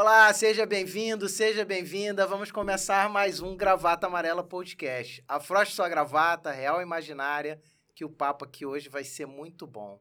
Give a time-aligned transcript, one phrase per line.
[0.00, 2.24] Olá, seja bem-vindo, seja bem-vinda.
[2.24, 5.24] Vamos começar mais um Gravata Amarela Podcast.
[5.26, 7.60] Afroche sua gravata, real ou imaginária,
[7.96, 10.00] que o papo aqui hoje vai ser muito bom.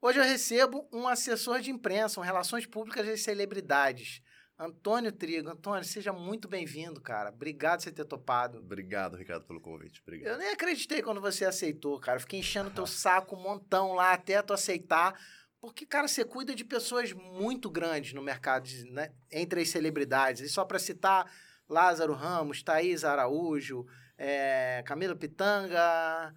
[0.00, 4.22] Hoje eu recebo um assessor de imprensa, um relações públicas de celebridades.
[4.58, 5.50] Antônio Trigo.
[5.50, 7.28] Antônio, seja muito bem-vindo, cara.
[7.28, 8.60] Obrigado por você ter topado.
[8.60, 10.00] Obrigado, Ricardo, pelo convite.
[10.00, 10.32] Obrigado.
[10.32, 12.18] Eu nem acreditei quando você aceitou, cara.
[12.18, 15.20] Fiquei enchendo teu saco um montão lá até tu aceitar.
[15.62, 19.12] Porque, cara, você cuida de pessoas muito grandes no mercado, né?
[19.30, 20.42] entre as celebridades.
[20.42, 21.32] E só para citar,
[21.68, 23.86] Lázaro Ramos, Thaís Araújo,
[24.18, 26.34] é, Camila Pitanga,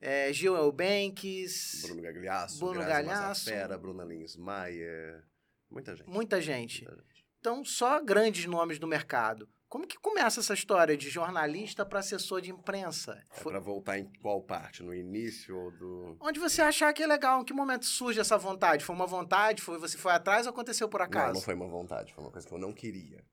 [0.00, 1.82] é, Gil Elbanks...
[1.82, 3.28] Bruno Gagliasso, Bruno Grazi Galhaço.
[3.28, 5.22] Massafera, Bruna Lins Maia,
[5.70, 6.08] muita gente.
[6.08, 6.84] Muita gente.
[6.86, 7.26] muita gente.
[7.40, 9.46] Então, só grandes nomes do mercado.
[9.72, 13.24] Como que começa essa história de jornalista para assessor de imprensa?
[13.30, 14.82] É Foi- pra voltar em qual parte?
[14.82, 16.16] No início ou do...
[16.20, 17.40] Onde você achar que é legal?
[17.40, 18.84] Em que momento surge essa vontade?
[18.84, 19.62] Foi uma vontade?
[19.62, 21.28] Foi você foi atrás ou aconteceu por acaso?
[21.28, 23.24] Não, não foi uma vontade, foi uma coisa que eu não queria.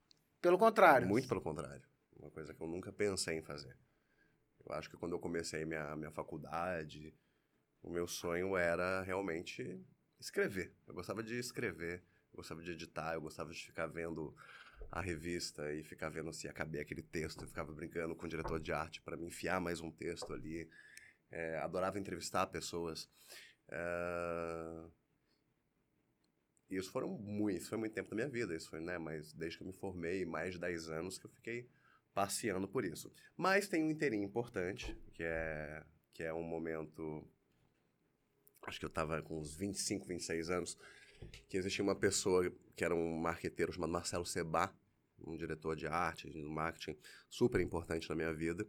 [0.41, 1.05] Pelo contrário.
[1.05, 1.83] Muito pelo contrário.
[2.17, 3.77] Uma coisa que eu nunca pensei em fazer.
[4.65, 7.13] Eu acho que quando eu comecei minha, minha faculdade,
[7.83, 9.85] o meu sonho era realmente
[10.17, 10.73] escrever.
[10.87, 14.33] Eu gostava de escrever, eu gostava de editar, eu gostava de ficar vendo
[14.91, 17.41] a revista e ficar vendo se ia caber aquele texto.
[17.41, 20.69] Eu ficava brincando com o diretor de arte para me enfiar mais um texto ali.
[21.31, 23.09] É, adorava entrevistar pessoas.
[23.69, 24.89] É,
[26.69, 29.57] isso foram muito, isso foi muito tempo da minha vida, isso foi, né, mas desde
[29.57, 31.67] que eu me formei, mais de 10 anos que eu fiquei
[32.13, 33.11] passeando por isso.
[33.35, 37.25] Mas tem um inteirinho importante, que é que é um momento
[38.63, 40.77] acho que eu tava com uns 25, 26 anos,
[41.47, 44.73] que existia uma pessoa que era um marqueteiro chamado Marcelo Seba,
[45.19, 46.97] um diretor de arte, de marketing,
[47.29, 48.65] super importante na minha vida,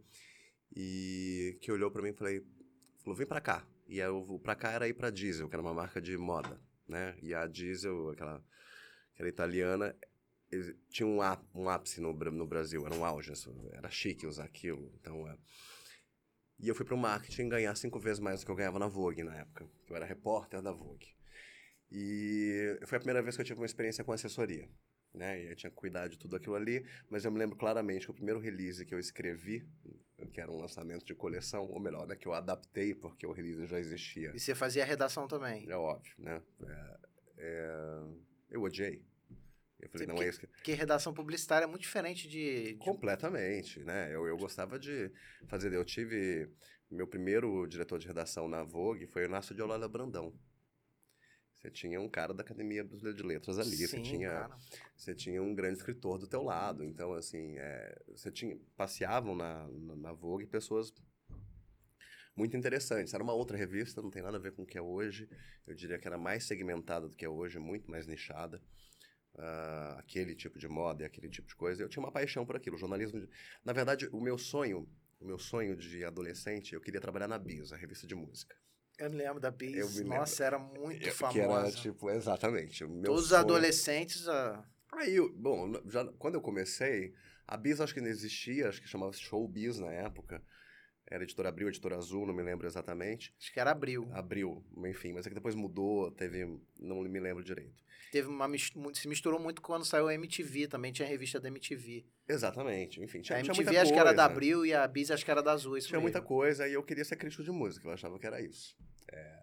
[0.75, 2.45] e que olhou para mim e falei,
[2.99, 3.65] falou, vem para cá.
[3.87, 7.17] E o pra cá era ir para Diesel, que era uma marca de moda, né?
[7.21, 8.43] E a Diesel, aquela,
[9.13, 9.95] aquela italiana,
[10.89, 13.31] tinha um, á- um ápice no, no Brasil, era um auge,
[13.73, 14.91] era chique usar aquilo.
[14.99, 15.37] Então, é.
[16.59, 18.87] E eu fui para o marketing ganhar cinco vezes mais do que eu ganhava na
[18.87, 19.69] Vogue na época.
[19.89, 21.15] Eu era repórter da Vogue.
[21.91, 24.67] E foi a primeira vez que eu tive uma experiência com assessoria.
[25.13, 25.43] Né?
[25.43, 28.11] E eu tinha que cuidar de tudo aquilo ali, mas eu me lembro claramente que
[28.11, 29.67] o primeiro release que eu escrevi,
[30.31, 33.65] que era um lançamento de coleção, ou melhor, né, que eu adaptei porque o release
[33.67, 34.31] já existia.
[34.33, 35.69] E você fazia a redação também.
[35.69, 36.41] É óbvio, né?
[36.63, 36.97] É,
[37.39, 38.03] é,
[38.51, 39.03] eu odiei.
[39.81, 40.47] Eu falei, Sim, não é isso que...
[40.47, 42.73] Porque redação publicitária é muito diferente de.
[42.73, 44.15] de- Completamente, né?
[44.15, 45.11] Eu, eu gostava de
[45.47, 45.73] fazer.
[45.73, 46.47] Eu tive.
[46.89, 50.31] Meu primeiro diretor de redação na Vogue foi o Inácio de Olala Brandão.
[51.61, 54.57] Você tinha um cara da Academia Brasileira de Letras ali, você Sim, tinha, cara.
[54.97, 56.83] você tinha um grande escritor do teu lado.
[56.83, 58.57] Então, assim, é, você tinha.
[58.75, 60.91] Passeavam na, na, na Vogue pessoas
[62.35, 63.13] muito interessantes.
[63.13, 65.29] Era uma outra revista, não tem nada a ver com o que é hoje.
[65.67, 68.59] Eu diria que era mais segmentada do que é hoje, muito mais nichada.
[69.37, 71.83] Ah, aquele tipo de moda e aquele tipo de coisa.
[71.83, 72.75] Eu tinha uma paixão por aquilo.
[72.75, 73.19] Jornalismo.
[73.21, 73.29] de-
[73.63, 74.89] Na verdade, o meu sonho,
[75.19, 78.55] o meu sonho de adolescente, eu queria trabalhar na Bis, a revista de música.
[79.01, 79.97] Eu me lembro da Bis.
[79.99, 81.33] me Nossa, era muito Eu- famosa.
[81.33, 82.85] Que era tipo, exatamente.
[83.03, 84.27] Todos os adolescentes.
[84.27, 84.63] ah,
[84.93, 87.13] Aí, bom, já, quando eu comecei,
[87.47, 90.43] a Bis acho que não existia, acho que chamava Showbiz na época.
[91.09, 93.33] Era editora Abril, editora Azul, não me lembro exatamente.
[93.37, 94.07] acho que era abril.
[94.13, 96.45] Abril, enfim, mas é que depois mudou, teve.
[96.79, 97.83] Não me lembro direito.
[98.13, 98.47] Teve uma
[98.93, 102.05] se misturou muito quando saiu a MTV, também tinha a revista da MTV.
[102.29, 104.33] Exatamente, enfim, tinha, a tinha MTV muita acho que era da coisa.
[104.33, 105.77] Abril e a Bis acho que era da Azul.
[105.77, 106.27] Isso Tinha muita mesmo.
[106.27, 108.77] coisa e eu queria ser crítico de música, eu achava que era isso.
[109.09, 109.41] É.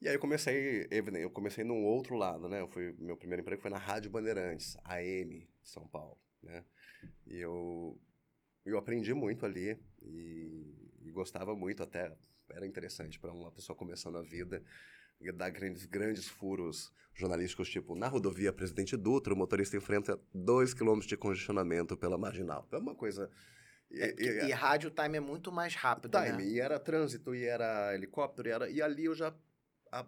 [0.00, 2.60] E aí eu comecei, eu comecei num outro lado, né?
[2.60, 6.64] Eu fui, meu primeiro emprego foi na Rádio Bandeirantes, AM, São Paulo, né?
[7.26, 8.00] E eu,
[8.64, 12.16] eu aprendi muito ali e, e gostava muito até,
[12.50, 14.64] era interessante para uma pessoa começando a vida,
[15.34, 21.08] dar grandes, grandes furos jornalísticos, tipo, na rodovia Presidente Dutra, o motorista enfrenta dois quilômetros
[21.08, 22.66] de congestionamento pela marginal.
[22.72, 23.30] É uma coisa...
[23.90, 26.44] e- É, e- e rádio time é muito mais rápido, time, né?
[26.44, 29.34] e era trânsito, e era helicóptero, e, era, e ali eu já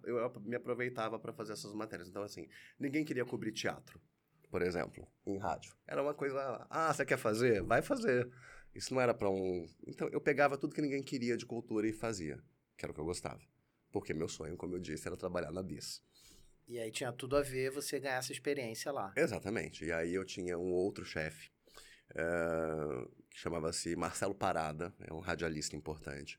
[0.04, 2.08] eu me aproveitava para fazer essas matérias.
[2.08, 2.48] Então, assim,
[2.78, 4.00] ninguém queria cobrir teatro,
[4.48, 5.74] por exemplo, em rádio.
[5.88, 7.62] Era uma coisa, ah, você quer fazer?
[7.62, 8.30] Vai fazer.
[8.72, 9.66] Isso não era para um...
[9.86, 12.38] Então, eu pegava tudo que ninguém queria de cultura e fazia,
[12.76, 13.40] que era o que eu gostava.
[13.90, 16.00] Porque meu sonho, como eu disse, era trabalhar na BIS.
[16.68, 19.12] E aí tinha tudo a ver você ganhar essa experiência lá.
[19.16, 19.84] Exatamente.
[19.84, 21.50] E aí eu tinha um outro chefe,
[22.14, 26.38] eh, que chamava-se Marcelo Parada, é um radialista importante.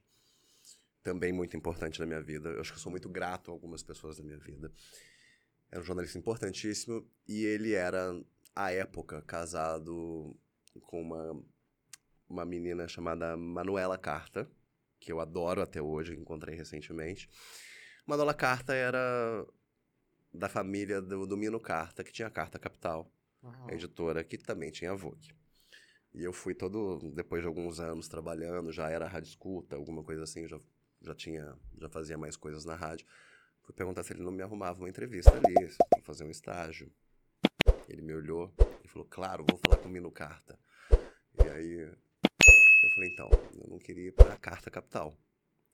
[1.02, 2.50] Também muito importante na minha vida.
[2.50, 4.72] Eu acho que eu sou muito grato a algumas pessoas da minha vida.
[5.72, 8.14] Era um jornalista importantíssimo e ele era,
[8.56, 10.36] à época, casado
[10.82, 11.44] com uma,
[12.30, 14.50] uma menina chamada Manuela Carta,
[15.00, 17.30] que eu adoro até hoje, encontrei recentemente.
[18.06, 19.46] Manuela Carta era
[20.34, 23.12] da família do, do Mino Carta, que tinha a Carta Capital,
[23.42, 23.68] uhum.
[23.68, 25.34] a editora que também tinha a Vogue.
[26.14, 30.24] E eu fui todo, depois de alguns anos trabalhando, já era rádio escuta, alguma coisa
[30.24, 30.60] assim, já,
[31.02, 33.08] já tinha, já fazia mais coisas na rádio.
[33.64, 36.92] Fui perguntar se ele não me arrumava uma entrevista ali, para fazer um estágio.
[37.90, 40.60] Ele me olhou e falou, claro, vou falar com o Mino Carta.
[41.44, 43.30] E aí eu falei, então,
[43.60, 45.18] eu não queria ir para a Carta Capital,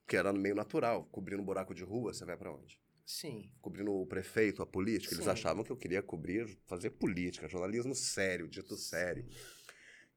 [0.07, 2.79] que era meio natural, cobrindo um buraco de rua, você vai para onde?
[3.05, 3.51] Sim.
[3.59, 5.21] Cobrindo o prefeito, a política, Sim.
[5.21, 9.27] eles achavam que eu queria cobrir, fazer política, jornalismo sério, dito sério.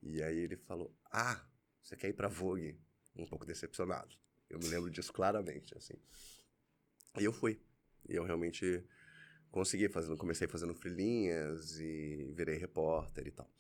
[0.03, 1.41] E aí ele falou, ah,
[1.83, 2.79] você quer ir para Vogue?
[3.17, 4.17] Um pouco decepcionado.
[4.49, 5.95] Eu me lembro disso claramente, assim.
[7.19, 7.61] E eu fui.
[8.09, 8.85] E eu realmente
[9.51, 13.51] consegui fazendo, comecei fazendo frilinhas e virei repórter e tal.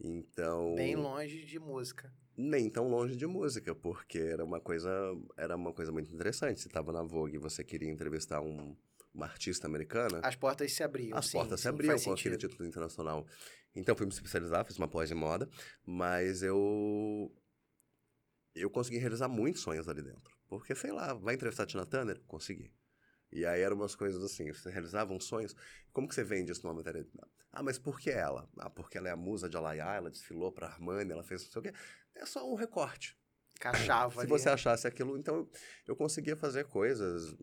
[0.00, 2.12] Então, bem longe de música.
[2.36, 4.90] Nem tão longe de música, porque era uma coisa,
[5.36, 6.60] era uma coisa muito interessante.
[6.60, 8.76] Você estava na Vogue e você queria entrevistar um,
[9.14, 10.20] uma artista americana.
[10.22, 11.16] As portas se abriam.
[11.16, 13.24] As sim, portas se abriam com aquele título internacional.
[13.74, 15.48] Então fui me especializar, fiz uma pós em moda,
[15.84, 17.32] mas eu
[18.54, 20.32] eu consegui realizar muitos sonhos ali dentro.
[20.48, 22.20] Porque, sei lá, vai entrevistar a Tina Turner?
[22.26, 22.72] Consegui.
[23.32, 25.56] E aí eram umas coisas assim, você realizava uns sonhos.
[25.92, 27.04] Como que você vende isso numa matéria?
[27.52, 28.48] Ah, mas por que ela?
[28.58, 31.50] Ah, porque ela é a musa de Alaya, ela desfilou para Armani, ela fez não
[31.50, 31.72] sei o quê.
[32.14, 33.18] É só um recorte.
[33.58, 35.48] Cachava Se você achasse aquilo, então
[35.86, 37.34] eu conseguia fazer coisas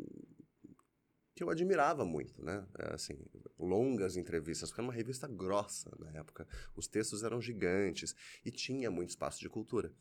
[1.41, 2.63] que eu admirava muito, né?
[2.77, 3.17] É, assim,
[3.57, 6.47] longas entrevistas, porque era uma revista grossa na época.
[6.75, 8.15] Os textos eram gigantes
[8.45, 9.91] e tinha muito espaço de cultura.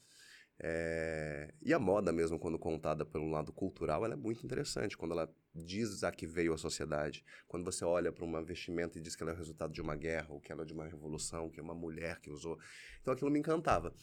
[0.59, 1.55] É...
[1.63, 4.99] E a moda mesmo, quando contada pelo lado cultural, ela é muito interessante.
[4.99, 9.01] Quando ela diz a que veio a sociedade, quando você olha para uma vestimenta e
[9.01, 10.87] diz que ela é o resultado de uma guerra, ou que ela é de uma
[10.87, 12.59] revolução, que é uma mulher que usou.
[13.01, 13.95] Então aquilo me encantava.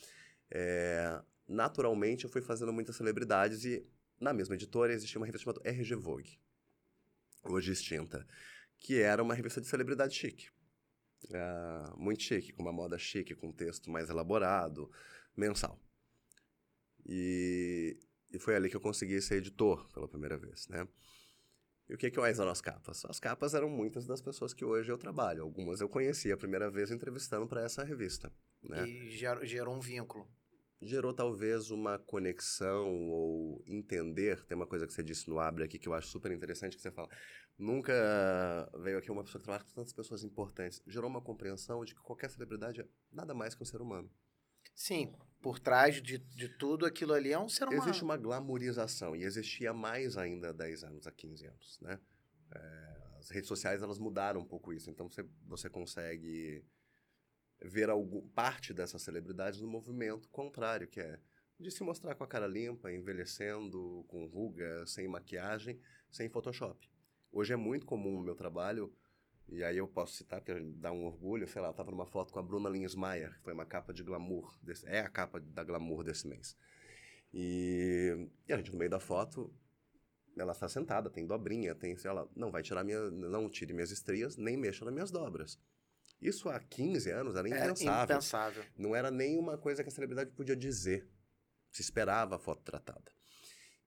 [0.49, 1.21] É...
[1.47, 3.85] Naturalmente, eu fui fazendo muitas celebridades e
[4.19, 6.39] na mesma editora existia uma revista chamada RG Vogue,
[7.53, 8.25] hoje extinta,
[8.79, 10.49] que era uma revista de celebridade chique.
[11.31, 11.93] É...
[11.95, 14.91] Muito chique, com uma moda chique, com um texto mais elaborado,
[15.35, 15.79] mensal.
[17.05, 17.97] E,
[18.31, 20.87] e foi ali que eu consegui ser editor pela primeira vez, né?
[21.89, 23.05] E o que, que mais eram as capas?
[23.05, 25.43] As capas eram muitas das pessoas que hoje eu trabalho.
[25.43, 28.31] Algumas eu conheci a primeira vez entrevistando para essa revista.
[28.61, 28.85] Né?
[28.85, 30.27] E gerou, gerou um vínculo.
[30.81, 34.45] Gerou talvez uma conexão ou entender.
[34.45, 36.81] Tem uma coisa que você disse no Abre aqui que eu acho super interessante, que
[36.81, 37.09] você fala,
[37.57, 37.93] nunca
[38.83, 40.81] veio aqui uma pessoa que trabalha com tantas pessoas importantes.
[40.85, 44.09] Gerou uma compreensão de que qualquer celebridade é nada mais que um ser humano.
[44.75, 47.81] Sim, por trás de, de tudo aquilo ali é um ser humano.
[47.81, 51.99] Existe uma glamorização e existia mais ainda há 10 anos, há 15 anos, né?
[52.53, 54.89] É, as redes sociais, elas mudaram um pouco isso.
[54.89, 56.63] Então, você, você consegue
[57.61, 61.19] ver algum, parte dessas celebridades no movimento contrário, que é
[61.59, 65.79] de se mostrar com a cara limpa, envelhecendo, com ruga, sem maquiagem,
[66.11, 66.89] sem Photoshop.
[67.31, 68.93] Hoje é muito comum no meu trabalho
[69.49, 72.33] e aí eu posso citar, porque dá um orgulho, sei lá, eu tava numa foto
[72.33, 75.63] com a Bruna Linhesmaier, que foi uma capa de glamour, desse, é a capa da
[75.63, 76.55] glamour desse mês.
[77.33, 79.53] E, e, a gente no meio da foto,
[80.37, 83.91] ela está sentada, tem dobrinha, tem, sei lá, não vai tirar minha, não tire minhas
[83.91, 85.59] estrias, nem mexa nas minhas dobras.
[86.21, 87.99] Isso há 15 anos era impensável.
[87.99, 88.65] É impensável.
[88.75, 91.07] Não era nem uma coisa que a celebridade podia dizer.
[91.71, 93.11] Se esperava a foto tratada.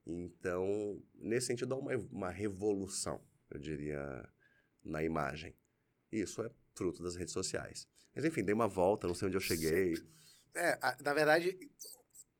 [0.05, 4.27] Então, nesse sentido, há uma, uma revolução, eu diria,
[4.83, 5.55] na imagem.
[6.11, 7.87] Isso é fruto das redes sociais.
[8.15, 9.93] Mas enfim, dei uma volta, não sei onde eu cheguei.
[10.53, 11.57] É, na verdade,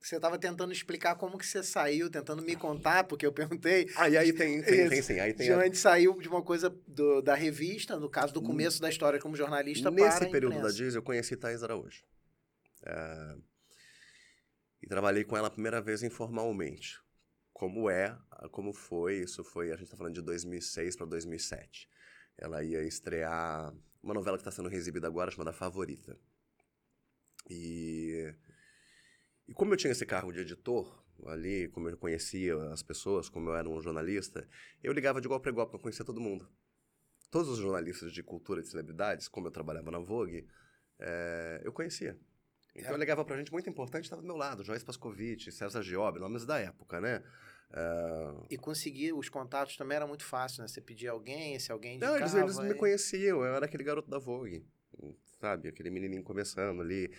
[0.07, 3.89] você estava tentando explicar como que você saiu, tentando me contar, porque eu perguntei.
[3.95, 5.19] Ah, e aí tem, tem, tem sim.
[5.19, 5.57] Aí tem de a...
[5.57, 8.81] onde saiu de uma coisa do, da revista, no caso do começo hum.
[8.81, 12.03] da história como jornalista Nesse período da Diz, eu conheci Thais Araújo.
[12.85, 13.35] É...
[14.81, 16.99] E trabalhei com ela a primeira vez informalmente.
[17.53, 18.17] Como é,
[18.51, 21.87] como foi, isso foi, a gente está falando de 2006 para 2007
[22.41, 26.17] ela ia estrear uma novela que está sendo exibida agora, chamada Favorita.
[27.47, 28.33] E,
[29.51, 30.89] e como eu tinha esse cargo de editor
[31.25, 34.47] ali, como eu conhecia as pessoas, como eu era um jornalista,
[34.81, 36.49] eu ligava de igual para igual, porque eu conhecia todo mundo.
[37.29, 40.47] Todos os jornalistas de cultura e celebridades, como eu trabalhava na Vogue,
[40.97, 42.17] é, eu conhecia.
[42.73, 42.93] Então é.
[42.93, 46.45] eu ligava para gente muito importante, estava do meu lado, Joyce Pascovitch, César Giob, nomes
[46.45, 47.21] da época, né?
[47.71, 48.45] Uh...
[48.49, 50.69] E conseguir os contatos também era muito fácil, né?
[50.69, 52.13] Você pedia alguém, esse alguém indicava...
[52.13, 54.65] Não, eles, eles me conheciam, eu era aquele garoto da Vogue,
[55.41, 55.67] sabe?
[55.67, 57.13] Aquele menininho começando ali.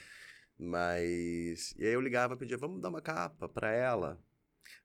[0.63, 1.75] Mas...
[1.77, 4.19] E aí eu ligava e pedia, vamos dar uma capa para ela.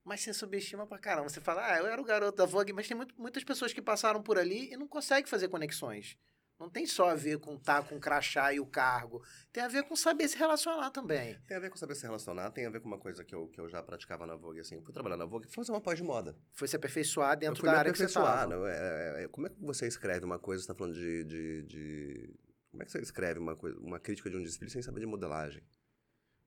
[0.04, 1.28] Mas você subestima pra caramba.
[1.28, 3.80] Você fala, ah, eu era o garoto da Vogue, mas tem muito, muitas pessoas que
[3.80, 6.18] passaram por ali e não conseguem fazer conexões.
[6.58, 9.22] Não tem só a ver com estar tá com o crachá e o cargo.
[9.52, 11.38] Tem a ver com saber se relacionar também.
[11.46, 13.46] Tem a ver com saber se relacionar, tem a ver com uma coisa que eu,
[13.46, 14.74] que eu já praticava na Vogue, assim.
[14.74, 16.36] Eu fui trabalhar na Vogue, fui fazer uma pós de moda.
[16.52, 18.46] Foi se aperfeiçoar dentro da área que você estava.
[18.48, 21.24] Não, é, é, é, como é que você escreve uma coisa, você está falando de,
[21.24, 22.34] de, de
[22.70, 25.06] Como é que você escreve uma, coisa, uma crítica de um desfile sem saber de
[25.06, 25.62] modelagem?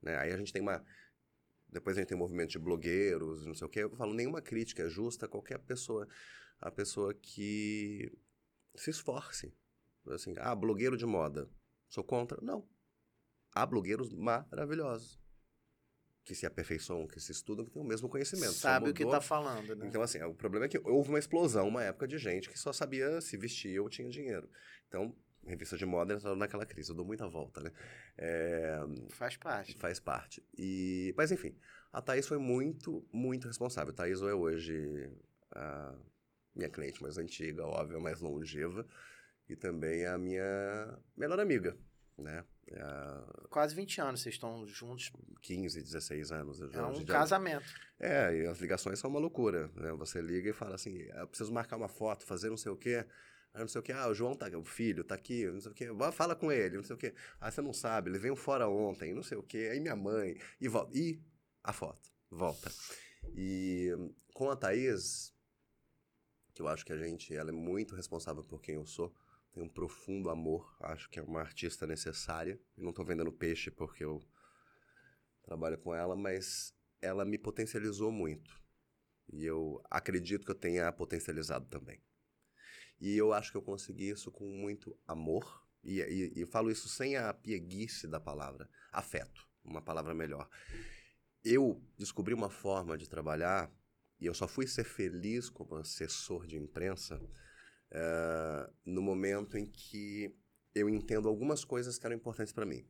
[0.01, 0.18] Né?
[0.18, 0.84] Aí a gente tem uma.
[1.68, 3.80] Depois a gente tem um movimento de blogueiros, não sei o quê.
[3.84, 6.08] Eu falo, nenhuma crítica é justa a qualquer pessoa.
[6.60, 8.12] A pessoa que
[8.75, 9.54] se esforce.
[10.10, 11.50] Assim, ah, blogueiro de moda.
[11.90, 12.40] Sou contra?
[12.42, 12.68] Não.
[13.54, 15.20] Há blogueiros maravilhosos.
[16.24, 18.54] Que se aperfeiçoam, que se estudam, que têm o mesmo conhecimento.
[18.54, 19.88] Sabe o que mudou- tá falando, né?
[19.88, 22.72] Então, assim, o problema é que houve uma explosão, uma época de gente que só
[22.72, 24.50] sabia se vestir ou tinha dinheiro.
[24.88, 26.89] Então, revista de moda entrou naquela crise.
[26.91, 27.71] Eu dou muita volta, né?
[28.17, 28.79] É,
[29.10, 29.75] Faz parte.
[29.77, 30.43] faz parte.
[30.57, 31.55] E, mas, enfim,
[31.91, 33.91] a Thaís foi muito, muito responsável.
[33.91, 35.10] A Thaís é hoje
[35.53, 35.95] a
[36.55, 38.86] minha cliente mais antiga, óbvio, mais longeva.
[39.50, 41.75] E também a minha melhor amiga,
[42.17, 42.45] né?
[42.67, 45.12] É Quase 20 anos vocês estão juntos.
[45.41, 46.62] 15, 16 anos.
[46.62, 47.65] É um casamento.
[48.00, 49.91] é, e as ligações são uma loucura, né?
[49.93, 53.05] Você liga e fala assim, eu preciso marcar uma foto, fazer não sei o quê.
[53.53, 55.60] Aí não sei o quê, ah, o João tá aqui, o filho tá aqui, não
[55.60, 55.96] sei o.
[55.96, 57.13] Vai, fala com ele, não sei o quê.
[57.39, 59.70] Ah, você não sabe, ele veio fora ontem, não sei o quê.
[59.72, 60.98] Aí minha mãe, e volta.
[60.98, 61.22] E
[61.63, 62.72] a foto, volta.
[63.36, 63.89] E
[64.34, 65.34] com a Thaís,
[66.53, 69.13] que eu acho que a gente, ela é muito responsável por quem eu sou,
[69.51, 72.60] tem um profundo amor, acho que é uma artista necessária.
[72.77, 74.22] Eu não tô vendendo peixe porque eu
[75.43, 78.60] trabalho com ela, mas ela me potencializou muito.
[79.31, 82.01] E eu acredito que eu tenha potencializado também.
[83.01, 85.65] E eu acho que eu consegui isso com muito amor.
[85.84, 88.70] E, e, e falo isso sem a pieguice da palavra.
[88.91, 90.48] Afeto, uma palavra melhor.
[91.43, 93.72] Eu descobri uma forma de trabalhar,
[94.20, 97.20] e eu só fui ser feliz como assessor de imprensa
[97.89, 100.31] eh, no momento em que
[100.75, 102.88] eu entendo algumas coisas que eram importantes para mim.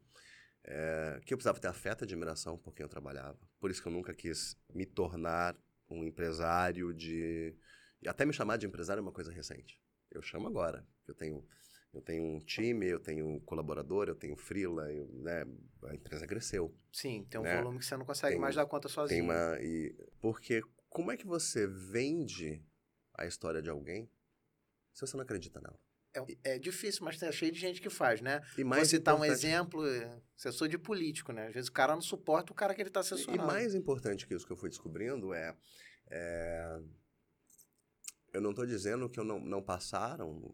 [0.63, 3.39] É, que eu precisava ter afeto e admiração por quem eu trabalhava.
[3.59, 5.57] Por isso que eu nunca quis me tornar
[5.89, 7.55] um empresário de...
[8.05, 9.81] Até me chamar de empresário é uma coisa recente.
[10.11, 10.85] Eu chamo agora.
[11.07, 11.45] Eu tenho,
[11.93, 15.43] eu tenho um time, eu tenho um colaborador, eu tenho freela, eu, né,
[15.85, 16.75] a empresa cresceu.
[16.91, 17.57] Sim, tem um Né?
[17.57, 19.21] volume que você não consegue Tem- mais dar conta sozinho.
[19.21, 19.57] Tem uma...
[19.61, 22.63] E, porque como é que você vende
[23.17, 24.09] a história de alguém
[24.93, 25.79] se você não acredita nela?
[26.43, 28.41] É, é difícil, mas tá cheio de gente que faz, né?
[28.57, 31.47] E Vou citar um importante- exemplo, é, assessor de político, né?
[31.47, 33.47] Às vezes o cara não suporta o cara que ele tá E assessorando.
[33.47, 35.55] mais importante que isso que eu fui descobrindo é.
[36.09, 36.81] é,
[38.33, 40.53] eu não estou dizendo que eu não, não passaram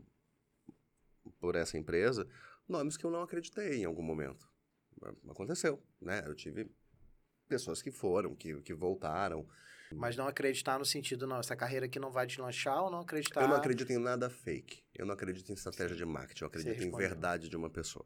[1.40, 2.28] por essa empresa
[2.68, 4.50] nomes que eu não acreditei em algum momento.
[5.30, 6.24] Aconteceu, né?
[6.26, 6.70] Eu tive
[7.48, 9.48] pessoas que foram, que, que voltaram.
[9.92, 13.42] Mas não acreditar no sentido, não, essa carreira aqui não vai deslanchar ou não acreditar...
[13.42, 14.84] Eu não acredito em nada fake.
[14.94, 16.44] Eu não acredito em estratégia de marketing.
[16.44, 18.06] Eu acredito em verdade de uma pessoa.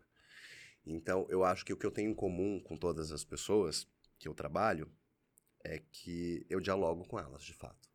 [0.86, 3.88] Então, eu acho que o que eu tenho em comum com todas as pessoas
[4.20, 4.92] que eu trabalho
[5.64, 7.91] é que eu dialogo com elas, de fato.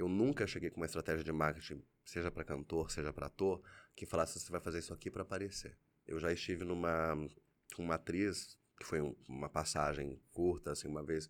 [0.00, 3.62] Eu nunca cheguei com uma estratégia de marketing, seja para cantor, seja para ator,
[3.94, 5.76] que falasse você vai fazer isso aqui para aparecer.
[6.06, 7.14] Eu já estive numa
[7.76, 11.28] uma atriz que foi um- uma passagem curta, assim, uma vez.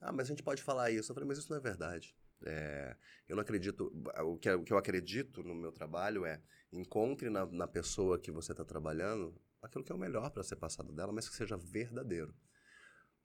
[0.00, 1.12] Ah, mas a gente pode falar isso.
[1.12, 2.16] Eu falei, mas isso não é verdade.
[2.44, 2.96] É,
[3.28, 3.92] eu não acredito.
[4.24, 8.32] O que, o que eu acredito no meu trabalho é encontre na, na pessoa que
[8.32, 11.56] você está trabalhando aquilo que é o melhor para ser passado dela, mas que seja
[11.56, 12.34] verdadeiro.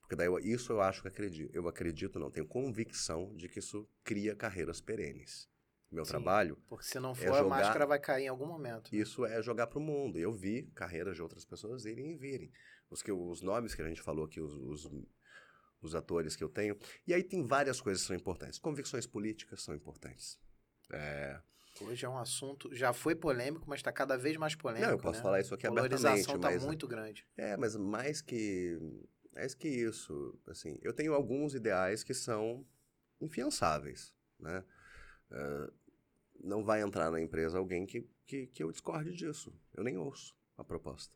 [0.10, 1.56] Porque daí eu- isso eu acho que acredito.
[1.56, 5.48] Eu acredito, não, tenho convicção de que isso cria carreiras perenes.
[5.92, 6.10] Meu Sim.
[6.10, 8.94] trabalho, Porque se não É for, a jogar- máscara vai cair em algum momento.
[8.94, 10.18] isso é jogar para o mundo.
[10.18, 12.51] Eu vi carreiras de outras pessoas irem e virem.
[12.89, 14.92] Os, que, os nomes que a gente falou aqui, os, os,
[15.80, 16.75] os atores que eu tenho.
[17.06, 18.58] E aí tem várias coisas que são importantes.
[18.58, 20.39] Convicções políticas são importantes.
[20.92, 21.39] É,
[21.82, 25.00] Hoje é um assunto, já foi polêmico, mas está cada vez mais polêmico, Não, eu
[25.00, 25.24] posso né?
[25.24, 27.25] falar isso aqui A polarização está muito grande.
[27.38, 28.78] É, mas mais que...
[29.39, 32.67] Mais que isso, assim, eu tenho alguns ideais que são
[33.22, 34.65] infiançáveis, né?
[35.31, 35.72] É,
[36.43, 39.58] não vai entrar na empresa alguém que, que, que eu discorde disso.
[39.74, 41.15] Eu nem ouço a proposta.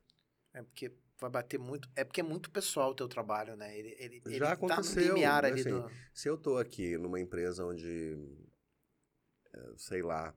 [0.53, 1.89] É porque vai bater muito.
[1.97, 3.77] É porque é muito pessoal o teu trabalho, né?
[3.77, 5.91] Ele, ele, ele Já tá no aconteceu, né, ali assim, do.
[6.13, 8.17] Se eu tô aqui numa empresa onde,
[9.53, 10.33] eh, sei lá,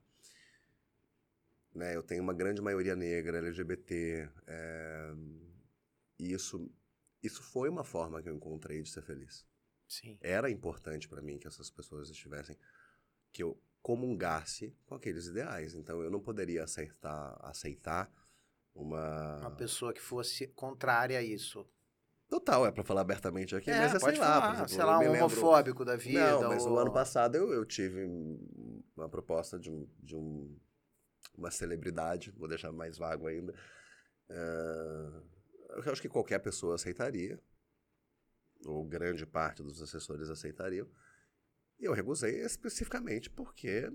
[1.72, 5.14] né, eu tenho uma grande maioria negra, LGBT, eh,
[6.18, 6.68] e isso,
[7.26, 9.46] isso foi uma forma que eu encontrei de ser feliz.
[9.88, 10.18] Sim.
[10.20, 12.56] Era importante para mim que essas pessoas estivessem,
[13.32, 15.74] que eu comungasse com aqueles ideais.
[15.74, 18.12] Então eu não poderia aceitar, aceitar
[18.74, 19.38] uma...
[19.40, 21.66] Uma pessoa que fosse contrária a isso.
[22.28, 24.68] Total, é para falar abertamente aqui, é, mas é, pode sei lá, falar, por exemplo,
[24.70, 26.32] sei lá, um lembro- homofóbico da vida.
[26.32, 26.72] Não, mas ou...
[26.72, 28.04] o ano passado eu, eu tive
[28.96, 30.58] uma proposta de, um, de um,
[31.36, 33.54] uma celebridade, vou deixar mais vago ainda.
[34.28, 35.22] Ah,
[35.68, 37.40] eu acho que qualquer pessoa aceitaria,
[38.64, 40.88] ou grande parte dos assessores aceitariam.
[41.78, 43.90] E eu recusei especificamente porque,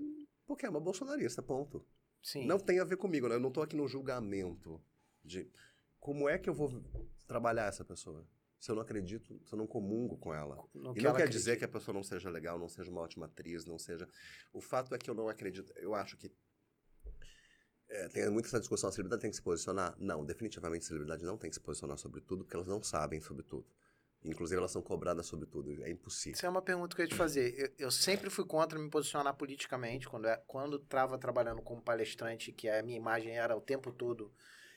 [0.46, 1.84] porque é uma bolsonarista, ponto.
[2.22, 2.46] Sim.
[2.46, 3.34] Não tem a ver comigo, né?
[3.34, 4.80] eu não estou aqui no julgamento.
[5.24, 5.50] De
[5.98, 6.82] como é que eu vou
[7.26, 8.26] trabalhar essa pessoa?
[8.58, 10.56] Se eu não acredito, se eu não comungo com ela.
[10.72, 11.30] E que não quer acredita.
[11.30, 14.08] dizer que a pessoa não seja legal, não seja uma ótima atriz, não seja.
[14.52, 15.72] O fato é que eu não acredito.
[15.76, 16.30] Eu acho que.
[17.92, 19.94] É, tem muita essa discussão, a celebridade tem que se posicionar?
[19.98, 23.20] Não, definitivamente a celebridade não tem que se posicionar sobre tudo, porque elas não sabem
[23.20, 23.66] sobre tudo.
[24.24, 25.82] Inclusive, elas são cobradas sobre tudo.
[25.82, 26.34] É impossível.
[26.36, 27.54] Isso é uma pergunta que eu ia te fazer.
[27.58, 30.06] Eu, eu sempre fui contra me posicionar politicamente.
[30.46, 34.32] Quando estava trabalhando como palestrante, que a minha imagem era o tempo todo,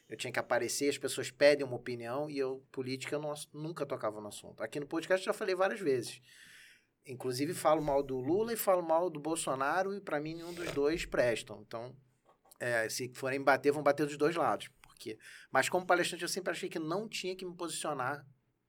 [0.10, 3.86] eu tinha que aparecer, as pessoas pedem uma opinião e eu, política, eu não- nunca
[3.86, 4.62] tocava no assunto.
[4.64, 6.20] Aqui no podcast já falei várias vezes.
[7.06, 10.72] Inclusive falo mal do Lula e falo mal do Bolsonaro e para mim nenhum dos
[10.72, 11.62] dois prestam.
[11.62, 11.96] Então,
[12.60, 14.70] é, se forem bater, vão bater dos dois lados.
[14.82, 15.18] Porque...
[15.52, 18.26] Mas como palestrante eu sempre achei que não tinha que me posicionar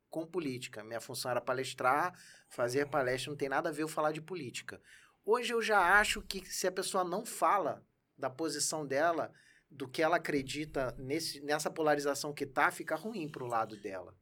[0.08, 0.82] com política.
[0.82, 4.80] Minha função era palestrar, fazer palestra, não tem nada a ver eu falar de política.
[5.24, 7.84] Hoje eu já acho que se a pessoa não fala
[8.16, 9.32] da posição dela,
[9.70, 14.16] do que ela acredita nesse, nessa polarização que tá, fica ruim pro lado dela.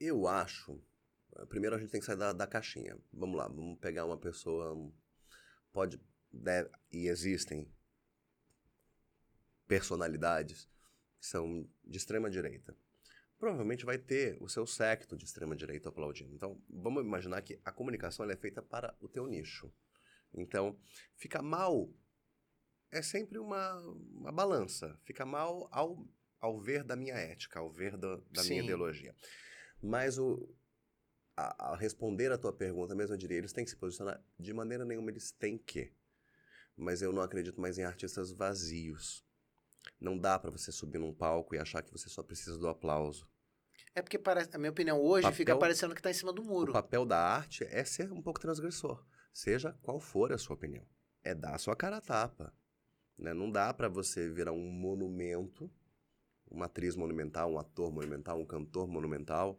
[0.00, 0.82] Eu acho.
[1.48, 2.96] Primeiro a gente tem que sair da, da caixinha.
[3.12, 4.74] Vamos lá, vamos pegar uma pessoa.
[5.72, 6.00] Pode.
[6.32, 7.70] deve- e existem
[9.66, 10.68] personalidades
[11.18, 12.76] que são de extrema direita.
[13.38, 16.34] Provavelmente vai ter o seu secto de extrema direita aplaudindo.
[16.34, 19.70] Então, vamos imaginar que a comunicação é feita para o teu nicho.
[20.32, 20.78] Então,
[21.14, 21.92] fica mal
[22.90, 23.78] é sempre uma,
[24.14, 24.98] uma balança.
[25.04, 26.06] Fica mal ao,
[26.40, 28.64] ao ver da minha ética, ao ver da, da minha Sim.
[28.64, 29.14] ideologia.
[29.82, 30.48] Mas o,
[31.36, 34.52] a, a responder a tua pergunta mesmo, eu diria, eles têm que se posicionar de
[34.52, 35.92] maneira nenhuma, eles têm que.
[36.76, 39.25] Mas eu não acredito mais em artistas vazios.
[40.00, 43.28] Não dá pra você subir num palco e achar que você só precisa do aplauso.
[43.94, 46.42] É porque, parece, a minha opinião, hoje Papel- fica parecendo que tá em cima do
[46.42, 46.70] muro.
[46.70, 49.02] O papel da arte é ser um pouco transgressor,
[49.32, 50.86] seja qual for a sua opinião.
[51.24, 52.52] É dar a sua cara a tapa.
[53.18, 53.32] Né?
[53.32, 55.70] Não dá pra você virar um monumento,
[56.50, 59.58] uma atriz monumental, um ator monumental, um cantor monumental.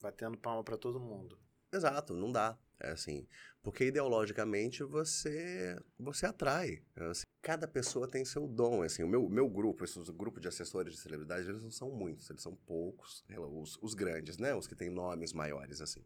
[0.00, 1.38] Batendo palma pra todo mundo.
[1.70, 2.58] Exato, não dá.
[2.84, 3.28] É assim,
[3.62, 6.82] porque ideologicamente você você atrai.
[6.96, 8.82] É assim, cada pessoa tem seu dom.
[8.82, 11.92] é Assim, o meu, meu grupo, esse grupo de assessores de celebridade, eles não são
[11.92, 13.24] muitos, eles são poucos.
[13.60, 14.52] Os, os grandes, né?
[14.52, 16.04] Os que têm nomes maiores, assim.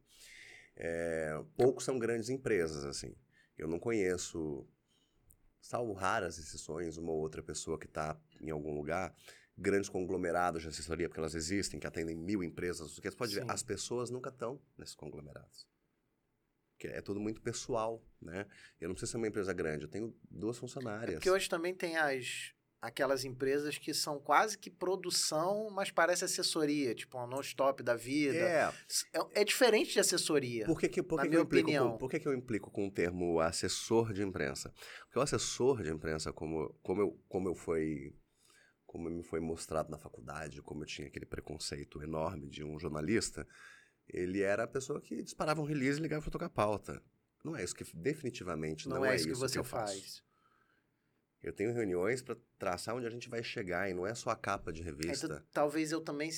[0.76, 3.16] É, poucos são grandes empresas, assim.
[3.56, 4.68] Eu não conheço,
[5.58, 9.16] salvo raras exceções, uma ou outra pessoa que está em algum lugar,
[9.56, 12.94] grandes conglomerados de assessoria, porque elas existem, que atendem mil empresas.
[12.94, 13.50] Você pode ver, Sim.
[13.50, 15.66] as pessoas nunca estão nesses conglomerados.
[16.78, 18.46] Que é tudo muito pessoal, né?
[18.80, 21.14] Eu não preciso ser uma empresa grande, eu tenho duas funcionárias.
[21.14, 26.94] Porque hoje também tem as aquelas empresas que são quase que produção, mas parece assessoria,
[26.94, 28.38] tipo um non-stop da vida.
[28.38, 28.72] É,
[29.12, 30.66] É, é diferente de assessoria.
[30.66, 32.86] Por que, que, por que, que eu implico com, por que, que eu implico com
[32.86, 34.72] o termo assessor de imprensa?
[35.00, 38.14] Porque o assessor de imprensa, como, como, eu, como eu fui
[38.86, 43.46] como me foi mostrado na faculdade, como eu tinha aquele preconceito enorme de um jornalista,
[44.08, 47.02] ele era a pessoa que disparava um release e ligava para tocar pauta.
[47.44, 49.94] Não é isso que definitivamente não, não, é isso que você eu faço.
[49.94, 50.22] faz.
[51.42, 54.36] Eu tenho reuniões para traçar onde a gente vai chegar e não é só a
[54.36, 55.26] capa de revista.
[55.26, 56.28] Então, talvez eu também,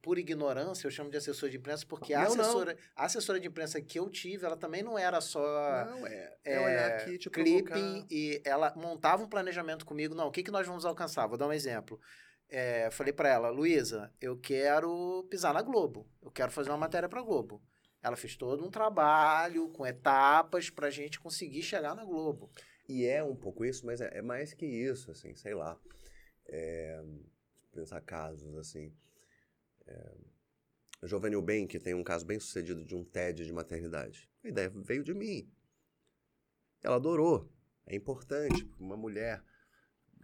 [0.00, 2.42] por ignorância, eu chamo de assessor de imprensa, porque a Não, não.
[2.42, 5.40] assessora, a assessora de imprensa que eu tive, ela também não era só
[5.84, 10.14] não, é, é, é aqui e te clipping e ela montava um planejamento comigo.
[10.14, 11.26] Não, o que, que nós vamos alcançar?
[11.26, 12.00] Vou dar um exemplo.
[12.48, 16.08] É, falei pra ela, Luísa, eu quero pisar na Globo.
[16.22, 17.62] Eu quero fazer uma matéria pra Globo.
[18.02, 22.50] Ela fez todo um trabalho com etapas pra gente conseguir chegar na Globo.
[22.88, 25.76] E é um pouco isso, mas é, é mais que isso, assim, sei lá.
[26.46, 27.02] É,
[27.72, 28.94] pensar casos, assim.
[29.86, 30.14] É,
[31.02, 34.30] Giovanni que tem um caso bem sucedido de um TED de maternidade.
[34.44, 35.50] A ideia veio de mim.
[36.82, 37.50] Ela adorou.
[37.86, 38.68] É importante.
[38.78, 39.42] Uma mulher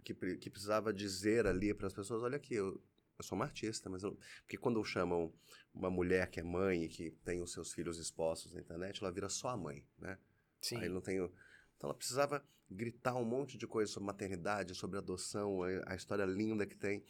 [0.03, 2.81] que, que precisava dizer ali para as pessoas, olha aqui, eu,
[3.17, 4.17] eu sou uma artista, mas eu...
[4.41, 5.33] Porque quando chamam
[5.73, 9.11] uma mulher que é mãe e que tem os seus filhos expostos na internet, ela
[9.11, 10.17] vira só a mãe, né?
[10.61, 10.77] Sim.
[10.77, 11.19] Aí não tem.
[11.19, 11.31] o-
[11.77, 16.65] Então ela precisava gritar um monte de coisa sobre maternidade, sobre adoção, a, história linda
[16.65, 17.03] que tem.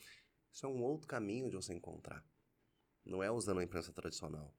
[0.52, 2.26] Isso é um outro caminho de você encontrar.
[3.06, 4.54] Não é usando a imprensa tradicional.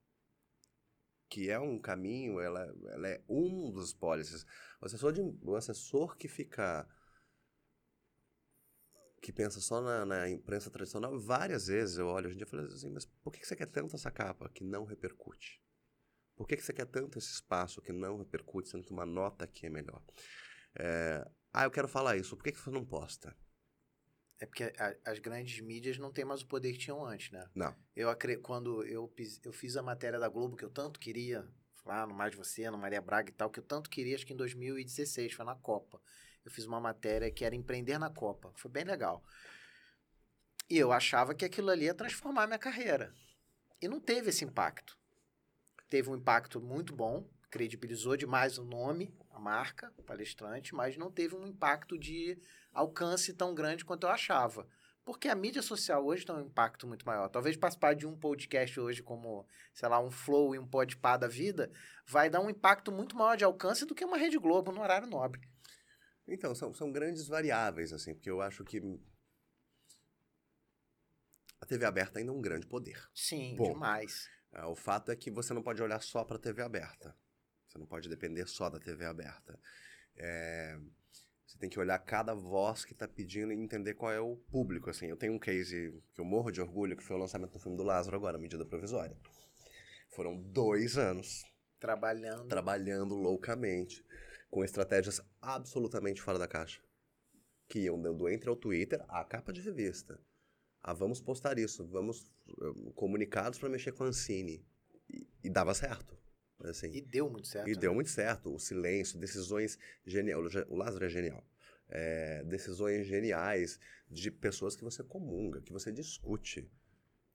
[1.28, 4.44] Que é um caminho, ela, ela é um dos policies.
[4.80, 6.88] O assessor, de, o assessor que fica.
[9.24, 12.50] Que pensa só na, na imprensa tradicional, várias vezes eu olho hoje em dia e
[12.50, 15.62] falo assim, mas por que que você quer tanto essa capa que não repercute?
[16.36, 19.46] Por que, que você quer tanto esse espaço que não repercute, sendo que uma nota
[19.46, 20.02] aqui é melhor?
[20.78, 23.34] É, ah, eu quero falar isso, por que, que você não posta?
[24.38, 27.48] É porque a- as grandes mídias não têm mais o poder que tinham antes, né?
[27.54, 27.74] Não.
[27.96, 28.14] Eu.
[28.42, 29.10] Quando eu,
[29.44, 31.48] eu fiz a matéria da Globo, que eu tanto queria,
[31.86, 34.34] lá no Mais Você, no Maria Braga e tal, que eu tanto queria, acho que
[34.34, 35.98] em 2016, foi na Copa.
[36.44, 38.52] Eu fiz uma matéria que era Empreender na Copa.
[38.54, 39.24] Foi bem legal.
[40.68, 43.14] E eu achava que aquilo ali ia transformar minha carreira.
[43.80, 44.98] E não teve esse impacto.
[45.88, 51.10] Teve um impacto muito bom, credibilizou demais o nome, a marca, o palestrante, mas não
[51.10, 52.38] teve um impacto de
[52.72, 54.66] alcance tão grande quanto eu achava.
[55.04, 57.28] Porque a mídia social hoje tem um impacto muito maior.
[57.28, 61.28] Talvez participar de um podcast hoje, como, sei lá, um Flow e um Podpah da
[61.28, 61.70] vida,
[62.06, 65.06] vai dar um impacto muito maior de alcance do que uma Rede Globo no horário
[65.06, 65.46] nobre.
[66.26, 68.80] Então, são, são grandes variáveis, assim, porque eu acho que
[71.60, 73.02] a TV aberta ainda é um grande poder.
[73.14, 74.28] Sim, Bom, demais.
[74.52, 77.16] Ah, O fato é que você não pode olhar só para a TV aberta.
[77.66, 79.58] Você não pode depender só da TV aberta.
[80.16, 80.78] É,
[81.46, 84.90] você tem que olhar cada voz que está pedindo e entender qual é o público.
[84.90, 87.58] Assim, eu tenho um case que eu morro de orgulho, que foi o lançamento do
[87.58, 89.16] filme do Lázaro agora, medida provisória.
[90.10, 91.42] Foram dois anos
[91.80, 92.48] Trabalhando.
[92.48, 94.04] trabalhando loucamente,
[94.54, 96.80] com estratégias absolutamente fora da caixa.
[97.66, 100.20] Que iam do entre ao Twitter à capa de revista.
[100.80, 104.64] Ah, vamos postar isso, vamos eh, comunicados para mexer com a Ancine.
[105.12, 106.16] E, e dava certo.
[106.60, 107.68] Assim, E deu muito certo.
[107.68, 107.80] e né?
[107.80, 108.54] deu muito certo.
[108.54, 110.54] O silêncio, decisões geniais.
[110.68, 111.44] O Lázaro é genial.
[111.88, 116.70] É, decisões geniais de pessoas que você comunga, que você discute.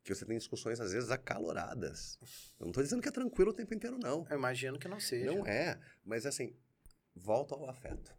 [0.06, 2.18] Que você tem discussões, às vezes, acaloradas.
[2.58, 4.26] Eu não estou dizendo que é tranquilo o tempo inteiro, não.
[4.30, 5.26] Eu imagino que não seja.
[5.26, 6.56] Não é, mas assim,
[7.20, 8.14] volta ao afeto.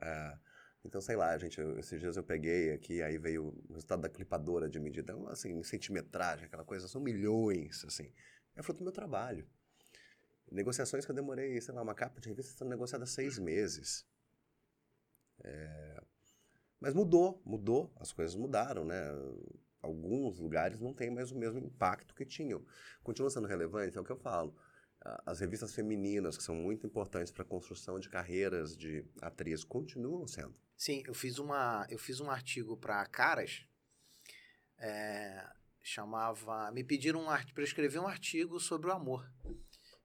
[0.00, 0.38] É,
[0.84, 4.08] então, sei lá, gente, eu- esses dias eu peguei aqui, aí veio o resultado da
[4.08, 8.12] clipadora de medida, então, assim, centimetragem, aquela coisa, são milhões, assim.
[8.56, 9.46] É fruto do meu trabalho.
[10.52, 14.04] Negociações que eu demorei, sei lá, uma capa de revista sendo negociada seis meses.
[15.44, 16.02] É,
[16.80, 18.96] Mas mudou, mudou, as coisas mudaram, né?
[19.82, 22.64] Alguns lugares não têm mais o mesmo impacto que tinham.
[23.02, 24.56] Continua sendo relevante, é o que eu falo.
[25.24, 30.26] As revistas femininas, que são muito importantes para a construção de carreiras de atriz, continuam
[30.26, 30.54] sendo.
[30.76, 33.64] Sim, eu fiz uma, eu fiz um artigo para Caras,
[34.78, 35.44] é,
[35.82, 39.30] chamava, me pediram um para escrever um artigo sobre o amor.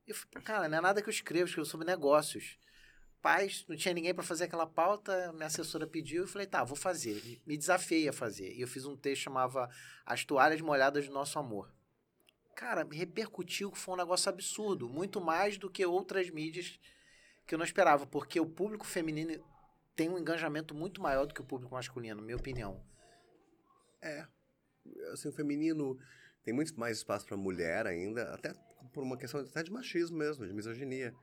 [0.06, 2.58] E eu falei, cara, não é nada que eu escrevo, eu escrevo sobre negócios.
[3.22, 6.76] Paz, não tinha ninguém para fazer aquela pauta, minha assessora pediu, eu falei, tá, vou
[6.76, 7.42] fazer.
[7.46, 8.54] Me- desafiei a fazer.
[8.54, 9.70] E eu fiz um texto chamava
[10.06, 11.74] As Toalhas Molhadas do Nosso Amor.
[12.56, 16.80] Cara, repercutiu que foi um negócio absurdo, muito mais do que outras mídias
[17.46, 19.44] que eu não esperava, porque o público feminino
[19.96, 22.84] tem um engajamento muito maior do que o público masculino, minha opinião.
[24.02, 24.26] É.
[25.12, 25.98] Assim, o feminino
[26.44, 28.54] tem muito mais espaço para mulher ainda, até
[28.94, 31.13] por uma questão até de machismo mesmo, de misoginia.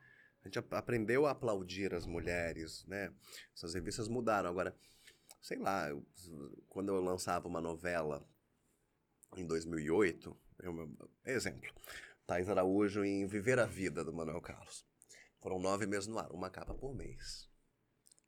[0.42, 3.12] A gente ap- aprendeu a aplaudir as mulheres, né?
[3.54, 4.48] Essas revistas mudaram.
[4.48, 4.74] Agora,
[5.42, 6.04] sei lá, eu-
[6.68, 8.26] quando eu lançava uma novela
[9.36, 11.70] em 2008, eu, exemplo,
[12.26, 14.84] Thais Araújo em Viver a Vida, do Manuel Carlos.
[15.40, 17.48] Foram nove meses no ar, uma capa por mês.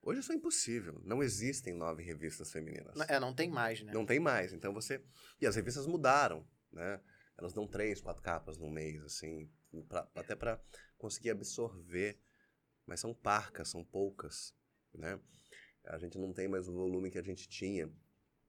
[0.01, 1.01] Hoje isso é impossível.
[1.05, 2.99] Não existem nove revistas femininas.
[3.09, 3.93] É, não tem mais, né?
[3.93, 4.53] Não tem mais.
[4.53, 5.05] Então você.
[5.41, 7.01] E as revistas mudaram, né?
[7.39, 9.49] Elas dão três, quatro capas no mês, assim,
[9.89, 10.61] pra- até para
[10.99, 12.19] conseguir absorver.
[12.85, 14.53] Mas são parcas, são poucas,
[14.93, 15.21] né?
[15.85, 17.89] A gente não tem mais o volume que a gente tinha.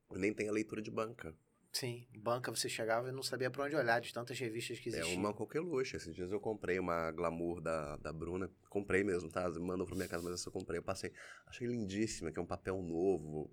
[0.09, 1.35] Nem tem a leitura de banca.
[1.73, 4.99] Sim, banca você chegava e não sabia pra onde olhar de tantas revistas que É
[4.99, 5.19] existiam.
[5.19, 5.95] uma qualquer luxo.
[5.95, 8.47] Esses dias eu comprei uma glamour da, da Bruna.
[8.69, 9.49] Comprei mesmo, tá?
[9.59, 10.77] Mandou pra minha casa, mas eu comprei.
[10.77, 11.11] Eu passei.
[11.47, 13.49] Achei lindíssima, que é um papel novo.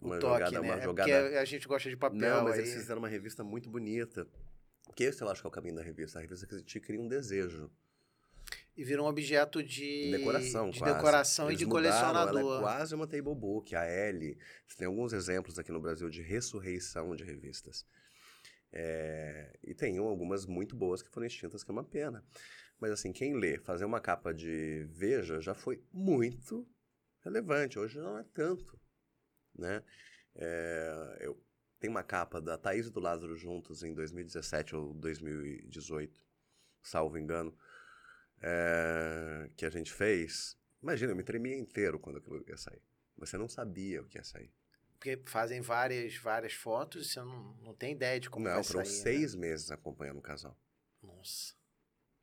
[0.00, 0.68] Uma o toque, jogada, né?
[0.68, 1.22] uma É jogada.
[1.22, 2.20] Porque a gente gosta de papel.
[2.20, 2.60] Não, mas aí...
[2.60, 4.28] eles fizeram uma revista muito bonita.
[4.94, 6.20] Que esse eu acho que é o caminho da revista.
[6.20, 7.68] A revista que te cria um desejo.
[8.76, 10.94] E vira um objeto de Decoração, de quase.
[10.94, 12.40] decoração Eles e de mudaram, colecionador.
[12.40, 14.38] Ela é quase uma table book, a L.
[14.66, 17.84] Você tem alguns exemplos aqui no Brasil de ressurreição de revistas.
[18.72, 22.24] É, e tem algumas muito boas que foram extintas, que é uma pena.
[22.78, 26.66] Mas assim, quem lê, fazer uma capa de Veja já foi muito
[27.22, 27.78] relevante.
[27.78, 28.80] Hoje não é tanto,
[29.54, 29.82] né?
[30.34, 31.38] É, eu
[31.78, 36.20] tenho uma capa da Thaís e do Lázaro juntos em 2017 ou 2018,
[36.82, 37.56] salvo engano,
[38.40, 40.56] é, que a gente fez.
[40.82, 42.82] Imagina, eu me tremia inteiro quando aquilo ia sair.
[43.18, 44.50] Você não sabia o que ia sair.
[44.94, 48.64] Porque fazem várias, várias fotos e você não, não tem ideia de como não, vai
[48.64, 48.96] foram sair.
[48.96, 49.02] né?
[49.02, 50.56] seis meses acompanhando o casal.
[51.02, 51.54] Nossa.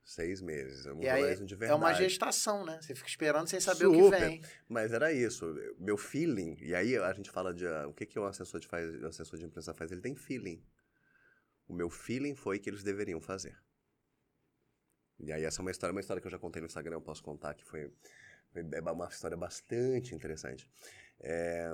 [0.04, 0.86] Seis meses.
[0.86, 1.74] É um E aí de é verdade.
[1.82, 2.80] uma gestação, né?
[2.82, 4.20] Você fica esperando sem saber o que Super.
[4.22, 4.42] vem.
[4.70, 5.54] Mas era isso.
[5.78, 8.68] Meu feeling, e aí a gente fala de ah, o que, que o assessor de,
[8.68, 10.64] faz, o assessor de imprensa faz, ele tem feeling.
[11.68, 13.58] O meu feeling foi que eles deveriam fazer.
[15.20, 17.02] E aí essa é uma história, uma história que eu já contei no Instagram, eu
[17.02, 17.92] posso contar, que foi,
[18.52, 20.70] foi é uma história bastante interessante.
[21.20, 21.74] É,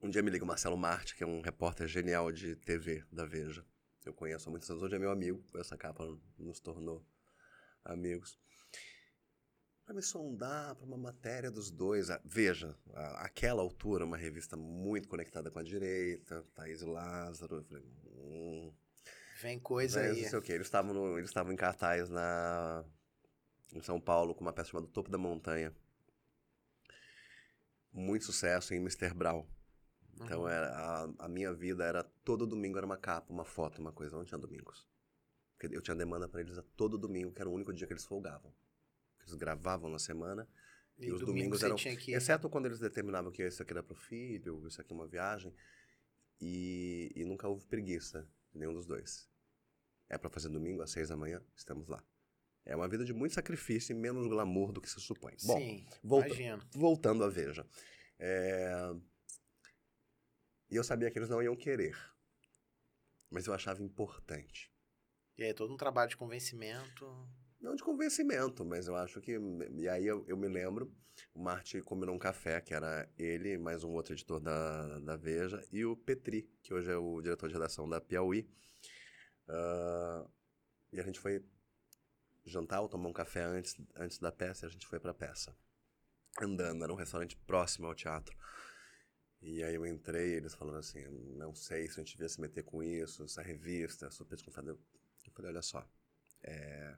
[0.00, 3.24] um dia me liga o Marcelo Marte, que é um repórter genial de TV da
[3.24, 3.64] Veja.
[4.04, 6.04] Eu conheço há muitos anos, hoje é meu amigo, essa capa
[6.36, 7.06] nos tornou
[7.84, 8.36] amigos.
[9.84, 12.10] para me sondar para uma matéria dos dois.
[12.10, 12.76] Ah, veja,
[13.18, 17.56] aquela altura, uma revista muito conectada com a direita, Thaís Lázaro.
[17.56, 18.72] Eu falei, hum,
[19.42, 20.22] Vem coisa aí.
[20.22, 20.52] Não sei o quê.
[20.52, 22.84] Eles estavam, no, eles estavam em cartaz na,
[23.72, 25.74] em São Paulo com uma peça chamada Topo da Montanha.
[27.92, 29.12] Muito sucesso em Mr.
[29.12, 29.44] Brown.
[30.14, 30.48] Então, uhum.
[30.48, 34.16] era, a, a, minha vida era todo domingo era uma capa, uma foto, uma coisa.
[34.16, 34.86] Não tinha domingos.
[35.58, 37.92] Porque eu tinha demanda para eles a todo domingo, que era o único dia que
[37.92, 38.54] eles folgavam.
[39.20, 40.48] Eles gravavam na semana.
[40.96, 41.74] E, e os domingos eram.
[41.74, 42.12] Que...
[42.12, 45.08] Exceto quando eles determinavam que isso aqui era para o filho, isso aqui é uma
[45.08, 45.52] viagem.
[46.40, 49.31] E, e nunca houve preguiça, nenhum dos dois.
[50.08, 52.02] É para fazer domingo às seis da manhã, estamos lá.
[52.64, 55.34] É uma vida de muito sacrifício e menos glamour do que se supõe.
[55.44, 56.34] Bom, Sim, volta,
[56.72, 57.66] voltando a Veja.
[58.18, 58.94] É...
[60.70, 61.96] E eu sabia que eles não iam querer.
[63.30, 64.72] Mas eu achava importante.
[65.36, 67.04] E aí, todo um trabalho de convencimento.
[67.60, 69.38] Não de convencimento, mas eu acho que.
[69.76, 70.92] E aí eu, eu me lembro,
[71.34, 75.62] o Marte combinou um café, que era ele, mais um outro editor da, da Veja,
[75.70, 78.48] e o Petri, que hoje é o diretor de redação da Piauí.
[79.52, 80.30] Uh,
[80.90, 81.44] e a gente foi
[82.44, 85.54] jantar ou tomar um café antes, antes da peça e a gente foi pra peça.
[86.40, 88.36] Andando, era um restaurante próximo ao teatro.
[89.42, 91.04] E aí eu entrei, eles falando assim,
[91.36, 94.70] não sei se a gente devia se meter com isso, essa revista, super desconfiado.
[94.70, 95.86] Eu falei, olha só,
[96.42, 96.96] é...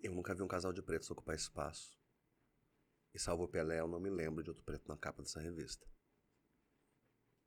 [0.00, 1.98] eu nunca vi um casal de pretos ocupar espaço.
[3.14, 5.86] E salvo o Pelé, eu não me lembro de outro preto na capa dessa revista.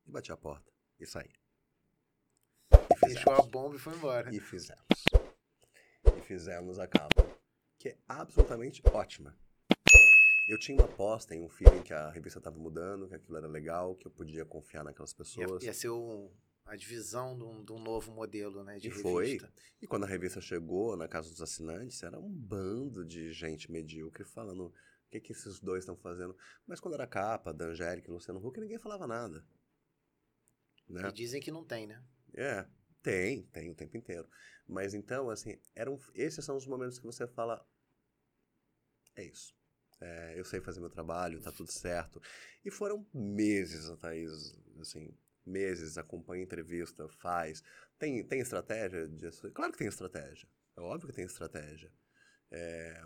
[0.06, 1.45] E bati a porta e saí.
[2.96, 4.34] Fechou a bomba e foi embora.
[4.34, 4.84] E fizemos.
[6.18, 7.38] E fizemos a capa,
[7.78, 9.38] que é absolutamente ótima.
[10.48, 13.48] Eu tinha uma aposta em um feeling que a revista estava mudando, que aquilo era
[13.48, 15.64] legal, que eu podia confiar naquelas pessoas.
[15.64, 16.32] Ia, ia ser um,
[16.66, 19.48] a divisão de um, de um, novo modelo né, de e revista.
[19.48, 19.64] Foi.
[19.82, 24.24] E quando a revista chegou na casa dos assinantes, era um bando de gente medíocre
[24.24, 24.74] falando o
[25.10, 26.36] que, que esses dois estão fazendo.
[26.68, 29.44] Mas quando era capa, da Angélica e Luciano Huck, ninguém falava nada.
[30.88, 31.08] Né?
[31.08, 32.04] E dizem que não tem, né?
[32.36, 32.68] É,
[33.06, 34.28] tem, tem o tempo inteiro.
[34.68, 37.64] Mas então, assim, eram, esses são os momentos que você fala:
[39.16, 39.56] é isso.
[40.02, 42.20] É, eu sei fazer meu trabalho, tá tudo certo.
[42.66, 45.16] E foram meses, Thaís, assim,
[45.46, 47.64] meses, acompanha entrevista, faz.
[48.00, 49.50] Tem, tem estratégia disso?
[49.52, 50.50] Claro que tem estratégia.
[50.76, 51.94] É óbvio que tem estratégia.
[52.50, 53.06] É,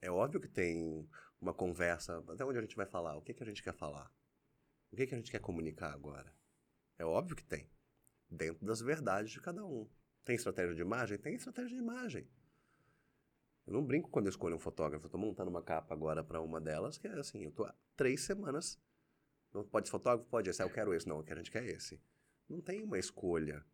[0.00, 1.06] é óbvio que tem
[1.38, 4.10] uma conversa, até onde a gente vai falar, o que, que a gente quer falar?
[4.90, 6.34] O que, que a gente quer comunicar agora?
[6.98, 7.70] É óbvio que tem
[8.30, 9.88] dentro das verdades de cada um.
[10.24, 11.18] Tem estratégia de imagem?
[11.18, 12.28] Tem estratégia de imagem.
[13.66, 15.06] Eu não brinco quando eu escolho um fotógrafo.
[15.06, 17.74] Eu tô montando uma capa agora para uma delas, que é assim, eu tô há
[17.96, 18.78] três semanas.
[19.52, 20.28] Não pode ser fotógrafo?
[20.30, 20.62] Pode esse.
[20.62, 21.08] Ah, eu quero esse.
[21.08, 22.00] Não, o que a gente quer esse.
[22.48, 23.64] Não tem uma escolha.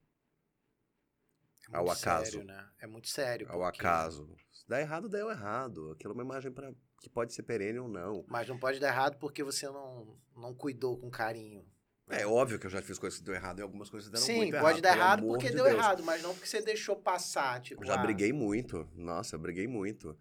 [1.71, 2.31] É ao acaso.
[2.33, 2.71] Sério, né?
[2.79, 3.47] É muito sério.
[3.51, 3.81] Ao porque...
[3.81, 4.35] acaso.
[4.53, 5.93] Se dá errado, deu errado.
[5.93, 8.25] Aquilo é uma imagem para que pode ser perene ou não.
[8.29, 11.67] Mas não pode dar errado porque você não, não cuidou com carinho.
[12.09, 14.37] É óbvio que eu já fiz coisas que deu errado e algumas coisas deram Sim,
[14.37, 14.65] muito errado.
[14.67, 15.77] Sim, pode dar errado porque de deu Deus.
[15.77, 17.61] errado, mas não porque você deixou passar.
[17.61, 17.99] Tipo, já ah.
[17.99, 18.89] briguei muito.
[18.95, 20.17] Nossa, eu briguei muito.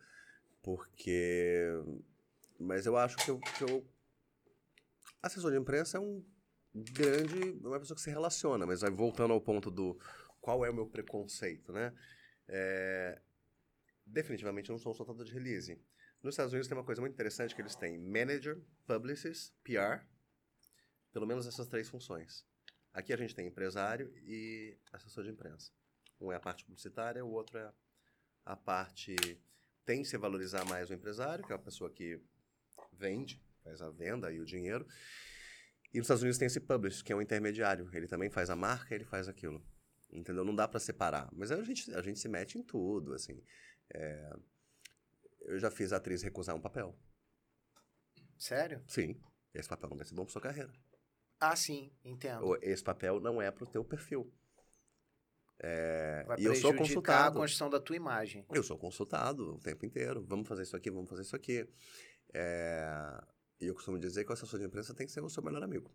[0.61, 1.67] Porque.
[2.59, 3.85] Mas eu acho que eu, que eu.
[5.21, 6.23] Assessor de imprensa é um
[6.73, 7.59] grande.
[7.63, 9.99] É uma pessoa que se relaciona, mas aí voltando ao ponto do
[10.39, 11.93] qual é o meu preconceito, né?
[12.47, 13.19] É...
[14.05, 15.79] Definitivamente eu não sou um soltador de release.
[16.23, 20.05] Nos Estados Unidos tem uma coisa muito interessante que eles têm manager, publicist, PR
[21.11, 22.45] pelo menos essas três funções.
[22.93, 25.71] Aqui a gente tem empresário e assessor de imprensa.
[26.19, 27.73] Um é a parte publicitária, o outro é
[28.45, 29.15] a parte.
[29.85, 32.21] Tem se valorizar mais o empresário, que é a pessoa que
[32.93, 34.85] vende, faz a venda e o dinheiro.
[35.93, 37.89] E nos Estados Unidos tem esse publish, que é um intermediário.
[37.93, 39.65] Ele também faz a marca, ele faz aquilo.
[40.11, 40.43] Entendeu?
[40.43, 41.29] Não dá para separar.
[41.33, 43.41] Mas a gente, a gente se mete em tudo, assim.
[43.93, 44.33] É...
[45.41, 46.97] Eu já fiz a atriz recusar um papel.
[48.37, 48.83] Sério?
[48.87, 49.19] Sim.
[49.53, 50.71] Esse papel não vai ser bom pra sua carreira.
[51.41, 52.55] Ah, sim, entendo.
[52.61, 54.31] Esse papel não é para o teu perfil.
[55.59, 57.37] É, Vai e eu sou consultado.
[57.37, 58.45] a construção da tua imagem.
[58.51, 60.23] Eu sou consultado o tempo inteiro.
[60.23, 61.67] Vamos fazer isso aqui, vamos fazer isso aqui.
[62.31, 62.87] É,
[63.59, 65.63] e eu costumo dizer que o assessor de imprensa tem que ser o seu melhor
[65.63, 65.91] amigo.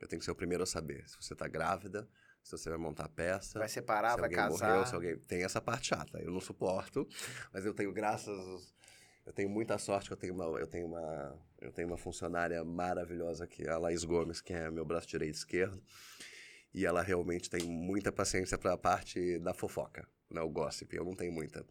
[0.00, 2.08] Eu tenho que ser o primeiro a saber se você está grávida,
[2.42, 3.60] se você vai montar a peça.
[3.60, 4.70] Vai separar, vai casar.
[4.70, 5.16] Morreu, se alguém...
[5.16, 6.20] Tem essa parte chata.
[6.20, 7.06] Eu não suporto,
[7.52, 8.74] mas eu tenho graças
[9.24, 12.64] eu tenho muita sorte que eu tenho uma, eu tenho uma, eu tenho uma funcionária
[12.64, 15.82] maravilhosa que é a Laís Gomes, que é meu braço direito e esquerdo.
[16.74, 20.96] E ela realmente tem muita paciência para a parte da fofoca, né, o gossip.
[20.96, 21.64] Eu não tenho muita.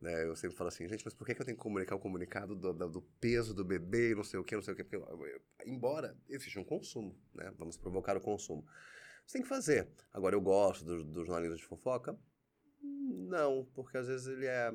[0.00, 0.24] Né?
[0.24, 2.54] Eu sempre falo assim, gente, mas por que, que eu tenho que comunicar o comunicado
[2.54, 4.84] do, do, do peso do bebê, não sei o que, não sei o que?
[4.84, 7.52] Porque, embora exista um consumo, né?
[7.58, 8.64] Vamos provocar o consumo.
[9.26, 9.88] Você tem que fazer.
[10.12, 12.16] Agora, eu gosto do, do jornalismo de fofoca?
[12.80, 14.72] Não, porque às vezes ele é...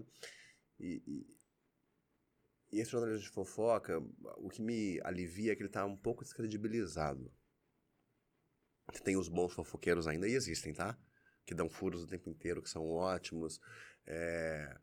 [0.80, 1.41] E, e,
[2.72, 4.00] E esse jornalismo de fofoca,
[4.38, 7.32] o que me alivia é que ele tá um pouco descredibilizado.
[9.04, 10.98] Tem os bons fofoqueiros ainda, e existem, tá?
[11.46, 13.60] Que dão furos o tempo inteiro, que são ótimos.
[14.06, 14.78] É...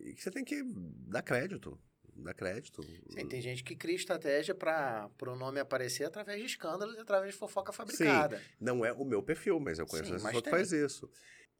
[0.00, 0.62] E que você tem que
[1.06, 1.80] dar crédito.
[2.16, 2.82] Dar crédito.
[2.82, 7.32] Sim, tem gente que cria estratégia para o nome aparecer através de escândalos e através
[7.32, 8.38] de fofoca fabricada.
[8.38, 11.08] Sim, não é o meu perfil, mas eu conheço uma pessoa que faz isso.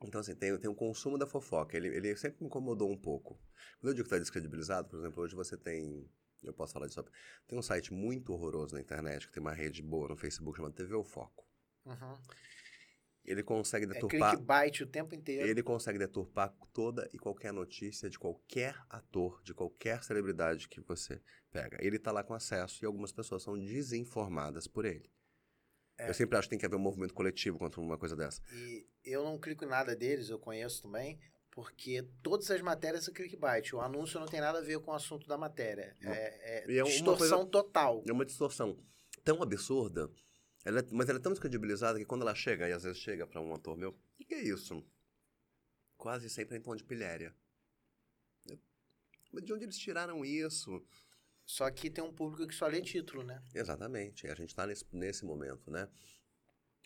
[0.03, 1.77] Então, assim, tem, tem o consumo da fofoca.
[1.77, 3.41] Ele, ele sempre me incomodou um pouco.
[3.81, 6.09] Quando eu digo que está descredibilizado, por exemplo, hoje você tem.
[6.43, 7.05] Eu posso falar disso.
[7.49, 10.75] Tem um site muito horroroso na internet, que tem uma rede boa no Facebook chamada
[10.75, 11.45] TV O Foco.
[11.85, 12.17] Uhum.
[13.25, 14.29] Ele consegue é deturpar.
[14.29, 15.47] É clickbait o tempo inteiro.
[15.47, 21.21] Ele consegue deturpar toda e qualquer notícia de qualquer ator, de qualquer celebridade que você
[21.51, 21.77] pega.
[21.81, 25.11] Ele está lá com acesso e algumas pessoas são desinformadas por ele.
[25.99, 26.09] É.
[26.09, 28.41] Eu sempre acho que tem que haver um movimento coletivo contra uma coisa dessa.
[28.53, 31.19] E eu não clico em nada deles, eu conheço também,
[31.51, 33.73] porque todas as matérias são clickbait.
[33.75, 35.97] O anúncio não tem nada a ver com o assunto da matéria.
[36.01, 38.05] É, é, é distorção coisa, total.
[38.07, 38.79] É uma distorção
[39.25, 40.09] tão absurda,
[40.65, 43.27] ela, é, mas ela é tão descredibilizada que quando ela chega, e às vezes chega
[43.27, 44.85] para um ator meu, o que, é isso?
[45.97, 47.35] Quase sempre é em tom de pilhéria.
[49.33, 50.83] Mas de onde eles tiraram isso?
[51.49, 53.43] Só que tem um público que só lê título, né?
[53.55, 54.27] Exatamente.
[54.27, 55.89] A gente está nesse, nesse momento, né?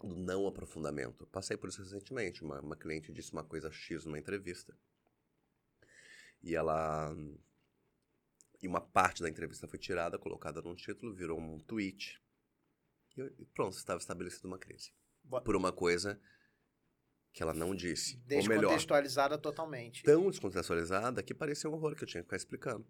[0.01, 1.27] Do não aprofundamento.
[1.27, 2.45] Passei por isso recentemente.
[2.45, 4.73] Uma, uma cliente disse uma coisa X numa entrevista.
[6.41, 7.13] E ela.
[8.63, 12.23] E uma parte da entrevista foi tirada, colocada num título, virou um tweet.
[13.17, 14.93] E pronto, estava estabelecida uma crise.
[15.25, 15.43] Boa.
[15.43, 16.21] Por uma coisa
[17.33, 18.17] que ela não disse.
[18.19, 20.05] Descontextualizada totalmente.
[20.05, 22.87] Tão descontextualizada que parecia um horror que eu tinha que ficar explicando.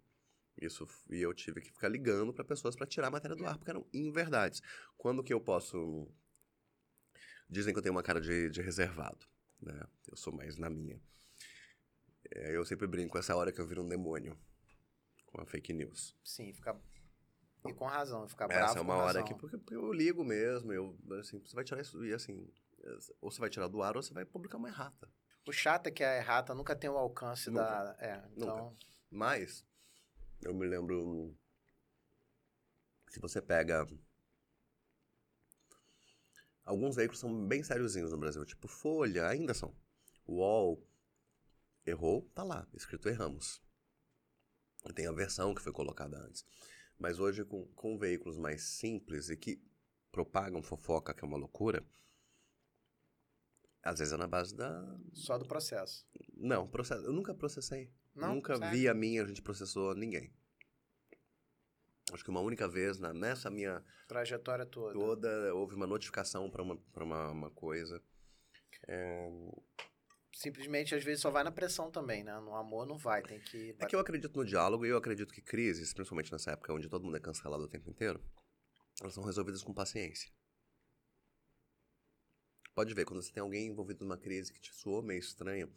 [0.59, 3.57] Isso, e eu tive que ficar ligando para pessoas para tirar a matéria do ar,
[3.57, 4.61] porque eram inverdades.
[4.97, 6.07] Quando que eu posso.
[7.49, 9.25] Dizem que eu tenho uma cara de, de reservado,
[9.61, 9.81] né?
[10.09, 11.01] Eu sou mais na minha.
[12.31, 14.37] É, eu sempre brinco, essa hora que eu viro um demônio
[15.25, 16.15] com a fake news.
[16.23, 16.79] Sim, fica.
[17.67, 18.65] E com razão, ficar bravo.
[18.65, 21.81] Essa é uma hora que porque, porque eu ligo mesmo, eu, assim, você vai tirar
[21.81, 22.47] isso, e assim,
[23.21, 25.09] ou você vai tirar do ar ou você vai publicar uma errata.
[25.47, 27.63] O chato é que a errata nunca tem o alcance nunca.
[27.63, 27.95] da.
[27.99, 28.57] É, então.
[28.57, 28.77] Nunca.
[29.09, 29.65] Mas,
[30.45, 31.35] eu me lembro.
[33.09, 33.87] Se você pega.
[36.63, 39.75] Alguns veículos são bem sériozinhos no Brasil, tipo Folha, ainda são.
[40.25, 40.87] O UOL
[41.85, 43.61] errou, tá lá, escrito erramos.
[44.95, 46.45] Tem a versão que foi colocada antes.
[46.97, 49.61] Mas hoje, com, com veículos mais simples e que
[50.11, 51.85] propagam fofoca, que é uma loucura,
[53.81, 54.97] às vezes é na base da.
[55.11, 56.07] Só do processo.
[56.33, 57.03] Não, processo.
[57.03, 57.91] Eu nunca processei.
[58.15, 58.71] Não, Nunca certo.
[58.71, 60.31] vi a minha, a gente processou ninguém.
[62.11, 66.61] Acho que uma única vez na, nessa minha trajetória toda, toda houve uma notificação para
[66.61, 68.01] uma, uma, uma coisa.
[68.87, 69.29] É...
[70.35, 72.37] Simplesmente, às vezes, só vai na pressão também, né?
[72.39, 73.75] No amor não vai, tem que...
[73.79, 76.89] É que eu acredito no diálogo e eu acredito que crises, principalmente nessa época onde
[76.89, 78.19] todo mundo é cancelado o tempo inteiro,
[78.99, 80.31] elas são resolvidas com paciência.
[82.73, 85.71] Pode ver, quando você tem alguém envolvido numa crise que te soou meio estranho,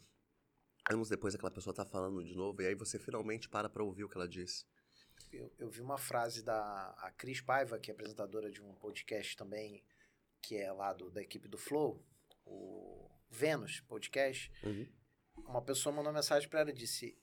[0.89, 4.03] anos depois aquela pessoa tá falando de novo, e aí você finalmente para pra ouvir
[4.03, 4.65] o que ela disse.
[5.31, 9.35] Eu, eu vi uma frase da a Cris Paiva, que é apresentadora de um podcast
[9.35, 9.83] também,
[10.41, 12.03] que é lá do, da equipe do Flow,
[12.45, 14.51] o Vênus Podcast.
[14.63, 14.87] Uhum.
[15.37, 17.17] Uma pessoa mandou uma mensagem para ela e disse: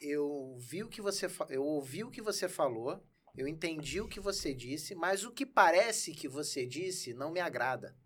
[0.00, 3.02] Eu vi o que você eu ouvi o que você falou,
[3.34, 7.40] eu entendi o que você disse, mas o que parece que você disse não me
[7.40, 7.96] agrada.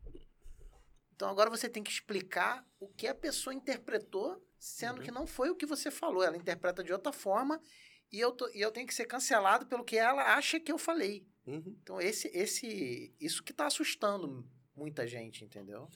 [1.14, 5.02] Então agora você tem que explicar o que a pessoa interpretou sendo uhum.
[5.02, 6.22] que não foi o que você falou.
[6.22, 7.60] Ela interpreta de outra forma
[8.12, 10.78] e eu, tô, e eu tenho que ser cancelado pelo que ela acha que eu
[10.78, 11.26] falei.
[11.46, 11.76] Uhum.
[11.82, 14.46] Então, esse, esse, isso que está assustando
[14.76, 15.88] muita gente, entendeu?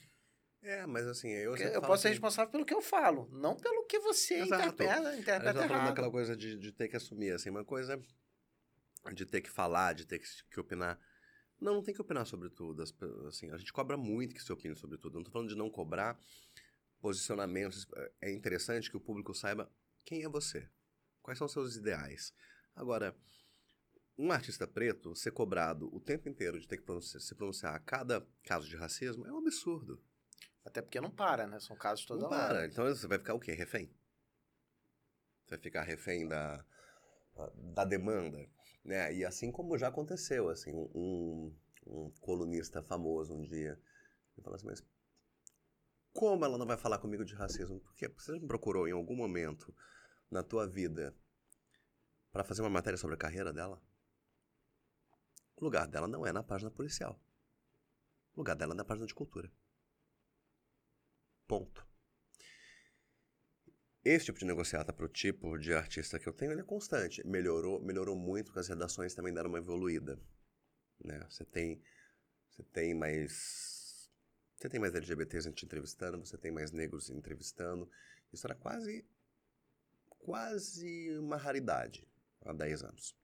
[0.63, 3.99] É, mas assim, eu Eu posso ser responsável pelo que eu falo, não pelo que
[3.99, 4.63] você Exato.
[4.63, 5.91] interpreta, interpreta eu errado.
[5.91, 8.01] aquela coisa de, de ter que assumir, assim, uma coisa
[9.13, 10.99] de ter que falar, de ter que, que opinar.
[11.61, 12.83] Não, não tem que opinar sobre tudo.
[13.27, 15.15] Assim, a gente cobra muito que se opine sobre tudo.
[15.15, 16.19] Não tô falando de não cobrar,
[16.99, 17.87] posicionamentos.
[18.21, 19.71] É interessante que o público saiba
[20.03, 20.69] quem é você,
[21.21, 22.33] quais são os seus ideais.
[22.75, 23.15] Agora,
[24.17, 27.79] um artista preto ser cobrado o tempo inteiro de ter que pronunciar, se pronunciar a
[27.79, 30.01] cada caso de racismo é um absurdo.
[30.63, 31.59] Até porque não para, né?
[31.59, 32.47] São casos toda não hora.
[32.47, 32.65] para.
[32.65, 33.51] Então você vai ficar o quê?
[33.51, 33.93] Refém?
[35.43, 36.65] Você vai ficar refém da,
[37.73, 38.49] da demanda,
[38.83, 39.13] né?
[39.13, 43.79] E assim como já aconteceu, assim, um, um colunista famoso um dia,
[44.35, 44.83] ele falou assim, mas
[46.15, 47.81] como ela não vai falar comigo de racismo?
[47.81, 49.75] Porque você me procurou em algum momento
[50.31, 51.13] na tua vida
[52.31, 53.81] para fazer uma matéria sobre a carreira dela?
[55.57, 57.21] O lugar dela não é na página policial.
[58.33, 59.51] O lugar dela é na página de cultura.
[61.45, 61.85] Ponto.
[64.03, 67.25] esse tipo de negociata para o tipo de artista que eu tenho, ele é constante.
[67.27, 70.17] Melhorou, melhorou muito, porque as redações também deram uma evoluída.
[71.03, 71.19] Né?
[71.29, 71.81] Você tem,
[72.49, 73.74] você tem mais,
[74.65, 77.87] você tem mais LGBTs te entrevistando, você tem mais negros entrevistando.
[78.33, 79.05] Isso era quase,
[80.17, 82.07] quase uma raridade
[82.43, 83.15] há 10 anos.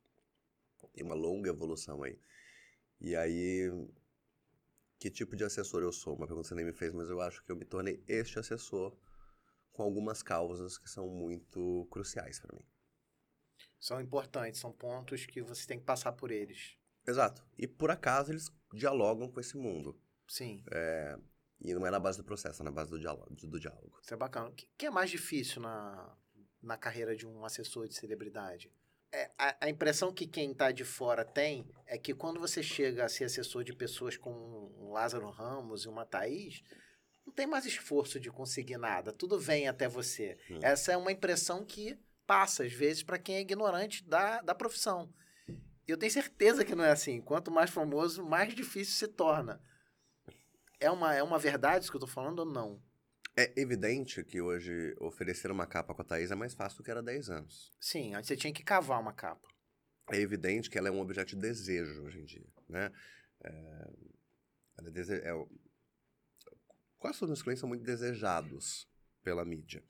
[0.93, 2.19] Tem uma longa evolução aí.
[2.99, 3.71] E aí,
[4.99, 6.15] que tipo de assessor eu sou?
[6.15, 8.37] Uma pergunta que você nem me fez, mas eu acho que eu me tornei este
[8.37, 8.95] assessor
[9.71, 12.65] com algumas causas que são muito cruciais para mim.
[13.79, 16.77] São importantes, são pontos que você tem que passar por eles.
[17.07, 17.43] Exato.
[17.57, 19.99] E por acaso eles dialogam com esse mundo.
[20.27, 20.63] Sim.
[20.71, 21.17] É,
[21.63, 23.27] e não é na base do processo, é na base do diálogo.
[23.35, 23.99] Do diálogo.
[24.01, 24.49] Isso é bacana.
[24.49, 26.15] O que é mais difícil na,
[26.61, 28.71] na carreira de um assessor de celebridade?
[29.13, 33.05] É, a, a, impressão que quem está de fora tem é que quando você chega
[33.05, 36.63] a ser assessor de pessoas como um Lázaro Ramos e uma Thaís,
[37.25, 40.37] não tem mais esforço de conseguir nada, tudo vem até você.
[40.49, 40.59] Hum.
[40.63, 45.13] Essa é uma impressão que passa, às vezes, para quem é ignorante da, da profissão.
[45.85, 47.19] Eu tenho certeza que não é assim.
[47.19, 49.61] Quanto mais famoso, mais difícil se torna.
[50.81, 52.81] É uma, é uma verdade isso que eu estou falando ou não?
[53.37, 56.89] É evidente que hoje oferecer uma capa com a Thaís é mais fácil do que
[56.89, 57.71] era há 10 anos.
[57.79, 59.47] Sim, antes você tinha que cavar uma capa.
[60.11, 62.91] É evidente que ela é um objeto de desejo hoje em dia, né?
[63.43, 63.49] É,
[64.79, 65.13] ela é, dese...
[65.13, 65.31] é...
[66.97, 68.89] Quase todos os clientes são muito desejados
[69.23, 69.83] pela mídia.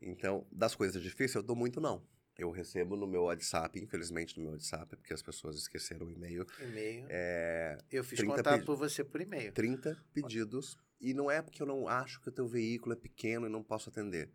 [0.00, 2.02] Então, das coisas difíceis, eu dou muito não.
[2.38, 6.46] Eu recebo no meu WhatsApp, infelizmente no meu WhatsApp, porque as pessoas esqueceram o e-mail.
[6.60, 7.06] E-mail.
[7.10, 9.52] É, eu fiz contato por você por e-mail.
[9.52, 13.46] 30 pedidos e não é porque eu não acho que o teu veículo é pequeno
[13.46, 14.30] e não posso atender.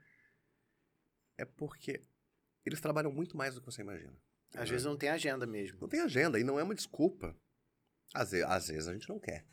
[1.38, 2.06] É porque
[2.66, 4.16] eles trabalham muito mais do que você imagina.
[4.54, 4.66] Às né?
[4.66, 5.80] vezes não tem agenda mesmo.
[5.80, 7.36] Não tem agenda e não é uma desculpa.
[8.14, 9.46] Às vezes, às vezes a gente não quer.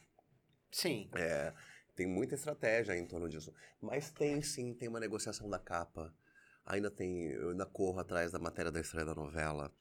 [0.73, 1.09] Sim.
[1.15, 1.55] É,
[1.95, 3.53] tem muita estratégia em torno disso.
[3.81, 6.15] Mas tem sim, tem uma negociação da capa.
[6.65, 9.73] Ainda tem, eu ainda corro atrás da matéria da estreia da novela.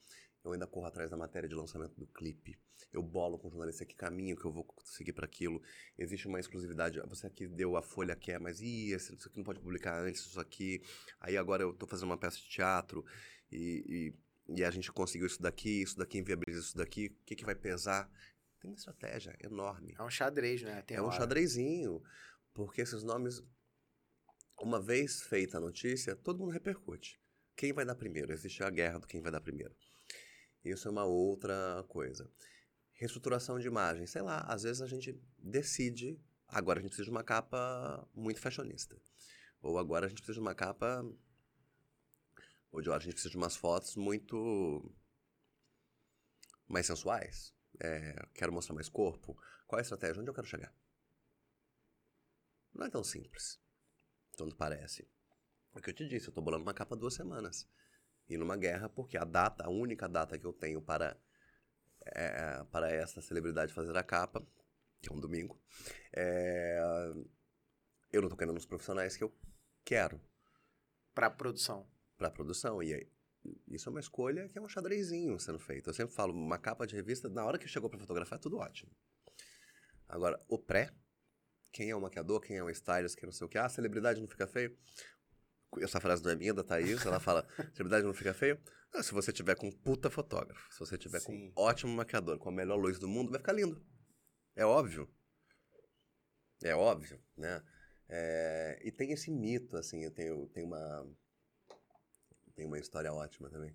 [0.43, 2.57] Eu ainda corro atrás da matéria de lançamento do clipe.
[2.91, 5.61] Eu bolo com o jornalista que caminho que eu vou seguir para aquilo.
[5.97, 6.99] Existe uma exclusividade.
[7.07, 10.39] Você aqui deu a folha quer, mas ih, isso aqui não pode publicar antes, isso
[10.39, 10.81] aqui.
[11.19, 13.05] Aí agora eu tô fazendo uma peça de teatro
[13.51, 14.13] e,
[14.47, 17.07] e, e a gente conseguiu isso daqui, isso daqui inviabiliza isso daqui.
[17.07, 18.09] O que, que vai pesar?
[18.59, 19.93] Tem uma estratégia enorme.
[19.97, 20.81] É um xadrez, né?
[20.81, 22.01] Tem é um xadrezinho.
[22.53, 23.41] Porque esses nomes,
[24.61, 27.19] uma vez feita a notícia, todo mundo repercute.
[27.55, 28.31] Quem vai dar primeiro?
[28.31, 29.75] Existe a guerra do quem vai dar primeiro.
[30.63, 32.29] Isso é uma outra coisa.
[32.93, 34.05] Reestruturação de imagem.
[34.05, 38.39] Sei lá, às vezes a gente decide, agora a gente precisa de uma capa muito
[38.39, 38.95] fashionista.
[39.61, 41.03] Ou agora a gente precisa de uma capa.
[42.71, 44.93] Ou de a gente precisa de umas fotos muito.
[46.67, 47.53] mais sensuais.
[47.79, 49.37] É, quero mostrar mais corpo.
[49.65, 50.21] Qual é a estratégia?
[50.21, 50.73] Onde eu quero chegar?
[52.73, 53.59] Não é tão simples.
[54.39, 55.05] Tanto parece.
[55.75, 57.67] É o que eu te disse, eu estou bolando uma capa duas semanas
[58.29, 61.19] e numa guerra, porque a data, a única data que eu tenho para,
[62.05, 64.41] é, para essa celebridade fazer a capa,
[65.01, 65.61] que é um domingo,
[66.15, 66.79] é,
[68.13, 69.37] eu não estou querendo os profissionais que eu
[69.83, 70.21] quero.
[71.13, 71.85] Para a produção.
[72.17, 72.81] Para produção.
[72.81, 73.11] E aí,
[73.67, 75.89] isso é uma escolha que é um xadrezinho sendo feito.
[75.89, 78.57] Eu sempre falo, uma capa de revista, na hora que chegou para fotografar, é tudo
[78.57, 78.89] ótimo.
[80.07, 80.93] Agora, o pré,
[81.71, 84.19] quem é o maquiador, quem é o stylist, quem não sei o que, ah, celebridade
[84.19, 84.75] não fica feio
[85.77, 88.59] essa frase não é minha, da Thaís, ela fala, celebridade não fica feio?
[88.93, 91.25] Ah, se você tiver com um puta fotógrafo, se você tiver Sim.
[91.25, 93.83] com um ótimo maquiador, com a melhor luz do mundo, vai ficar lindo.
[94.55, 95.07] É óbvio.
[96.63, 97.61] É óbvio, né?
[98.07, 101.07] É, e tem esse mito, assim, eu tenho, tenho uma...
[102.55, 103.73] Tem uma história ótima também.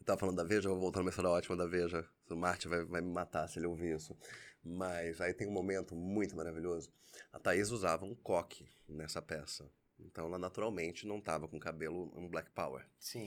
[0.00, 2.06] Eu tava falando da Veja, vou voltar numa história ótima da Veja.
[2.34, 4.16] O Marte vai, vai me matar se ele ouvir isso.
[4.62, 6.92] Mas aí tem um momento muito maravilhoso.
[7.32, 9.70] A Thaís usava um coque nessa peça.
[9.98, 12.86] Então ela naturalmente não estava com cabelo um Black Power.
[12.98, 13.26] Sim.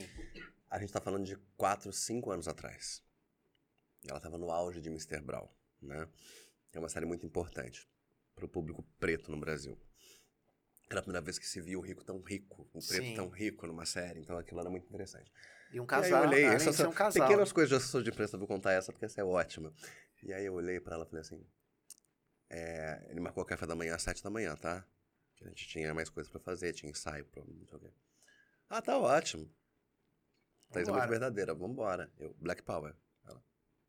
[0.70, 3.02] A gente está falando de 4, 5 anos atrás.
[4.08, 5.20] Ela estava no auge de Mr.
[5.20, 5.48] Brown,
[5.80, 6.08] né?
[6.72, 7.86] É uma série muito importante
[8.34, 9.78] para o público preto no Brasil.
[10.90, 13.14] Era a primeira vez que se viu o rico tão rico, o preto Sim.
[13.14, 15.30] tão rico numa série, então aquilo era muito interessante.
[15.72, 17.26] E um casal, e eu olhei, essas um casal.
[17.26, 19.72] pequenas coisas de assessor de imprensa, vou contar essa porque essa é ótima.
[20.22, 21.44] E aí eu olhei para ela e falei assim,
[22.50, 24.84] é, ele marcou café da manhã às sete da manhã, tá?
[25.40, 27.92] A gente tinha mais coisas para fazer, tinha ensaio quê.
[28.68, 29.50] Ah, tá ótimo.
[30.70, 32.10] Thaís é muito verdadeira, vambora.
[32.18, 32.94] Eu, Black Power.
[33.26, 33.42] Ela,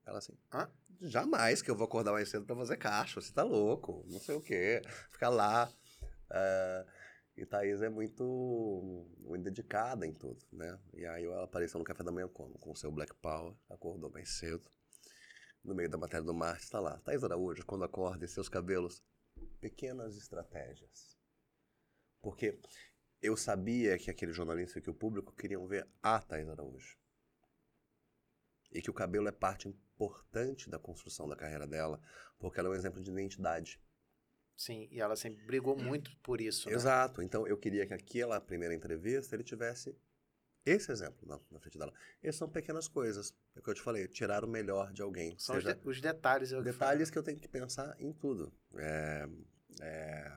[0.06, 0.38] ela assim,
[1.02, 4.36] jamais que eu vou acordar mais cedo pra fazer caixa, você tá louco, não sei
[4.36, 4.82] o quê.
[5.12, 5.72] Ficar lá.
[6.32, 6.90] Uh,
[7.36, 10.80] e Thaís é muito, muito dedicada em tudo, né?
[10.94, 12.58] E aí ela apareceu no café da manhã como?
[12.60, 14.70] Com o seu Black Power, acordou mais cedo.
[15.64, 17.00] No meio da matéria do Marte, está lá.
[17.00, 19.02] Thaís Araújo, quando acorda e seus cabelos,
[19.60, 21.18] pequenas estratégias.
[22.22, 22.60] Porque
[23.22, 26.98] eu sabia que aquele jornalista e que o público queriam ver a Thais Araújo.
[28.72, 32.02] E que o cabelo é parte importante da construção da carreira dela,
[32.38, 33.82] porque ela é um exemplo de identidade.
[34.56, 36.70] Sim, e ela sempre brigou muito por isso.
[36.70, 36.76] Né?
[36.76, 37.22] Exato.
[37.22, 39.96] Então eu queria que aquela primeira entrevista ele tivesse
[40.66, 41.94] esse exemplo na, na frente dela.
[42.22, 43.34] Essas são pequenas coisas.
[43.56, 45.38] É o que eu te falei, tirar o melhor de alguém.
[45.38, 46.52] São os, de, os, detalhes.
[46.52, 48.54] Eu detalhes que eu tenho que pensar em tudo.
[48.76, 49.28] É,
[49.82, 50.32] é,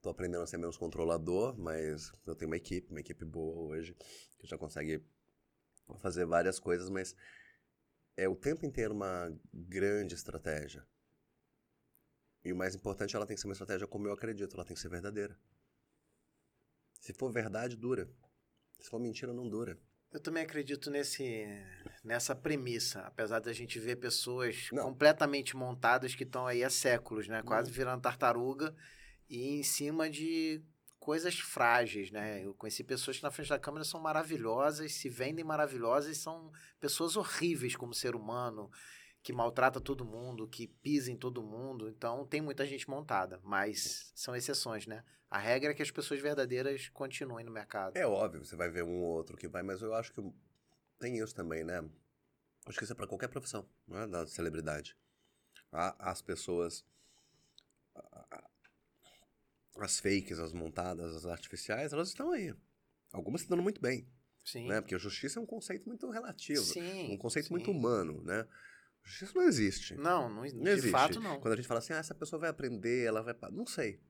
[0.00, 3.96] tô aprendendo a ser menos controlador, mas eu tenho uma equipe, uma equipe boa hoje,
[4.38, 5.04] que já consegue
[5.98, 7.16] fazer várias coisas, mas
[8.16, 10.86] é o tempo inteiro uma grande estratégia.
[12.44, 14.74] E o mais importante, ela tem que ser uma estratégia como eu acredito, ela tem
[14.74, 15.38] que ser verdadeira.
[17.00, 18.08] Se for verdade, dura.
[18.78, 19.78] Se for mentira, não dura.
[20.12, 21.44] Eu também acredito nesse,
[22.04, 24.84] nessa premissa, apesar da gente ver pessoas não.
[24.84, 27.42] completamente montadas que estão aí há séculos, né?
[27.42, 27.76] Quase não.
[27.76, 28.74] virando tartaruga
[29.28, 30.62] e em cima de
[31.00, 32.44] coisas frágeis, né?
[32.44, 37.16] Eu conheci pessoas que na frente da câmera são maravilhosas, se vendem maravilhosas, são pessoas
[37.16, 38.70] horríveis como ser humano,
[39.24, 41.88] que maltrata todo mundo, que pisa em todo mundo.
[41.88, 45.02] Então tem muita gente montada, mas são exceções, né?
[45.30, 47.96] A regra é que as pessoas verdadeiras continuem no mercado.
[47.96, 50.22] É óbvio, você vai ver um ou outro que vai, mas eu acho que
[50.98, 51.82] tem isso também, né?
[52.66, 54.94] Acho que isso é para qualquer profissão, não é da celebridade.
[55.72, 56.84] As pessoas
[59.80, 62.54] as fakes, as montadas, as artificiais, elas estão aí.
[63.12, 64.06] Algumas estão dando muito bem.
[64.44, 64.68] Sim.
[64.68, 64.80] Né?
[64.80, 66.62] Porque a justiça é um conceito muito relativo.
[66.62, 67.54] Sim, um conceito sim.
[67.54, 68.46] muito humano, né?
[69.04, 69.94] Justiça não existe.
[69.94, 70.86] Não, não, não existe.
[70.86, 71.38] De fato, não.
[71.38, 73.36] Quando a gente fala assim, ah, essa pessoa vai aprender, ela vai.
[73.52, 74.00] Não sei.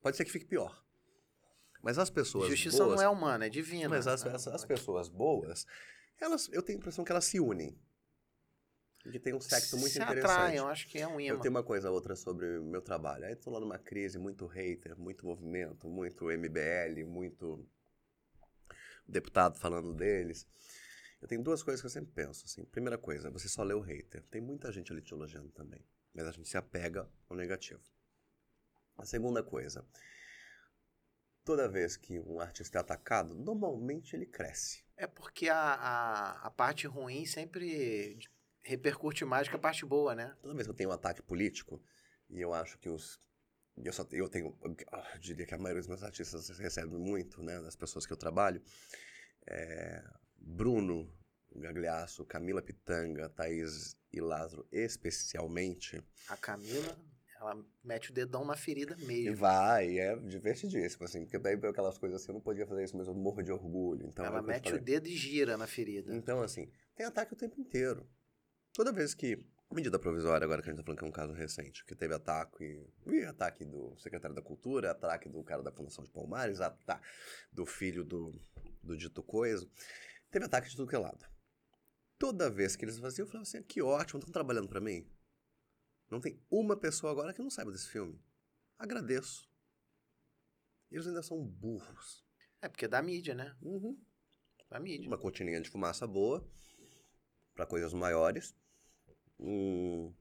[0.00, 0.82] Pode ser que fique pior.
[1.82, 3.90] Mas as pessoas Justiça boas, não é humana, é divina.
[3.90, 5.66] Mas as, as, as, pessoas boas,
[6.18, 7.78] elas, eu tenho a impressão que elas se unem.
[9.02, 10.30] Que tem um secto muito se interessante.
[10.30, 11.34] Atraem, eu acho que é um imã.
[11.34, 13.26] Eu tenho uma coisa outra sobre o meu trabalho.
[13.26, 17.68] Aí tô lá numa crise, muito hater, muito movimento, muito MBL, muito
[19.06, 20.46] deputado falando deles.
[21.24, 22.44] Eu tenho duas coisas que eu sempre penso.
[22.44, 22.66] Assim.
[22.66, 24.22] Primeira coisa, você só lê o hater.
[24.24, 25.82] Tem muita gente ali te elogiando também.
[26.12, 27.80] Mas a gente se apega ao negativo.
[28.98, 29.88] A segunda coisa,
[31.42, 34.84] toda vez que um artista é atacado, normalmente ele cresce.
[34.98, 38.18] É porque a, a, a parte ruim sempre
[38.60, 40.36] repercute mais que a parte boa, né?
[40.42, 41.82] Toda vez que eu tenho um ataque político,
[42.28, 43.18] e eu acho que os.
[43.82, 44.54] Eu, só, eu tenho.
[44.62, 44.76] Eu
[45.18, 47.62] diria que a maioria dos meus artistas recebe muito, né?
[47.62, 48.62] Das pessoas que eu trabalho.
[49.46, 50.04] É,
[50.46, 51.10] Bruno
[51.54, 56.02] Gagliasso, Camila Pitanga, Thaís e Lázaro, especialmente.
[56.28, 56.96] A Camila,
[57.40, 59.30] ela mete o dedão na ferida mesmo.
[59.30, 62.96] E vai, é divertidíssimo, assim, porque daí aquelas coisas assim, eu não podia fazer isso,
[62.96, 64.06] mas eu morro de orgulho.
[64.06, 66.14] Então, ela é mete o dedo e gira na ferida.
[66.14, 68.06] Então, assim, tem ataque o tempo inteiro.
[68.72, 69.38] Toda vez que.
[69.72, 72.14] Medida provisória, agora que a gente tá falando que é um caso recente, que teve
[72.14, 72.86] ataque.
[73.06, 77.04] E ataque do secretário da Cultura, ataque do cara da Fundação de Palmares, ataque
[77.50, 78.32] do filho do,
[78.82, 79.68] do dito coisa.
[80.34, 81.24] Teve ataque de tudo que é lado.
[82.18, 85.08] Toda vez que eles faziam, eu falava assim: que ótimo, estão trabalhando para mim.
[86.10, 88.20] Não tem uma pessoa agora que não saiba desse filme.
[88.76, 89.48] Agradeço.
[90.90, 92.26] Eles ainda são burros.
[92.60, 93.56] É porque é da mídia, né?
[93.62, 93.96] Uhum.
[94.68, 95.06] Da mídia.
[95.06, 96.44] Uma cortininha de fumaça boa
[97.54, 98.56] para coisas maiores.
[99.38, 100.12] Hum.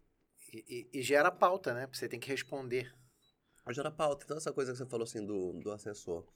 [0.53, 1.88] E, e, e, gera pauta, né?
[1.91, 2.95] Você tem que responder.
[3.72, 4.26] Gera pauta.
[4.26, 6.32] Então, essa coisa que você falou assim do, do assessor.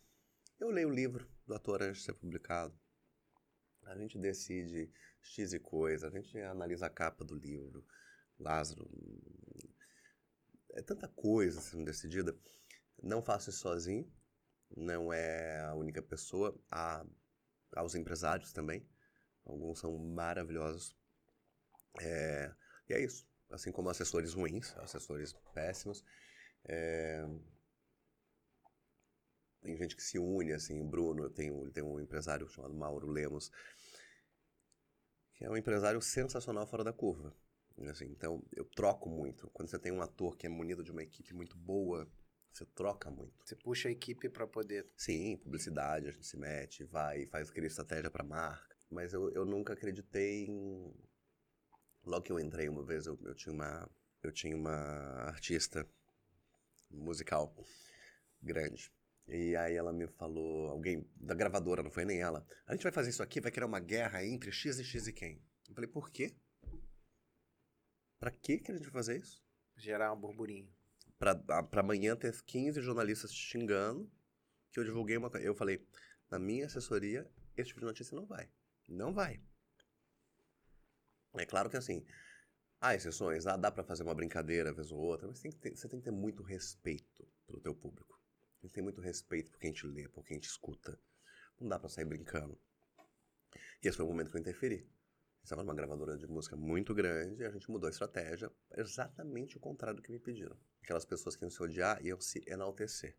[0.60, 2.76] Eu leio o livro do ator antes de ser publicado.
[3.88, 7.86] A gente decide X e coisa, a gente analisa a capa do livro.
[8.40, 8.88] Lázaro.
[10.74, 12.38] É tanta coisa sendo decidida.
[13.02, 14.12] Não faço isso sozinho.
[14.76, 16.56] Não é a única pessoa.
[16.70, 17.06] Há,
[17.76, 18.88] há os empresários também.
[19.46, 20.96] Alguns são maravilhosos.
[22.00, 22.54] É,
[22.90, 23.28] e é isso.
[23.50, 26.04] Assim como assessores ruins, assessores péssimos.
[26.66, 27.26] É,
[29.62, 33.52] tem gente que se une, assim, o Bruno, tem, tem um empresário chamado Mauro Lemos,
[35.38, 37.34] que é um empresário sensacional fora da curva.
[37.92, 39.48] Assim, então, eu troco muito.
[39.52, 42.12] Quando você tem um ator que é munido de uma equipe muito boa,
[42.52, 43.46] você troca muito.
[43.46, 44.92] Você puxa a equipe para poder.
[44.98, 48.76] Sim, publicidade, a gente se mete, vai, faz aquele estratégia para marca.
[48.90, 50.92] Mas eu, eu nunca acreditei em.
[52.04, 53.88] Logo que eu entrei uma vez, eu, eu, tinha, uma,
[54.24, 54.72] eu tinha uma
[55.28, 55.88] artista
[56.90, 57.54] musical
[58.42, 58.92] grande.
[59.28, 62.46] E aí ela me falou, alguém da gravadora, não foi nem ela.
[62.66, 65.14] A gente vai fazer isso aqui, vai criar uma guerra entre X e X e
[65.14, 65.44] quem?
[65.68, 66.34] Eu falei, por quê?
[68.20, 69.44] Pra que que a gente vai fazer isso?
[69.76, 70.74] Gerar um burburinho.
[71.20, 74.10] Pra, pra amanhã ter 15 jornalistas te xingando
[74.72, 75.46] que eu divulguei uma coisa.
[75.46, 75.86] Eu falei,
[76.30, 78.50] na minha assessoria, esse tipo de notícia não vai.
[78.88, 79.42] Não vai.
[81.34, 82.06] É claro que assim,
[82.80, 86.00] há exceções, dá para fazer uma brincadeira vez ou outra, mas tem ter, você tem
[86.00, 88.17] que ter muito respeito pelo teu público.
[88.68, 91.00] Tem que tem muito respeito por quem te lê, por quem te escuta.
[91.60, 92.60] Não dá pra sair brincando.
[93.82, 94.88] E esse foi o momento que eu interferi.
[95.44, 99.60] Estava numa gravadora de música muito grande e a gente mudou a estratégia exatamente o
[99.60, 100.58] contrário do que me pediram.
[100.84, 103.16] Aquelas pessoas que iam se odiar iam se enaltecer.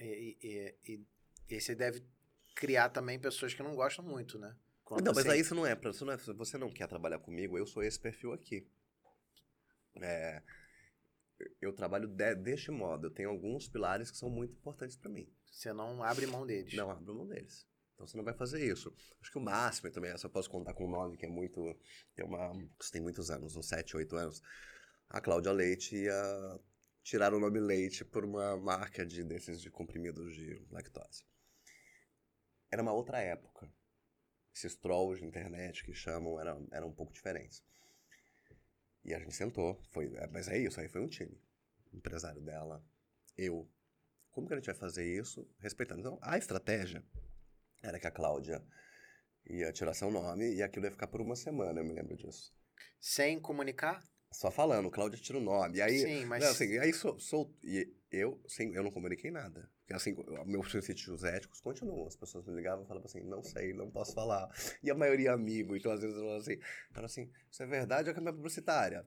[0.00, 1.06] E, e, e,
[1.48, 2.04] e você deve
[2.56, 4.56] criar também pessoas que não gostam muito, né?
[4.84, 5.90] Quando não, mas você- aí isso não é pra.
[5.90, 8.66] Isso não é, você não quer trabalhar comigo, eu sou esse perfil aqui.
[10.00, 10.42] É,
[11.60, 13.06] eu trabalho de- deste modo.
[13.06, 15.28] Eu tenho alguns pilares que são muito importantes pra mim.
[15.50, 16.74] Você não abre mão deles.
[16.74, 17.66] Não abro mão deles.
[17.94, 18.94] Então você não vai fazer isso.
[19.20, 21.60] Acho que o máximo também, essa eu posso contar com um nome que é muito.
[22.14, 22.52] Tem uma.
[22.80, 24.42] Isso tem muitos anos, uns 7, 8 anos.
[25.08, 26.60] A Cláudia Leite ia
[27.02, 31.24] tirar o nome Leite por uma marca de, desses de comprimidos de lactose.
[32.70, 33.70] Era uma outra época.
[34.54, 37.62] Esses trolls de internet que chamam eram, eram um pouco diferentes.
[39.04, 41.40] E a gente sentou, foi, é, mas é isso, aí foi um time.
[41.92, 42.84] O empresário dela,
[43.36, 43.68] eu.
[44.30, 45.48] Como que a gente vai fazer isso?
[45.58, 46.00] Respeitando.
[46.00, 47.02] Então, a estratégia
[47.82, 48.62] era que a Cláudia
[49.46, 52.54] ia tirar seu nome e aquilo ia ficar por uma semana, eu me lembro disso.
[53.00, 54.04] Sem comunicar?
[54.32, 55.78] Só falando, Cláudia tira o nome.
[55.78, 56.44] E aí, Sim, mas.
[56.44, 59.70] não, assim, aí sou, sou- e eu, sim, eu não comuniquei nada.
[59.80, 60.14] Porque assim,
[60.46, 62.06] meus princípios éticos continuam.
[62.06, 64.48] As pessoas me ligavam e falavam assim, não sei, não posso falar.
[64.82, 66.58] E a maioria é amigo, então às vezes eu falo assim,
[66.92, 69.06] falo assim, isso é verdade ou é câmera publicitária?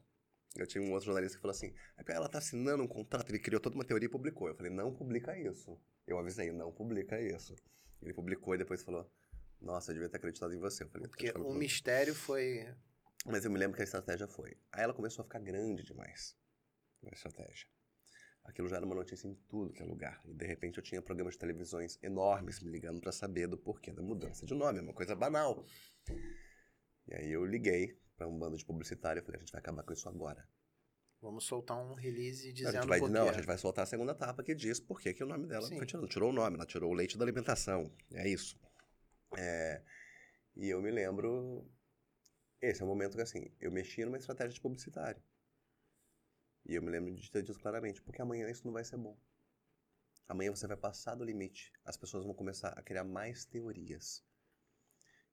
[0.55, 3.39] Eu tinha um outro jornalista que falou assim, é ela tá assinando um contrato, ele
[3.39, 4.47] criou toda uma teoria e publicou.
[4.47, 5.79] Eu falei, não publica isso.
[6.05, 7.55] Eu avisei, não publica isso.
[8.01, 9.09] Ele publicou e depois falou,
[9.59, 10.83] nossa, eu devia ter acreditado em você.
[10.83, 12.67] Eu falei, Porque "Tô te o mistério foi.
[13.25, 14.55] mas eu me lembro que a estratégia foi.
[14.71, 16.37] Aí ela começou a ficar grande demais.
[17.05, 17.67] A estratégia.
[18.43, 20.21] Aquilo já era uma notícia em tudo que é lugar.
[20.25, 23.91] E de repente eu tinha programas de televisões enormes me ligando pra saber do porquê
[23.91, 24.79] da mudança de nome.
[24.79, 25.65] É uma coisa banal.
[27.07, 29.83] E aí eu liguei pra um bando de publicitário e falei: a gente vai acabar
[29.83, 30.47] com isso agora.
[31.21, 33.83] Vamos soltar um release Não, a dizendo gente vai, por não, a gente vai soltar
[33.83, 35.77] a segunda etapa que diz por que o nome dela Sim.
[35.77, 36.05] foi tirado.
[36.07, 37.89] Tirou o nome, ela tirou o leite da alimentação.
[38.13, 38.59] É isso.
[39.37, 39.81] É,
[40.53, 41.65] e eu me lembro.
[42.61, 45.21] Esse é o momento que assim, eu mexi numa estratégia de publicitário.
[46.65, 49.17] E eu me lembro de ter dito claramente, porque amanhã isso não vai ser bom.
[50.27, 51.71] Amanhã você vai passar do limite.
[51.83, 54.23] As pessoas vão começar a criar mais teorias.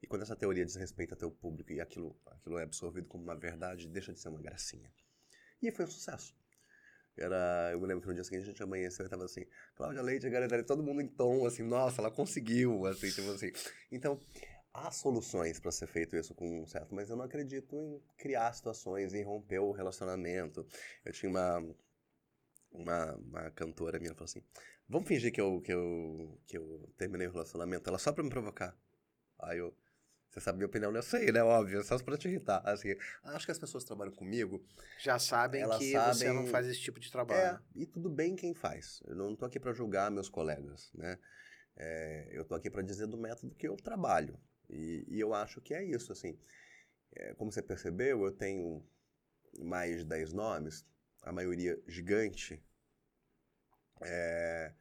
[0.03, 3.89] E quando essa teoria desrespeita teu público e aquilo, aquilo é absorvido como uma verdade,
[3.89, 4.93] deixa de ser uma gracinha.
[5.63, 6.35] E foi um sucesso.
[7.17, 10.01] Era, eu me lembro que no dia seguinte a gente amanheceu e tava assim, Cláudia
[10.01, 13.53] Leite, galera, todo mundo em tom, assim, nossa, ela conseguiu, assim, tipo assim.
[13.93, 14.19] Então,
[14.73, 18.53] há soluções para ser feito isso com um certo, mas eu não acredito em criar
[18.53, 20.67] situações, em romper o relacionamento.
[21.05, 21.75] Eu tinha uma,
[22.71, 24.43] uma, uma cantora minha, falou assim,
[24.89, 28.31] vamos fingir que eu, que, eu, que eu terminei o relacionamento, ela só pra me
[28.31, 28.77] provocar.
[29.41, 29.75] Aí eu,
[30.29, 30.99] você sabe minha opinião, né?
[31.01, 32.63] eu sei, né, óbvio, só pra te irritar.
[32.65, 32.95] Assim,
[33.25, 34.65] acho que as pessoas que trabalham comigo,
[34.99, 37.61] Já sabem que você sabem- não faz esse tipo de é, trabalho.
[37.75, 39.03] e tudo bem quem faz.
[39.07, 41.19] Eu não tô aqui pra julgar meus colegas, né?
[41.77, 44.39] É, eu tô aqui pra dizer do método que eu trabalho.
[44.71, 46.39] E, e eu acho que é isso, assim.
[47.13, 48.87] É, como você percebeu, eu tenho
[49.59, 50.87] mais de 10 nomes,
[51.23, 52.63] a maioria gigante.
[54.03, 54.75] É,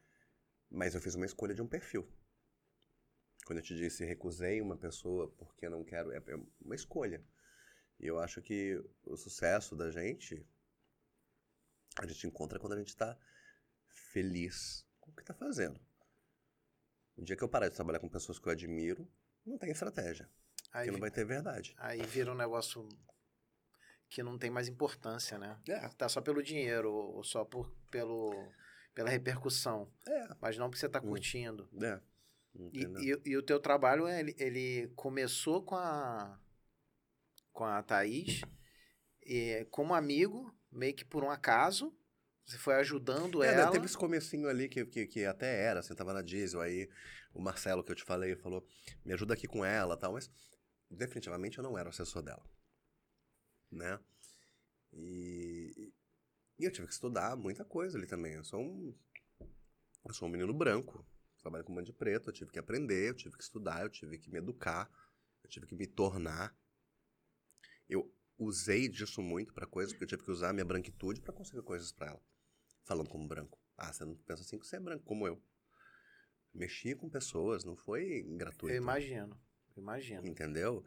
[0.70, 2.08] mas eu fiz uma escolha de um perfil.
[3.46, 7.24] Quando eu te disse recusei uma pessoa porque não quero, é é uma escolha.
[8.00, 10.46] E eu acho que o sucesso da gente
[12.00, 13.18] a gente encontra quando a gente tá
[14.14, 15.80] feliz com o que tá fazendo.
[17.18, 19.12] O dia que eu parar de trabalhar com pessoas que eu admiro,
[19.50, 20.30] não tem estratégia.
[20.72, 21.76] Aí, Porque não vai ter verdade.
[21.78, 22.88] aí vira um negócio
[24.10, 25.60] que não tem mais importância, né?
[25.68, 25.88] É.
[25.90, 28.32] Tá só pelo dinheiro, ou só por, pelo,
[28.94, 29.92] pela repercussão.
[30.08, 30.28] É.
[30.42, 31.08] Mas não porque você tá Hum.
[31.10, 31.70] curtindo.
[31.82, 32.00] É.
[32.74, 36.40] E, e, e o teu trabalho, ele, ele começou com a,
[37.54, 38.42] com a Thaís,
[39.24, 41.96] e, como amigo, meio que por um acaso.
[42.50, 43.72] Você foi ajudando É, né, ela.
[43.72, 46.90] teve esse comecinho ali que, que, que até era, você tava na diesel, aí
[47.32, 48.68] o Marcelo que eu te falei falou,
[49.06, 50.32] me ajuda aqui com ela tal, mas
[50.90, 52.44] definitivamente eu não era o assessor dela,
[53.72, 54.00] né?
[54.92, 55.94] E,
[56.58, 58.98] e eu tive que estudar muita coisa ali também, eu sou um,
[60.08, 61.06] eu sou um menino branco,
[61.38, 64.18] trabalho com um de preto, eu tive que aprender, eu tive que estudar, eu tive
[64.18, 64.90] que me educar,
[65.44, 66.58] eu tive que me tornar.
[67.88, 71.32] Eu usei disso muito pra coisas, porque eu tive que usar a minha branquitude pra
[71.32, 72.30] conseguir coisas pra ela
[72.84, 73.60] falando como branco.
[73.78, 75.42] Ah, você não pensa assim que você é branco, como eu.
[76.54, 78.74] Mexi com pessoas, não foi gratuito.
[78.74, 79.40] Eu imagino,
[79.76, 80.28] eu imagino.
[80.28, 80.84] Entendeu?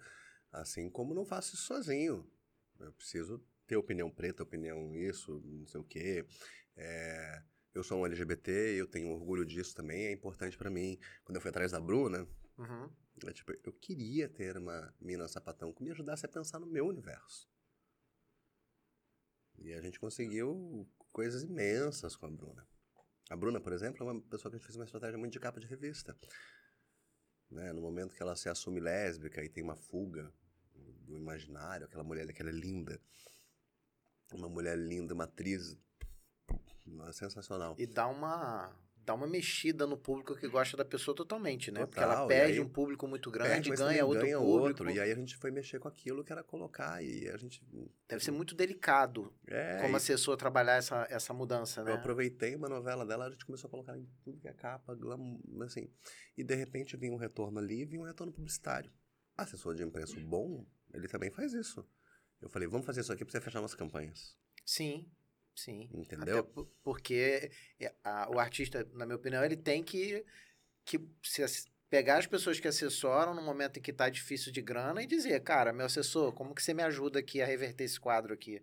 [0.51, 2.30] Assim como não faço isso sozinho.
[2.78, 6.26] Eu preciso ter opinião preta, opinião isso, não sei o quê.
[6.76, 10.99] É, eu sou um LGBT, eu tenho orgulho disso também, é importante pra mim.
[11.24, 12.26] Quando eu fui atrás da Bruna,
[12.59, 12.90] Uhum.
[13.24, 16.86] eu, tipo, eu queria ter uma mina sapatão que me ajudasse a pensar no meu
[16.86, 17.49] universo.
[19.59, 22.67] E a gente conseguiu coisas imensas com a Bruna.
[23.31, 25.41] A Bruna, por exemplo, é uma pessoa que a gente fez uma estratégia muito de
[25.41, 26.17] capa de revista.
[27.51, 27.73] Né?
[27.73, 30.33] No momento que ela se assume lésbica e tem uma fuga
[30.75, 33.01] do imaginário, aquela mulher que ela é linda.
[34.33, 35.77] Uma mulher linda, uma atriz
[37.13, 37.77] sensacional.
[37.79, 38.75] E dá uma
[39.05, 41.81] dá uma mexida no público que gosta da pessoa totalmente, né?
[41.81, 44.67] Total, Porque ela perde aí- um público muito Perde, grande, mas ganha outro ganha público.
[44.69, 44.91] outro.
[44.91, 47.03] E aí a gente foi mexer com aquilo que era colocar.
[47.03, 47.63] E a gente.
[48.09, 51.91] Deve ser muito delicado É, como e assessor trabalhar essa, essa mudança, né?
[51.91, 54.95] Eu aproveitei uma novela dela, a gente começou a colocar em tudo que é capa,
[54.95, 55.91] glam, assim.
[56.37, 58.93] E de repente vinha um retorno ali, vinha um retorno publicitário.
[59.37, 61.87] Assessor de imprensa bom, ele também faz isso.
[62.41, 64.37] Eu falei, vamos fazer isso aqui pra você fechar umas campanhas.
[64.65, 65.11] Sim,
[65.55, 65.89] sim.
[65.93, 66.45] Entendeu?
[66.83, 67.51] Porque
[67.81, 70.25] é, a- o artista, na minha opinião, ele tem que,
[70.85, 71.45] que se
[71.91, 75.41] pegar as pessoas que assessoram no momento em que tá difícil de grana e dizer,
[75.43, 78.63] cara, meu assessor, como que você me ajuda aqui a reverter esse quadro aqui?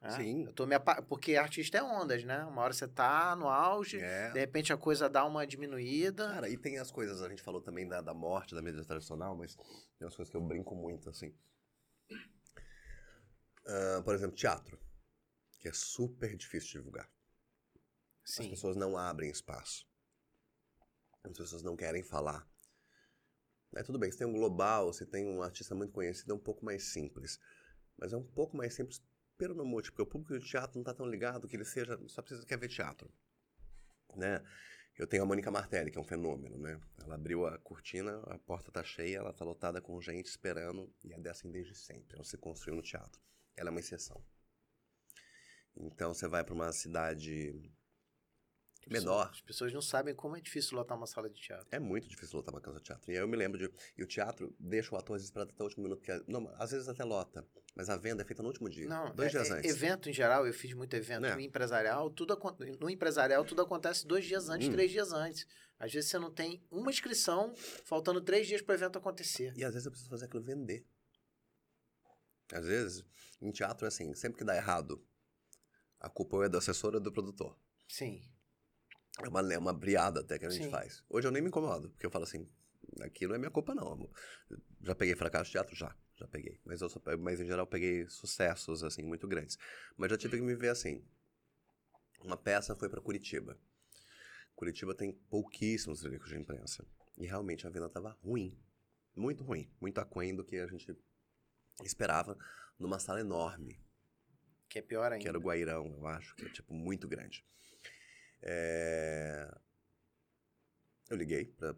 [0.00, 0.46] Ah, Sim.
[0.46, 2.42] Eu tô me apa- Porque artista é ondas, né?
[2.44, 4.30] Uma hora você tá no auge, É.
[4.32, 6.26] de repente a coisa dá uma diminuída.
[6.28, 9.36] Cara, e tem as coisas, a gente falou também da, da morte da mídia tradicional,
[9.36, 9.64] mas tem
[10.06, 11.32] umas coisas que eu brinco muito, assim.
[13.66, 14.76] Ah, por exemplo, teatro,
[15.62, 17.08] que é super difícil divulgar.
[18.24, 18.50] As Sim.
[18.50, 19.86] pessoas não abrem espaço.
[21.22, 22.44] As pessoas não querem falar.
[23.76, 26.40] É tudo bem, se tem um global, se tem um artista muito conhecido, é um
[26.40, 27.38] pouco mais simples.
[27.96, 29.00] Mas é um pouco mais simples
[29.38, 31.98] pelo no motivo, porque o público de teatro não está tão ligado que ele seja,
[32.08, 33.08] só precisa quer ver teatro.
[34.16, 34.44] Né?
[34.98, 36.78] Eu tenho a Mônica Martelli, que é um fenômeno, né?
[37.02, 41.14] Ela abriu a cortina, a porta tá cheia, ela tá lotada com gente esperando, e
[41.14, 42.14] é dessa desde sempre.
[42.14, 43.22] Ela se construiu no teatro.
[43.56, 44.22] Ela é uma exceção.
[45.76, 47.54] Então você vai para uma cidade
[48.90, 51.68] menor, As pessoas não sabem como é difícil lotar uma sala de teatro.
[51.70, 53.10] é muito difícil lotar uma casa de teatro.
[53.10, 53.72] E aí eu me lembro de.
[53.96, 56.00] E o teatro deixa o ator às vezes esperar até o último minuto.
[56.00, 57.46] Porque, não, às vezes até lota.
[57.74, 58.88] Mas a venda é feita no último dia.
[58.88, 59.70] Não, dois é- dias é- antes.
[59.70, 61.40] Evento em geral, eu fiz muito evento É.
[61.40, 62.36] empresarial, tudo
[62.80, 64.72] no empresarial tudo acontece dois dias antes, Hum.
[64.72, 65.46] três dias antes.
[65.78, 67.54] Às vezes você não tem uma inscrição,
[67.84, 69.52] faltando três dias para o evento acontecer.
[69.56, 70.84] E às vezes eu preciso fazer aquilo vender.
[72.52, 73.04] Às vezes,
[73.40, 75.02] em teatro é assim: sempre que dá errado,
[76.02, 77.56] a culpa é do assessor ou do produtor.
[77.88, 78.20] Sim.
[79.22, 80.70] É uma, é uma briada até que a gente Sim.
[80.70, 81.04] faz.
[81.08, 82.48] Hoje eu nem me incomodo, porque eu falo assim:
[83.00, 84.10] aquilo não é minha culpa, não, amor.
[84.82, 85.76] Já peguei fracasso de teatro?
[85.76, 85.96] Já.
[86.16, 86.60] Já peguei.
[86.64, 89.56] Mas, eu só, mas em geral peguei sucessos, assim, muito grandes.
[89.96, 91.04] Mas já tive que me ver assim.
[92.20, 93.58] Uma peça foi para Curitiba.
[94.54, 96.86] Curitiba tem pouquíssimos veículos de imprensa.
[97.16, 98.58] E realmente a venda estava ruim.
[99.16, 99.70] Muito ruim.
[99.80, 100.96] Muito aquém do que a gente
[101.82, 102.36] esperava
[102.78, 103.82] numa sala enorme
[104.72, 105.22] Que é pior ainda.
[105.22, 107.44] que era o Guairão, eu acho, que é tipo muito grande.
[108.40, 109.46] É,
[111.10, 111.74] Eu liguei para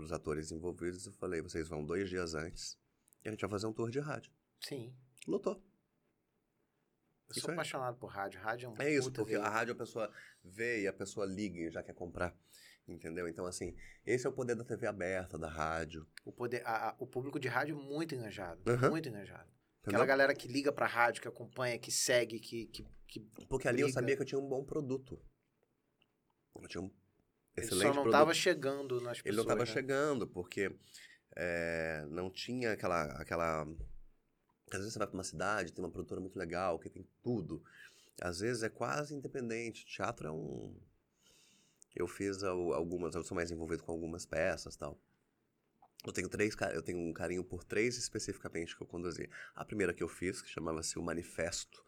[0.00, 2.76] os atores envolvidos e falei: vocês vão dois dias antes
[3.24, 4.32] e a gente vai fazer um tour de rádio.
[4.60, 4.92] Sim.
[5.26, 5.54] Lotou.
[7.28, 7.52] Eu Isso sou é.
[7.54, 8.40] apaixonado por rádio.
[8.40, 10.12] Rádio é um É isso, porque a rádio a pessoa
[10.42, 12.36] vê e a pessoa liga e já quer comprar.
[12.88, 13.28] Entendeu?
[13.28, 16.04] Então, assim, esse é o poder da TV aberta, da rádio.
[16.24, 18.60] o, poder, a- a- o público de rádio é muito engajado.
[18.68, 18.90] Aham.
[18.90, 19.48] Muito engajado.
[19.82, 20.00] Entendeu?
[20.00, 22.66] Aquela galera que liga pra rádio, que acompanha, que segue, que.
[22.66, 24.00] que, que Porque ali eu briga.
[24.00, 25.20] sabia que eu tinha um bom produto.
[26.54, 26.90] Eu tinha um
[27.56, 28.12] ele excelente só não produto.
[28.12, 29.26] tava chegando nas pessoas.
[29.26, 29.66] Ele não estava né?
[29.66, 30.70] chegando, porque
[31.36, 33.62] é, não tinha aquela, aquela.
[34.70, 37.62] Às vezes você vai para uma cidade, tem uma produtora muito legal, que tem tudo.
[38.20, 39.84] Às vezes é quase independente.
[39.84, 40.78] Teatro é um.
[41.94, 44.98] Eu fiz al- algumas, eu sou mais envolvido com algumas peças tal.
[46.04, 49.30] Eu tenho três, eu tenho um carinho por três especificamente que eu conduzi.
[49.54, 51.84] A primeira que eu fiz, que chamava-se O Manifesto,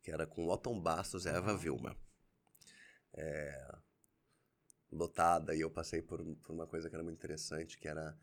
[0.00, 1.56] que era com Otton Bastos e Eva.
[1.56, 1.96] Vilma.
[3.14, 3.74] É,
[4.92, 8.16] lotada, e eu passei por, por uma coisa que era muito interessante, que era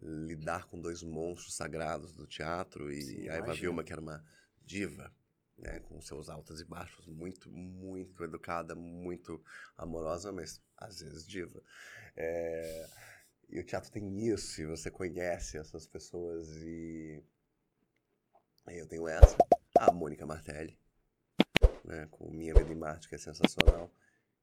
[0.00, 3.54] lidar com dois monstros sagrados do teatro, e Sim, a Eva.
[3.54, 4.24] Vilma, que era uma
[4.64, 5.12] diva,
[5.58, 9.42] né, com seus altos e baixos, muito, muito educada, muito
[9.76, 11.62] amorosa, mas às vezes diva.
[12.16, 12.88] É,
[13.52, 17.22] e o teatro tem isso, e você conhece essas pessoas, e
[18.66, 19.36] aí eu tenho essa,
[19.78, 20.78] a Mônica Martelli,
[21.84, 23.92] né, com Minha Vida em Marte, que é sensacional,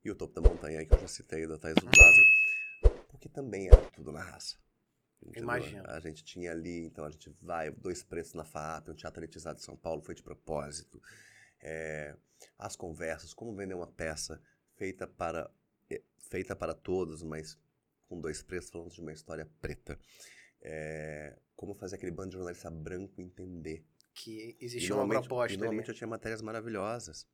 [0.03, 3.67] e o Topo da Montanha, que eu já citei, da Thais do Lázaro, porque também
[3.67, 4.57] era tudo na raça.
[5.35, 5.83] Imagino.
[5.87, 9.57] A gente tinha ali, então a gente vai, dois preços na FAP, um teatro elitizado
[9.57, 11.01] de São Paulo, foi de propósito.
[11.59, 12.15] É,
[12.57, 14.39] as conversas, como vender uma peça
[14.75, 15.49] feita para,
[15.89, 17.57] eh, feita para todos, mas
[18.07, 19.99] com dois preços, falando de uma história preta.
[20.61, 25.53] É, como fazer aquele bando de jornalista branco entender Que existia uma proposta.
[25.53, 25.61] E ali.
[25.61, 27.27] normalmente eu tinha matérias maravilhosas.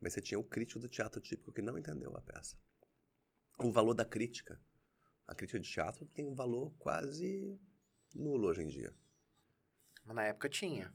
[0.00, 2.56] Mas você tinha o crítico do teatro típico que não entendeu a peça.
[3.58, 4.60] O valor da crítica.
[5.26, 7.58] A crítica de teatro tem um valor quase
[8.14, 8.94] nulo hoje em dia.
[10.04, 10.92] Mas na época tinha.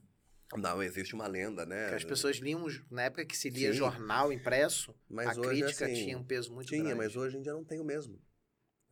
[0.57, 1.89] Não, existe uma lenda, né?
[1.89, 3.77] Que as pessoas liam, na época que se lia Sim.
[3.79, 6.97] jornal impresso, Mas a hoje, crítica assim, tinha um peso muito Tinha, grande.
[6.97, 8.21] mas hoje em dia não tem o mesmo.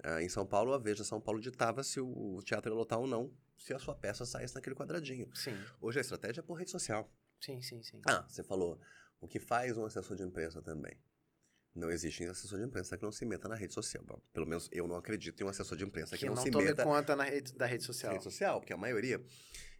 [0.04, 3.08] Ah, em São Paulo, a Veja São Paulo ditava se o teatro ia lotar ou
[3.08, 5.30] não, se a sua peça saísse naquele quadradinho.
[5.34, 7.10] Sim, Hoje a estratégia é por rede social.
[7.39, 8.01] sim, sim, sim.
[8.06, 8.80] Ah, você falou,
[9.22, 10.97] o que faz um assessor de imprensa também?
[11.74, 14.04] Não existe assessor de imprensa que não se meta na rede social.
[14.06, 16.43] Bom, Pelo menos eu não acredito em um assessor de imprensa que, que não, não
[16.43, 18.12] se tome meta conta na rede, da rede social.
[18.12, 19.24] rede social, porque a maioria...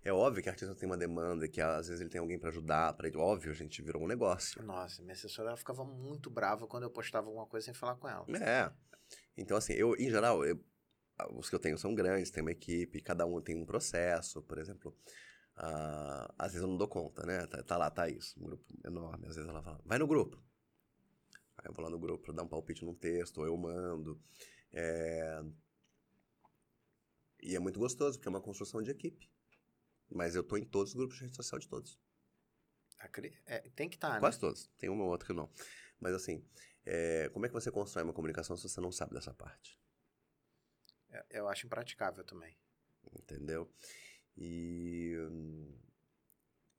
[0.06, 2.50] É óbvio que a artista tem uma demanda, que às vezes ele tem alguém pra
[2.50, 3.16] ajudar, para ele.
[3.18, 4.62] Óbvio, a gente virou um negócio.
[4.62, 8.26] Nossa, minha assessora ficava muito brava quando eu postava alguma coisa sem falar com ela.
[8.38, 8.70] É.
[9.38, 10.60] Então, assim, eu, em geral, eu-
[11.36, 14.58] os que eu tenho são grandes, tem uma equipe, cada um tem um processo, por
[14.58, 14.96] exemplo.
[15.56, 17.46] ah, às vezes eu não dou conta, né?
[17.48, 19.28] Tá, tá lá, Thaís, um grupo enorme.
[19.28, 20.42] Às vezes ela fala, vai no grupo.
[21.58, 24.20] Aí eu vou lá no grupo pra dar um palpite num texto, ou eu mando.
[24.72, 25.44] É,
[27.42, 29.30] E é muito gostoso, porque é uma construção de equipe.
[30.10, 32.00] Mas eu tô em todos os grupos de rede social de todos.
[33.46, 34.20] É, tem que estar, né?
[34.20, 34.70] Quase todos.
[34.78, 35.50] Tem uma ou outra que não.
[36.00, 36.44] Mas assim,
[36.86, 39.80] é, como é que você constrói uma comunicação se você não sabe dessa parte?
[41.10, 42.58] É, Eu acho impraticável também.
[43.16, 43.72] entendeu?
[44.36, 45.14] E,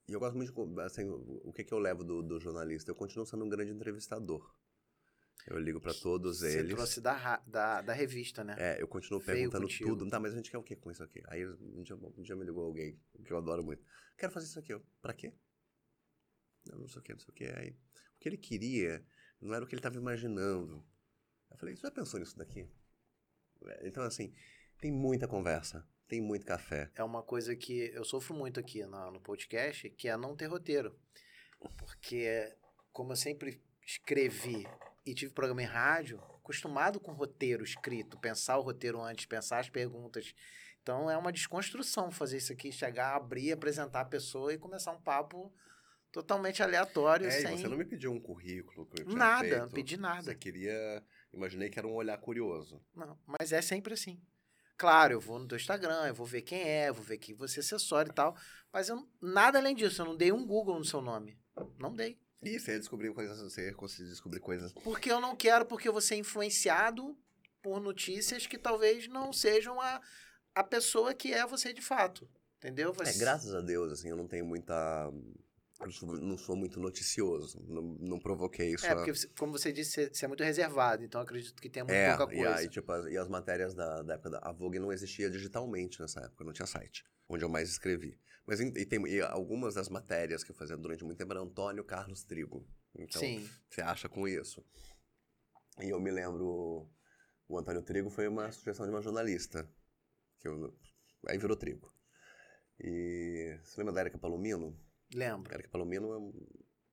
[0.09, 2.90] e eu gosto muito de, assim, o que que eu levo do, do jornalista?
[2.90, 4.52] Eu continuo sendo um grande entrevistador.
[5.46, 6.74] Eu ligo para todos Você eles.
[6.74, 8.55] trouxe da, da, da revista, né?
[8.59, 9.90] É, eu continuo Veio perguntando contigo.
[9.90, 10.09] tudo.
[10.11, 11.22] Tá, mas a gente quer o que com isso aqui?
[11.26, 13.84] Aí um dia, um dia me ligou alguém, que eu adoro muito.
[14.16, 14.72] Quero fazer isso aqui.
[14.72, 15.34] Eu, pra quê?
[16.66, 17.44] Não, não sei o que, não sei o que.
[17.44, 19.05] Aí, o que ele queria
[19.41, 20.85] não era o que ele estava imaginando.
[21.51, 22.68] Eu falei, você já pensou nisso daqui?
[23.82, 24.35] Então, assim,
[24.80, 26.91] tem muita conversa, tem muito café.
[26.95, 30.47] É uma coisa que eu sofro muito aqui na- no podcast, que é não ter
[30.47, 30.99] roteiro.
[31.78, 32.55] Porque,
[32.93, 34.66] como eu sempre escrevi
[35.07, 39.70] e tive programa em rádio, acostumado com roteiro escrito, pensar o roteiro antes, pensar as
[39.70, 40.35] perguntas.
[40.82, 45.01] Então é uma desconstrução fazer isso aqui, chegar, abrir, apresentar a pessoa e começar um
[45.01, 45.51] papo
[46.14, 49.58] totalmente aleatório, É, sem você não me pediu um currículo que eu tinha nada, feito.
[49.62, 50.22] não pedi nada.
[50.22, 51.02] Você queria...
[51.32, 52.80] Imaginei que era um olhar curioso.
[52.94, 54.22] Não, mas é sempre assim.
[54.76, 57.58] Claro, eu vou no teu Instagram, eu vou ver quem é, vou ver quem você
[57.58, 58.36] assessora e tal.
[58.72, 61.36] Mas eu, nada além disso, eu não dei um Google no seu nome.
[61.78, 62.16] Não dei.
[62.42, 64.72] E você descobriu coisas, você conseguiu descobrir coisas.
[64.72, 67.16] Porque eu não quero, porque eu vou ser influenciado
[67.60, 70.00] por notícias que talvez não sejam a,
[70.54, 72.28] a pessoa que é você de fato.
[72.58, 72.94] Entendeu?
[73.00, 75.10] É, ser- graças a Deus, assim, eu não tenho muita.
[75.85, 77.62] Eu não sou muito noticioso.
[77.68, 78.87] Não, não provoquei isso.
[78.87, 81.95] É, porque, você- como você disse, você- é muito reservado, então acredito que tenha muito
[81.95, 82.55] É, pouca e, coisa.
[82.57, 86.01] aí, tipo, as, e as matérias da, da época da a Vogue não existia digitalmente
[86.01, 88.18] nessa época, não tinha site, onde eu mais escrevi.
[88.47, 91.82] Mas e tem, e algumas das matérias que eu fazia durante muito tempo era Antônio
[91.85, 92.66] Carlos Trigo.
[92.95, 93.49] Então, Sim.
[93.70, 94.64] você acha com isso.
[95.80, 96.89] E eu me lembro,
[97.49, 99.68] o Antônio Trigo foi uma sugestão de uma jornalista,
[100.39, 100.76] que eu,
[101.26, 101.93] aí virou Trigo.
[102.78, 104.78] E você lembra da Erika Palomino?
[105.14, 105.52] Lembro.
[105.54, 106.46] Erika Palomino é um-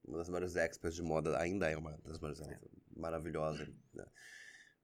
[0.05, 2.59] uma das maiores experts de moda, ainda é uma das maiores, é
[2.95, 4.05] maravilhosa, né?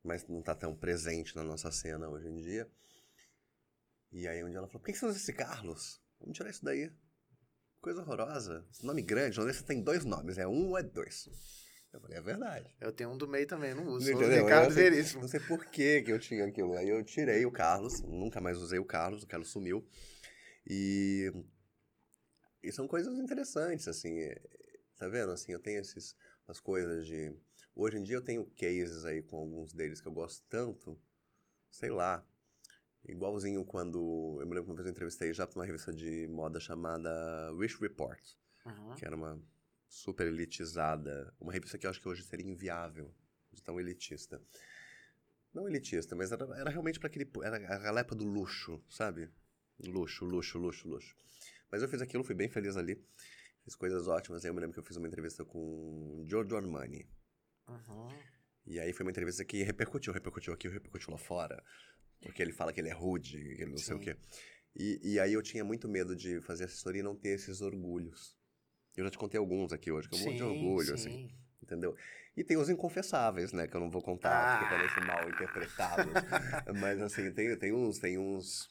[0.04, 2.70] mas não tá tão presente na nossa cena hoje em dia.
[4.12, 6.02] E aí um dia ela falou, por que que você usa esse Carlos?
[6.20, 6.90] Vamos tirar isso daí.
[7.82, 8.66] Coisa horrorosa.
[8.72, 11.28] Esse nome grande, jornalista tem dois nomes, é um ou é dois.
[11.94, 12.76] Eu falei, é verdade.
[12.80, 14.06] Eu tenho um do meio também, não uso.
[14.06, 14.44] Sou o Entendeu?
[14.46, 15.22] Ricardo Eu sei- Veríssimo.
[15.22, 16.74] Não sei por que que eu tinha aquilo.
[16.78, 19.88] Aí eu tirei o Carlos, nunca mais usei o Carlos, o Carlos sumiu.
[20.70, 21.32] E,
[22.64, 24.20] e são coisas interessantes, assim.
[24.20, 24.42] é,
[24.98, 25.32] Tá vendo?
[25.32, 26.16] Assim, eu tenho esses,
[26.48, 27.32] as coisas de...
[27.76, 31.00] Hoje em dia eu tenho cases aí com alguns deles que eu gosto tanto.
[31.70, 32.26] Sei lá.
[33.08, 34.40] Igualzinho quando...
[34.42, 37.10] Eu me lembro que uma vez eu entrevistei já para uma revista de moda chamada
[37.54, 38.20] Wish Report
[38.68, 38.96] Uhum.
[38.96, 39.42] que era uma
[39.88, 43.14] super elitizada, uma revista que eu acho que hoje seria inviável,
[43.52, 44.42] de tão elitista.
[45.54, 47.30] Não elitista, mas era, era realmente para aquele.
[47.42, 49.30] Era a galera do luxo, sabe?
[49.80, 51.16] Luxo, luxo, luxo, luxo.
[51.72, 53.02] Mas eu fiz aquilo, fui bem feliz ali.
[53.64, 54.44] Fiz coisas ótimas.
[54.46, 57.08] Eu me lembro que eu fiz uma entrevista com Giorgio Armani.
[57.68, 58.08] Uhum.
[58.66, 61.62] E aí foi uma entrevista que repercutiu, repercutiu aqui, repercutiu lá fora.
[62.22, 64.04] Porque ele fala que ele é rude, que ele não sei o Sim.
[64.06, 64.18] quê.
[64.76, 68.38] E, e aí eu tinha muito medo de fazer assessoria e não ter esses orgulhos.
[68.96, 71.30] Eu já te contei alguns aqui hoje, que eu morro de orgulho, assim,
[71.62, 71.96] entendeu?
[72.36, 74.78] E tem os inconfessáveis, né, que eu não vou contar, porque Ah.
[74.78, 76.06] parecem mal interpretados.
[76.82, 78.70] Mas, assim, tem, tem uns, tem uns...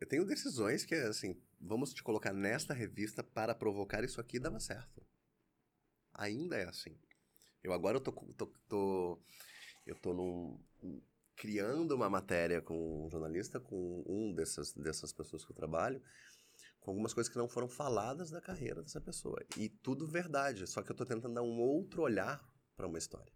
[0.00, 4.58] Eu tenho decisões que, assim, vamos te colocar nesta revista para provocar isso aqui, dava
[4.58, 5.06] certo.
[6.14, 6.98] Ainda é assim.
[7.62, 9.22] Eu agora eu tô, tô, tô
[9.86, 10.60] eu tô num,
[11.36, 16.02] criando uma matéria com um jornalista, com um dessas, dessas pessoas que eu trabalho,
[16.80, 19.42] com algumas coisas que não foram faladas da carreira dessa pessoa.
[19.56, 22.42] E tudo verdade, só que eu tô tentando dar um outro olhar
[22.76, 23.32] para uma história.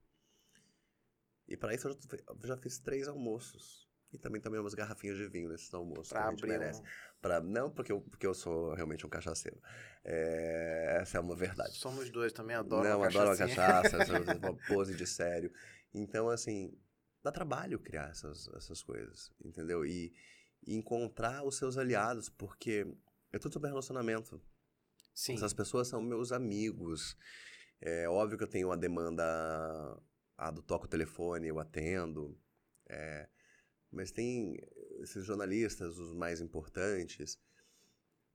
[1.46, 1.98] E para isso eu já,
[2.44, 3.83] já fiz três almoços.
[4.14, 6.80] E também tomei umas garrafinhas de vinho nesses almoços Pra que a gente merece.
[6.80, 6.84] um...
[7.20, 9.60] Pra, não porque eu, porque eu sou realmente um cachaceiro.
[10.04, 11.74] É, essa é uma verdade.
[11.74, 13.56] Somos dois também, adoro não, adoro cachaçinha.
[13.56, 13.98] cachaça,
[14.38, 15.52] uma pose de sério.
[15.92, 16.72] Então, assim,
[17.22, 19.84] dá trabalho criar essas, essas coisas, entendeu?
[19.84, 20.12] E,
[20.66, 22.86] e encontrar os seus aliados, porque
[23.32, 24.40] é tudo sobre relacionamento.
[25.14, 27.16] Sim, Essas pessoas são meus amigos.
[27.80, 29.22] É óbvio que eu tenho uma demanda
[30.36, 32.38] ah, do toco o telefone, eu atendo.
[32.88, 33.28] é,
[33.94, 34.58] mas tem
[35.00, 37.38] esses jornalistas, os mais importantes.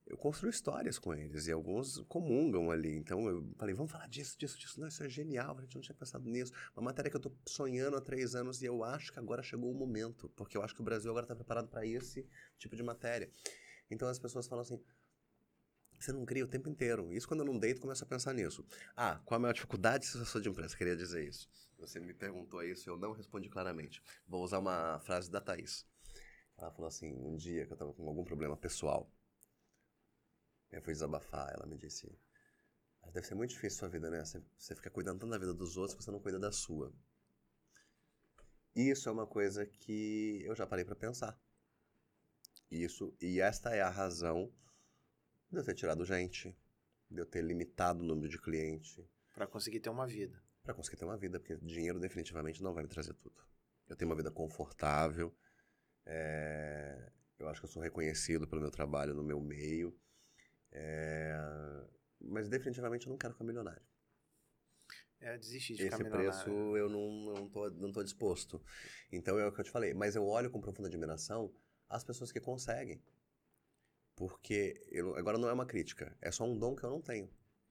[0.06, 2.96] Eu construo histórias com eles e alguns comungam ali.
[2.96, 4.80] Então eu falei, vamos falar disso, disso, disso.
[4.80, 6.52] Não, isso é genial, a gente não tinha pensado nisso.
[6.76, 9.72] Uma matéria que eu tô sonhando há três anos e eu acho que agora chegou
[9.72, 12.82] o momento, porque eu acho que o Brasil agora está preparado para esse tipo de
[12.82, 13.32] matéria.
[13.92, 14.82] Então as pessoas falam assim,
[16.00, 17.14] você não cria o tempo inteiro.
[17.14, 18.66] Isso quando eu não deito, começo a pensar nisso.
[18.96, 20.76] Ah, qual a maior dificuldade se eu sou de imprensa?
[20.76, 21.48] Queria dizer isso.
[21.80, 24.04] Você me perguntou isso eu não respondi claramente.
[24.28, 25.88] Vou usar uma frase da Thaís.
[26.58, 29.10] Ela falou assim, um dia que eu estava com algum problema pessoal,
[30.72, 32.12] eu fui desabafar, ela me disse,
[33.02, 34.24] "Ah, deve ser muito difícil sua vida, né?
[34.24, 36.94] Você, você fica cuidando tanto da vida dos outros que você não cuida da sua.
[38.76, 41.40] Isso é uma coisa que eu já parei para pensar.
[42.70, 44.54] Isso, e esta é a razão
[45.50, 46.56] de eu ter tirado gente,
[47.10, 50.44] de eu ter limitado o número de cliente, Pra conseguir ter uma vida.
[50.70, 53.44] Para conseguir ter uma vida, porque dinheiro definitivamente não vai me trazer tudo.
[53.88, 55.36] Eu tenho uma vida confortável,
[56.06, 60.00] é, eu acho que eu sou reconhecido pelo meu trabalho no meu meio,
[60.72, 61.36] é,
[62.22, 63.82] mas definitivamente eu não quero ficar milionário.
[65.20, 66.32] É desistir de ficar Esse milionário.
[66.32, 68.64] preço eu não, não, tô, não tô disposto.
[69.12, 71.52] Então é o que eu te falei, mas eu olho com profunda admiração
[71.90, 73.04] as pessoas que conseguem.
[74.16, 77.28] Porque eu, agora não é uma crítica, é só um dom que eu não tenho.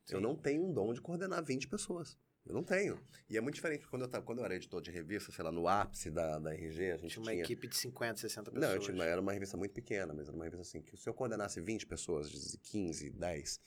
[0.09, 0.23] Eu Sim.
[0.23, 2.19] não tenho um dom de coordenar 20 pessoas.
[2.49, 2.99] Eu não tenho.
[3.29, 5.53] E é muito diferente quando eu, tava, quando eu era editor de revista, sei lá,
[5.53, 7.45] no ápice da, da RG, a gente Tinha uma tinha.
[7.45, 8.67] equipe de 50, 60 pessoas.
[8.71, 11.07] Não, eu tinha, era uma revista muito pequena, mas era uma revista assim, que se
[11.07, 13.61] eu coordenasse 20 pessoas, 15, 10,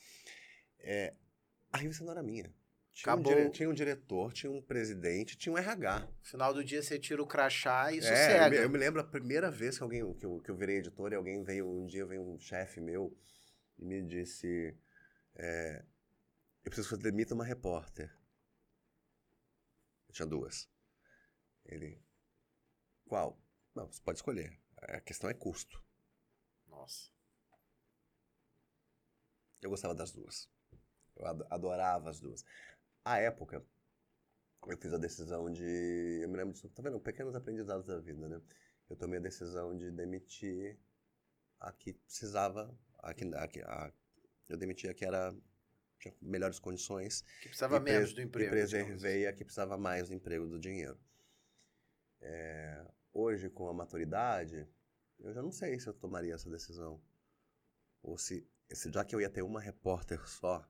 [0.80, 1.14] é,
[1.72, 2.52] a revista não era minha.
[2.92, 3.36] Tinha um, Acabou.
[3.36, 6.00] dire- tinha um diretor, tinha um presidente, tinha um RH.
[6.00, 9.00] No final do dia você tira o crachá e É, eu me, eu me lembro
[9.00, 11.86] a primeira vez que alguém que eu, que eu virei editor e alguém veio, um
[11.86, 13.16] dia veio um chefe meu
[13.78, 14.76] e me disse:
[15.36, 15.86] é,
[16.66, 18.12] Eu preciso que você demita uma repórter.
[20.12, 20.70] Eu tinha duas.
[21.66, 22.04] Ele.
[23.06, 23.40] Qual?
[23.76, 24.60] Não, você pode escolher.
[24.78, 25.80] A questão é custo.
[26.68, 27.12] Nossa.
[29.62, 30.50] Eu gostava das duas.
[31.16, 32.44] Eu ado- adorava as duas.
[33.06, 33.66] À época,
[34.68, 36.20] eu fiz a decisão de.
[36.22, 36.70] Eu me lembro disso.
[36.70, 37.00] Tá vendo?
[37.00, 38.42] Pequenos aprendizados da vida, né?
[38.90, 40.80] Eu tomei a decisão de demitir
[41.60, 42.78] a que precisava.
[43.00, 43.46] A que, a
[43.88, 43.94] a-
[44.50, 45.36] eu demiti a que era.
[46.02, 47.22] Tinha melhores condições.
[47.42, 48.56] Que precisava e pre- menos do emprego.
[48.56, 51.00] E digamos preservei a que precisava mais do emprego do dinheiro.
[52.20, 54.68] É, hoje, com a maturidade,
[55.20, 57.02] eu já não sei se eu tomaria essa decisão.
[58.02, 60.68] Ou se, se já que eu ia ter uma repórter só,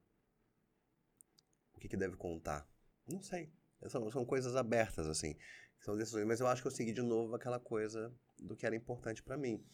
[1.74, 2.68] o que, que deve contar?
[3.08, 3.52] Não sei.
[3.88, 5.38] São, são coisas abertas, assim.
[5.80, 8.76] São decisões, mas eu acho que eu segui de novo aquela coisa do que era
[8.76, 9.66] importante para mim.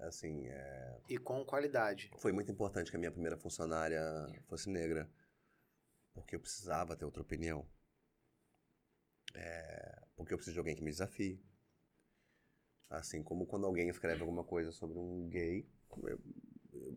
[0.00, 1.00] Assim, é.
[1.08, 2.10] E com qualidade.
[2.16, 4.02] foi muito importante que a minha primeira funcionária
[4.48, 5.10] fosse negra,
[6.14, 7.66] porque eu precisava ter outra opinião.
[9.34, 11.42] É, porque eu preciso de alguém que me desafie.
[12.88, 15.68] Assim como quando alguém escreve alguma coisa sobre um gay,
[16.02, 16.20] eu,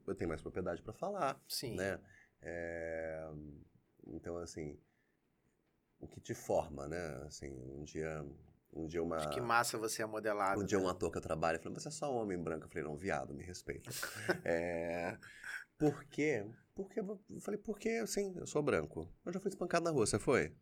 [0.08, 1.76] eu tenho mais propriedade para falar, Sim.
[1.76, 2.00] né?
[2.42, 3.30] É,
[4.08, 4.80] então, assim,
[6.00, 7.24] o que te forma, né?
[7.26, 8.26] Assim, um dia,
[8.76, 9.18] um dia uma...
[9.18, 10.62] Acho que massa você é modelado.
[10.62, 10.84] Um dia né?
[10.84, 12.66] um ator que eu trabalho falou, você é só um homem branco.
[12.66, 13.90] Eu falei, não, viado, me respeita.
[14.44, 15.18] é,
[15.78, 16.46] por quê?
[16.76, 19.08] Porque, eu falei, porque, assim, eu sou branco.
[19.24, 20.56] Eu já fui espancado na rua, você foi?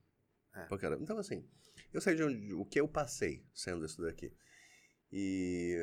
[0.54, 0.66] É.
[0.66, 1.48] Porque então, assim,
[1.94, 4.36] eu sei de onde, o que eu passei sendo isso daqui.
[5.12, 5.78] E...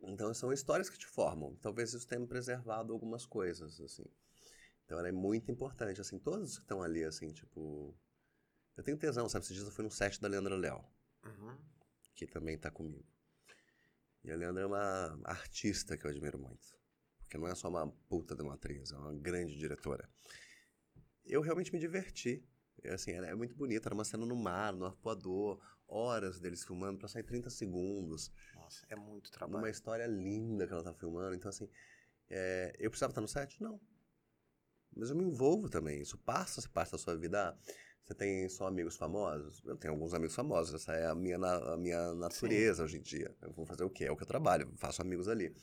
[0.00, 1.56] Então, são histórias que te formam.
[1.62, 4.04] Talvez isso tenha preservado algumas coisas, assim.
[4.84, 7.96] Então, era muito importante, assim, todos que estão ali, assim, tipo...
[8.76, 9.44] Eu tenho tesão, sabe?
[9.44, 10.84] Esses dias eu fui num set da Leandra Léo
[11.24, 11.56] Uhum.
[12.14, 13.06] que também está comigo.
[14.24, 16.66] E a Leandra é uma artista que eu admiro muito.
[17.18, 20.08] Porque não é só uma puta de uma atriz, é uma grande diretora.
[21.24, 22.44] Eu realmente me diverti.
[22.82, 26.64] E, assim, ela é muito bonita, era uma cena no mar, no arpoador, horas deles
[26.64, 28.30] filmando para sair 30 segundos.
[28.54, 29.58] Nossa, é muito trabalho.
[29.58, 31.34] Uma história linda que ela tá filmando.
[31.34, 31.68] Então, assim,
[32.30, 33.60] é, eu precisava estar no set?
[33.62, 33.80] Não.
[34.94, 36.00] Mas eu me envolvo também.
[36.00, 37.50] Isso passa parte da sua vida.
[37.50, 37.58] Ah,
[38.04, 39.62] você tem só amigos famosos?
[39.64, 40.74] Eu tenho alguns amigos famosos.
[40.74, 43.34] Essa é a minha, a minha natureza hoje em dia.
[43.40, 44.04] Eu vou fazer o quê?
[44.04, 44.72] É o que eu trabalho.
[44.76, 45.54] Faço amigos ali.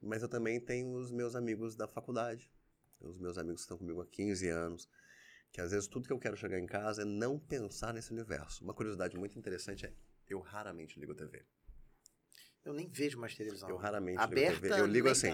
[0.00, 2.50] Mas eu também tenho os meus amigos da faculdade.
[3.00, 4.88] Os meus amigos que estão comigo há 15 anos.
[5.50, 8.62] Que às vezes tudo que eu quero chegar em casa é não pensar nesse universo.
[8.62, 9.92] Uma curiosidade muito interessante é
[10.28, 11.42] eu raramente ligo TV.
[12.62, 13.70] Eu nem vejo mais televisão.
[13.70, 14.80] Eu raramente Aberta, ligo TV.
[14.80, 15.32] Eu ligo assim.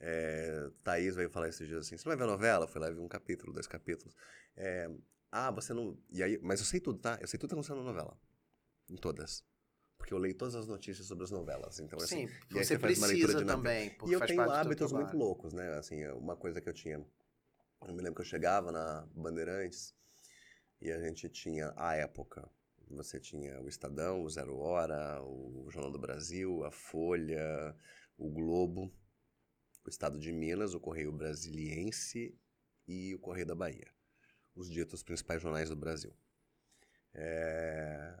[0.00, 2.64] É, Thaís veio falar esses dias assim: você vai ver a novela?
[2.64, 4.16] Eu fui lá e vi um capítulo, dois capítulos.
[4.56, 4.90] É,
[5.32, 5.96] ah, você não.
[6.10, 7.18] E aí, mas eu sei tudo, tá?
[7.20, 8.18] Eu sei tudo que aconteceu na novela.
[8.88, 9.44] Em todas.
[9.96, 11.78] Porque eu leio todas as notícias sobre as novelas.
[11.78, 12.26] Então, assim.
[12.26, 15.78] Sim, e você você precisa também, E eu tenho hábitos muito loucos, né?
[15.78, 17.04] Assim, uma coisa que eu tinha.
[17.86, 19.94] Eu me lembro que eu chegava na Bandeirantes
[20.80, 22.50] e a gente tinha, à época,
[22.90, 27.74] você tinha o Estadão, o Zero Hora, o Jornal do Brasil, a Folha,
[28.18, 28.92] o Globo,
[29.84, 32.36] o Estado de Minas, o Correio Brasiliense
[32.86, 33.88] e o Correio da Bahia.
[34.54, 36.12] Os ditos principais jornais do Brasil.
[37.14, 38.16] É,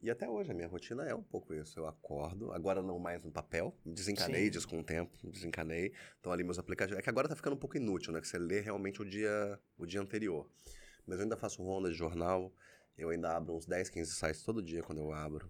[0.00, 1.78] E até hoje a minha rotina é um pouco isso.
[1.78, 4.50] Eu acordo, agora não mais no papel, desencanei Sim.
[4.50, 5.92] disso com o tempo, desencanei.
[6.20, 6.98] Então ali meus aplicativos.
[6.98, 8.20] É que agora tá ficando um pouco inútil, né?
[8.20, 10.50] Que você lê realmente o dia, o dia anterior.
[11.06, 12.54] Mas eu ainda faço ronda de jornal,
[12.96, 15.48] eu ainda abro uns 10, 15 sites todo dia quando eu abro.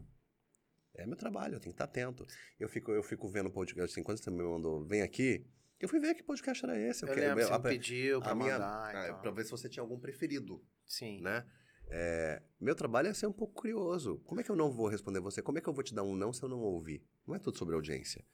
[0.94, 2.24] É meu trabalho, eu tenho que estar atento.
[2.58, 5.44] Eu fico, eu fico vendo podcast assim, quando você me mandou, vem aqui,
[5.80, 7.02] eu fui ver que podcast era esse.
[7.02, 9.04] Eu quero- lembro, você a- pediu pra minha- mandar.
[9.04, 9.20] então.
[9.20, 11.20] pra ver se você tinha algum preferido Sim.
[11.20, 11.46] né?
[11.88, 14.18] É, meu trabalho é ser um pouco curioso.
[14.24, 15.42] Como é que eu não vou responder você?
[15.42, 17.04] Como é que eu vou te dar um não se eu não ouvir?
[17.26, 18.24] Não é tudo sobre audiência.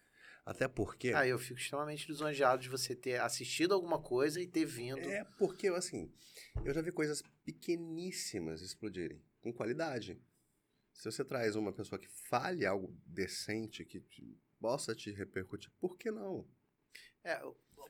[0.47, 1.13] Até porque.
[1.15, 4.99] Ah, eu fico extremamente lisonjeado de você ter assistido alguma coisa e ter vindo.
[5.01, 6.11] É porque, assim,
[6.65, 10.21] eu já vi coisas pequeníssimas explodirem, com qualidade.
[10.93, 15.97] Se você traz uma pessoa que fale algo decente, que te- possa te repercutir, por
[15.97, 16.47] que não?
[17.25, 17.41] É,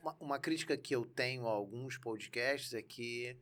[0.01, 3.37] uma, uma crítica que eu tenho a alguns podcasts é que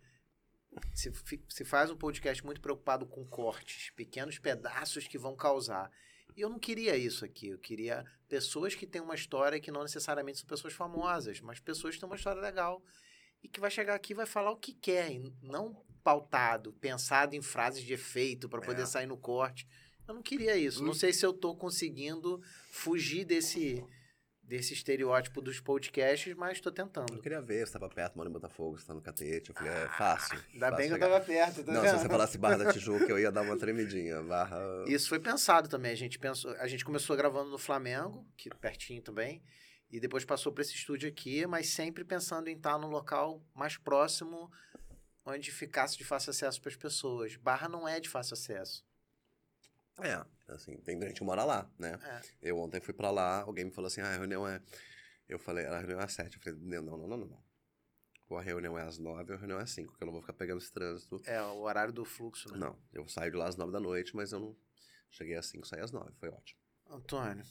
[0.94, 1.12] se,
[1.50, 5.92] se faz um podcast muito preocupado com cortes, pequenos pedaços que vão causar.
[6.36, 7.48] E eu não queria isso aqui.
[7.50, 11.96] Eu queria pessoas que têm uma história que não necessariamente são pessoas famosas, mas pessoas
[11.96, 12.84] que têm uma história legal
[13.42, 15.10] e que vai chegar aqui e vai falar o que quer,
[15.42, 18.86] não pautado, pensado em frases de efeito para poder É.
[18.86, 19.68] sair no corte.
[20.08, 20.84] Eu não queria isso.
[20.84, 23.84] Não sei se eu tô conseguindo fugir desse
[24.50, 27.22] desse estereótipo dos podcasts, mas estou Eu tentando.
[27.22, 29.50] queria ver, você estava perto, moro em Botafogo, você está no catete.
[29.52, 30.40] Eu falei, é fácil.
[30.40, 31.08] Ah, Ainda fácil bem que eu chegar.
[31.10, 31.92] tava perto, tá Não, vendo?
[31.92, 34.24] se você falasse Barra da Tijuca, eu ia dar uma tremidinha.
[34.24, 34.60] Barra.
[34.88, 35.92] Isso foi pensado também.
[35.92, 39.44] A gente pensou, a gente começou gravando no Flamengo, que pertinho também,
[39.92, 43.78] e depois passou para esse estúdio aqui, mas sempre pensando em estar no local mais
[43.78, 44.52] próximo,
[45.24, 47.36] onde ficasse de fácil acesso para as pessoas.
[47.36, 48.84] Barra não é de fácil acesso.
[50.04, 52.00] É, assim, tem gente que mora lá, né?
[52.04, 52.22] É.
[52.42, 54.62] Eu ontem fui pra lá, alguém me falou assim, ah, a reunião é...
[55.28, 56.38] Eu falei, a reunião é às sete.
[56.38, 57.44] Eu falei, não, não, não, não, não.
[58.30, 60.14] Ou a reunião é às nove, ou a reunião é às cinco, porque eu não
[60.14, 61.22] vou ficar pegando esse trânsito.
[61.26, 62.58] É o horário do fluxo, né?
[62.58, 64.56] Não, eu saio de lá às nove da noite, mas eu não...
[65.12, 66.60] Cheguei às cinco, saí às nove, foi ótimo.
[66.88, 67.44] Antônio,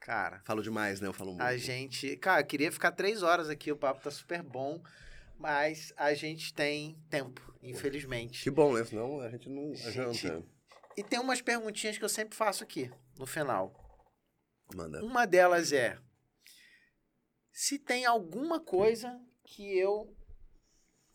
[0.00, 1.08] cara, Falo demais, né?
[1.08, 1.42] Eu falo muito.
[1.42, 2.16] a gente.
[2.18, 4.82] Cara, eu queria ficar três horas aqui, o papo tá super bom,
[5.38, 8.42] mas a gente tem tempo, infelizmente.
[8.42, 8.84] Que bom, né?
[8.84, 10.53] Senão a gente não Gente, janta.
[10.96, 13.72] E tem umas perguntinhas que eu sempre faço aqui, no final.
[14.74, 15.04] Manda.
[15.04, 15.98] Uma delas é:
[17.52, 20.16] se tem alguma coisa que eu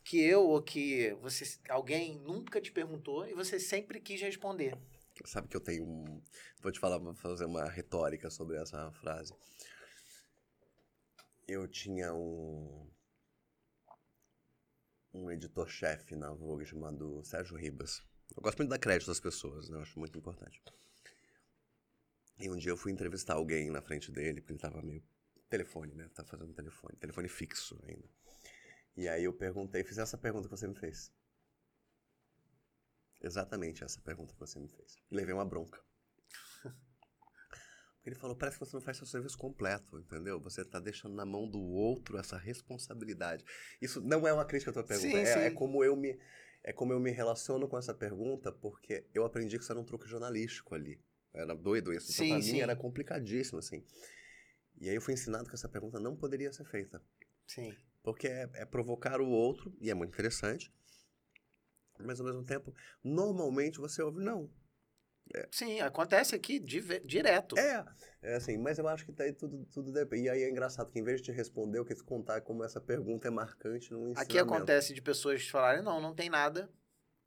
[0.04, 4.78] que eu ou que você alguém nunca te perguntou e você sempre quis responder.
[5.26, 6.24] Sabe que eu tenho um...
[6.62, 9.34] Vou te falar, vou fazer uma retórica sobre essa frase.
[11.48, 12.90] Eu tinha um...
[15.14, 18.02] Um editor-chefe na Vogue chamado Sérgio Ribas.
[18.36, 19.78] Eu gosto muito de dar crédito às pessoas, né?
[19.78, 20.62] Eu acho muito importante.
[22.40, 25.04] E um dia eu fui entrevistar alguém na frente dele, porque ele tava meio...
[25.50, 26.08] Telefone, né?
[26.14, 26.96] Tá fazendo telefone.
[26.98, 28.08] Telefone fixo ainda.
[28.96, 31.12] E aí eu perguntei, fiz essa pergunta que você me fez.
[33.22, 34.98] Exatamente essa pergunta que você me fez.
[35.10, 35.82] E levei uma bronca.
[36.62, 36.78] Porque
[38.10, 40.40] ele falou, parece que você não faz seu serviço completo, entendeu?
[40.42, 43.44] Você tá deixando na mão do outro essa responsabilidade.
[43.82, 45.40] Isso não é uma crítica à tua pergunta, Sim, é, sim.
[45.40, 46.20] é como eu me
[46.64, 49.86] é como eu me relaciono com essa pergunta, porque eu aprendi que isso era um
[49.86, 51.02] truque jornalístico ali.
[51.34, 52.12] Era doido isso.
[52.12, 52.52] Então, Sim, pra sim.
[52.54, 53.84] mim era complicadíssimo, assim.
[54.80, 57.02] E aí eu fui ensinado que essa pergunta não poderia ser feita.
[57.46, 57.76] Sim.
[58.02, 60.74] Porque é, é provocar o outro, e é muito interessante.
[62.00, 62.74] Mas ao mesmo tempo,
[63.04, 64.50] normalmente você ouve, não.
[65.52, 67.58] Sim, acontece aqui direto.
[67.58, 67.86] É,
[68.22, 70.24] é assim, mas eu acho que tá aí tudo, tudo depende.
[70.24, 72.82] E aí é engraçado que em vez de te responder, eu quis contar como essa
[72.82, 74.22] pergunta é marcante no ensinamento.
[74.22, 76.70] Aqui acontece de pessoas falarem, não, não tem nada.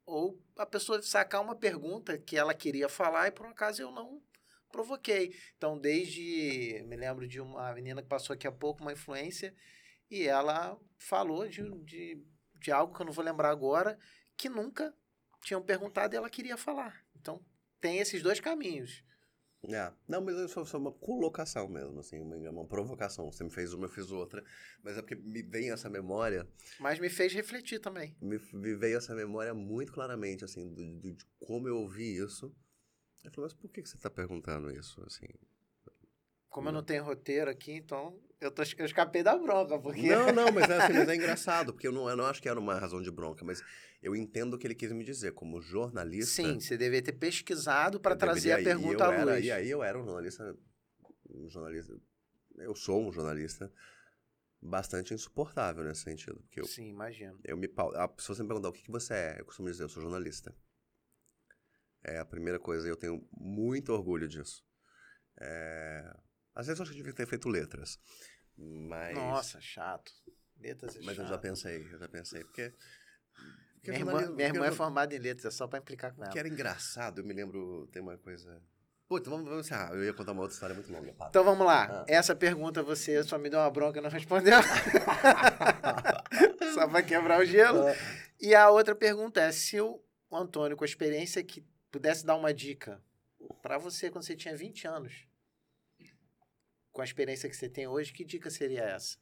[0.05, 3.91] Ou a pessoa sacar uma pergunta que ela queria falar e por um acaso eu
[3.91, 4.21] não
[4.69, 5.33] provoquei.
[5.55, 6.83] Então, desde.
[6.87, 9.55] Me lembro de uma menina que passou aqui há pouco, uma influência,
[10.09, 12.21] e ela falou de, de,
[12.55, 13.97] de algo que eu não vou lembrar agora,
[14.35, 14.93] que nunca
[15.41, 17.02] tinham perguntado e ela queria falar.
[17.83, 19.03] Tem esses dois caminhos.
[19.67, 19.91] É.
[20.07, 23.29] Não, mas é só, só uma colocação mesmo, assim, uma, uma provocação.
[23.29, 24.41] Você me fez uma, eu fiz outra.
[24.81, 26.47] Mas é porque me vem essa memória,
[26.79, 28.15] Mas me fez refletir também.
[28.21, 32.55] me, me veio essa memória muito claramente, assim, do, do- de como eu ouvi isso.
[33.23, 35.27] Ele falou, mas por que que você tá perguntando isso, assim?
[36.53, 36.81] Como eu Não.
[36.81, 40.03] não tenho roteiro aqui, então eu, tô, eu escapei da bronca, porque...
[40.07, 42.47] Não, não, mas é, assim, mas é engraçado, porque eu não, eu não acho que
[42.47, 43.63] era uma razão de bronca, mas
[44.03, 45.31] eu entendo o que ele quis me dizer.
[45.33, 46.31] Como jornalista.
[46.43, 49.43] Sim, você deveria ter pesquisado para trazer a pergunta eu à era- luz.
[49.45, 50.55] E aí eu era um jornalista.
[51.27, 51.99] Um jornalista.
[52.57, 53.73] Eu sou um jornalista
[54.61, 56.39] bastante insuportável nesse sentido.
[56.41, 57.39] Porque eu, Sim, imagino.
[57.43, 57.67] eu me.
[57.67, 60.55] pessoa sempre me perguntar o que, que você é, eu costumo dizer, eu sou jornalista.
[62.03, 64.63] É a primeira coisa e eu tenho muito orgulho disso.
[65.41, 66.15] É,
[66.55, 67.99] Às vezes eu acho que eu devia ter feito letras.
[68.57, 69.15] Mas.
[69.15, 70.11] Nossa, chato.
[70.59, 71.29] Letras é Mas eu chato.
[71.29, 72.43] já pensei, eu já pensei.
[72.43, 72.73] Porque.
[73.75, 76.31] porque Minha irmã, minha irmã é formada em letras, é só para implicar com ela.
[76.31, 78.61] Que era engraçado, eu me lembro, tem uma coisa.
[79.07, 79.93] Putz, vamos, vamos encerrar.
[79.93, 81.13] Eu ia contar uma outra história muito longa.
[81.13, 81.29] Para.
[81.29, 82.01] Então vamos lá.
[82.01, 82.05] Ah.
[82.07, 84.59] Essa pergunta você só me deu uma bronca e não respondeu.
[86.73, 87.83] só para quebrar o gelo.
[88.39, 90.01] E a outra pergunta é: se o
[90.31, 93.01] Antônio, com a experiência que pudesse dar uma dica
[93.61, 95.27] para você quando você tinha 20 anos,
[96.93, 99.17] com a experiência que você tem hoje, que dica seria essa?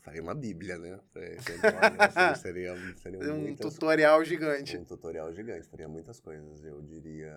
[0.00, 1.00] Faria uma bíblia, né?
[1.12, 4.76] Pra- pra- assim, seria, seria Um muitas- tutorial gigante.
[4.76, 6.64] um tutorial gigante, faria muitas coisas.
[6.64, 7.36] Eu diria.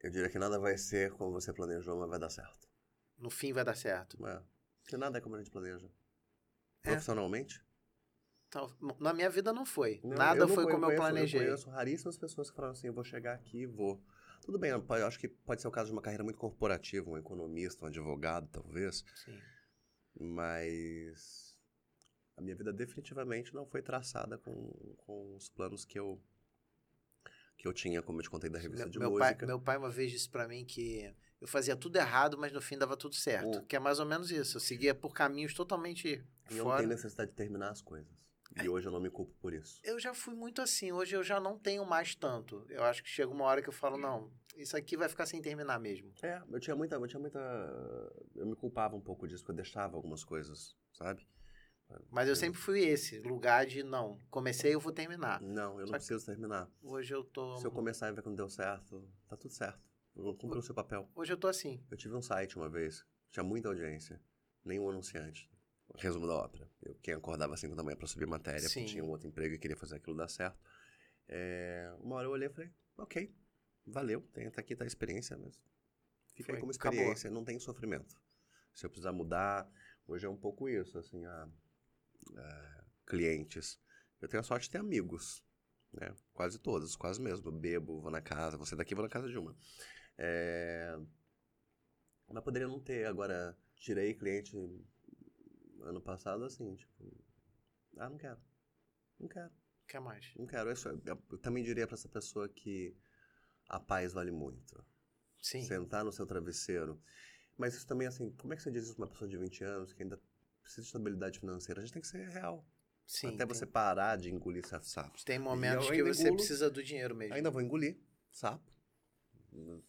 [0.00, 2.68] Eu diria que nada vai ser como você planejou, mas vai dar certo.
[3.18, 4.24] No fim vai dar certo.
[4.26, 4.42] É.
[4.82, 5.86] Porque nada é como a gente planeja.
[6.84, 6.90] É.
[6.90, 7.62] Profissionalmente?
[8.48, 10.00] Então, na minha vida não foi.
[10.02, 11.40] Não, Nada não foi como eu planejei.
[11.40, 14.02] Eu conheço raríssimas pessoas que falaram assim: eu vou chegar aqui e vou.
[14.48, 17.18] Tudo bem, eu acho que pode ser o caso de uma carreira muito corporativa, um
[17.18, 19.04] economista, um advogado, talvez.
[19.14, 19.38] Sim.
[20.18, 21.54] Mas
[22.34, 24.72] a minha vida definitivamente não foi traçada com,
[25.04, 26.18] com os planos que eu
[27.58, 29.46] que eu tinha, como eu te contei da revista Meu, de meu pai, música.
[29.46, 32.78] meu pai uma vez disse pra mim que eu fazia tudo errado, mas no fim
[32.78, 33.58] dava tudo certo.
[33.58, 33.64] Hum.
[33.66, 34.56] Que é mais ou menos isso.
[34.56, 36.78] Eu seguia por caminhos totalmente E eu não fora.
[36.78, 38.10] tenho necessidade de terminar as coisas.
[38.62, 39.80] E hoje eu não me culpo por isso.
[39.84, 40.90] Eu já fui muito assim.
[40.90, 42.64] Hoje eu já não tenho mais tanto.
[42.68, 45.40] Eu acho que chega uma hora que eu falo, não, isso aqui vai ficar sem
[45.40, 46.12] terminar mesmo.
[46.22, 47.38] É, eu tinha muita, eu tinha muita,
[48.34, 51.26] eu me culpava um pouco disso, porque eu deixava algumas coisas, sabe?
[52.10, 55.40] Mas eu sempre fui esse, lugar de não, comecei, eu vou terminar.
[55.40, 56.68] Não, eu Só não preciso terminar.
[56.82, 57.56] Hoje eu tô.
[57.56, 59.80] Se eu começar e ver que não deu certo, tá tudo certo.
[60.14, 61.08] Eu cumpri o seu papel.
[61.14, 61.82] Hoje eu tô assim.
[61.90, 64.20] Eu tive um site uma vez, tinha muita audiência,
[64.64, 65.50] nenhum anunciante.
[65.96, 66.68] Resumo da ópera.
[66.82, 68.80] Eu, quem acordava às 5 da manhã pra subir matéria, Sim.
[68.80, 70.58] porque tinha um outro emprego e queria fazer aquilo dar certo.
[71.26, 73.34] É, uma hora eu olhei e falei, ok,
[73.86, 75.58] valeu, tem, tá aqui, tá a experiência, mas
[76.34, 76.98] fica Foi, aí como acabou.
[76.98, 78.20] experiência, não tem sofrimento.
[78.74, 79.68] Se eu precisar mudar,
[80.06, 81.48] hoje é um pouco isso, assim, a,
[82.36, 83.80] a clientes.
[84.20, 85.44] Eu tenho a sorte de ter amigos,
[85.92, 86.14] né?
[86.32, 87.48] Quase todos, quase mesmo.
[87.48, 89.56] Eu bebo, vou na casa, você daqui, vou na casa de uma.
[90.16, 90.98] É...
[92.28, 93.06] Mas poderia não ter.
[93.06, 94.56] Agora, tirei cliente
[95.82, 97.24] ano passado assim, tipo.
[97.96, 98.38] Ah, não quero.
[99.18, 99.50] Não quero,
[99.86, 100.32] Quer mais?
[100.36, 100.70] não quero.
[100.70, 102.96] Isso, eu também diria pra essa pessoa que
[103.68, 104.84] a paz vale muito.
[105.40, 105.62] Sim.
[105.62, 107.00] Sentar no seu travesseiro.
[107.56, 109.64] Mas isso também, assim, como é que você diz isso pra uma pessoa de 20
[109.64, 110.20] anos que ainda
[110.62, 111.80] precisa de estabilidade financeira?
[111.80, 112.64] A gente tem que ser real.
[113.06, 113.28] Sim.
[113.28, 115.24] Até tem- você parar de engolir sapos.
[115.24, 117.34] Tem momentos que você engulo- precisa do dinheiro mesmo.
[117.34, 117.98] Ainda vou engolir
[118.30, 118.70] sapo.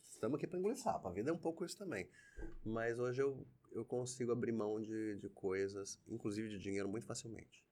[0.09, 1.07] Estamos aqui para engolir sapo.
[1.07, 2.09] A vida é um pouco isso também.
[2.65, 7.63] Mas hoje eu, eu consigo abrir mão de, de coisas, inclusive de dinheiro, muito facilmente.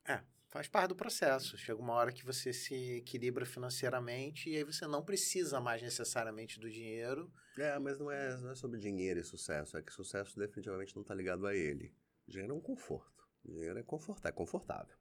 [0.50, 1.58] Faz parte do processo.
[1.58, 6.60] Chega uma hora que você se equilibra financeiramente e aí você não precisa mais necessariamente
[6.60, 7.32] do dinheiro.
[7.58, 9.78] É, mas não é, não é sobre dinheiro e sucesso.
[9.78, 11.94] É que sucesso definitivamente não está ligado a ele.
[12.26, 13.28] Dinheiro é um conforto.
[13.44, 14.30] Dinheiro é confortável.
[14.30, 14.96] É confortável.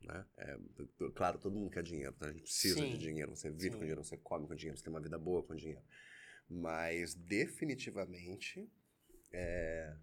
[0.00, 0.26] Né?
[0.38, 0.58] É,
[1.14, 2.14] claro, todo mundo quer dinheiro.
[2.14, 2.28] Tá?
[2.28, 2.92] A gente precisa Sim.
[2.92, 3.36] de dinheiro.
[3.36, 3.70] Você vive Sim.
[3.72, 5.84] com dinheiro, você come com dinheiro, você tem uma vida boa com dinheiro.
[6.48, 8.66] Mas definitivamente
[9.30, 9.94] é,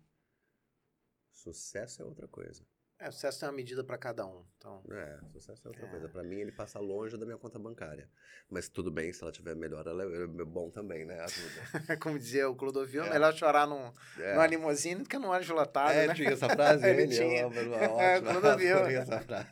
[1.33, 2.63] sucesso é outra coisa.
[2.99, 4.45] É, sucesso tem uma medida para cada um.
[4.55, 5.89] Então, É, sucesso é outra É.
[5.89, 6.07] coisa.
[6.07, 8.09] Pra mim, ele passa longe da minha conta bancária.
[8.49, 11.19] Mas tudo bem, se ela tiver melhor, ela é é bom também, né?
[11.19, 11.63] Ajuda.
[12.01, 13.09] como dizia o Clodovil, é É.
[13.09, 14.33] melhor chorar num, É.
[14.35, 16.13] numa limusine do que num ônibus lotado, É, né?
[16.13, 17.41] tinha essa frase, Ele ele, tinha.
[17.41, 19.49] é uma É, adorei essa frase.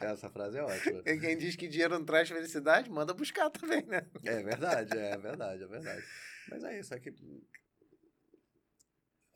[0.00, 1.02] Essa frase é ótima.
[1.06, 4.06] E Quem diz que dinheiro não traz felicidade, manda buscar também, né?
[4.26, 6.04] É verdade, é verdade, é verdade.
[6.50, 7.14] Mas é isso, é que.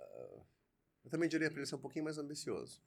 [0.01, 0.41] ah,
[1.05, 2.83] eu também diria pra ele ser um pouquinho mais ambicioso.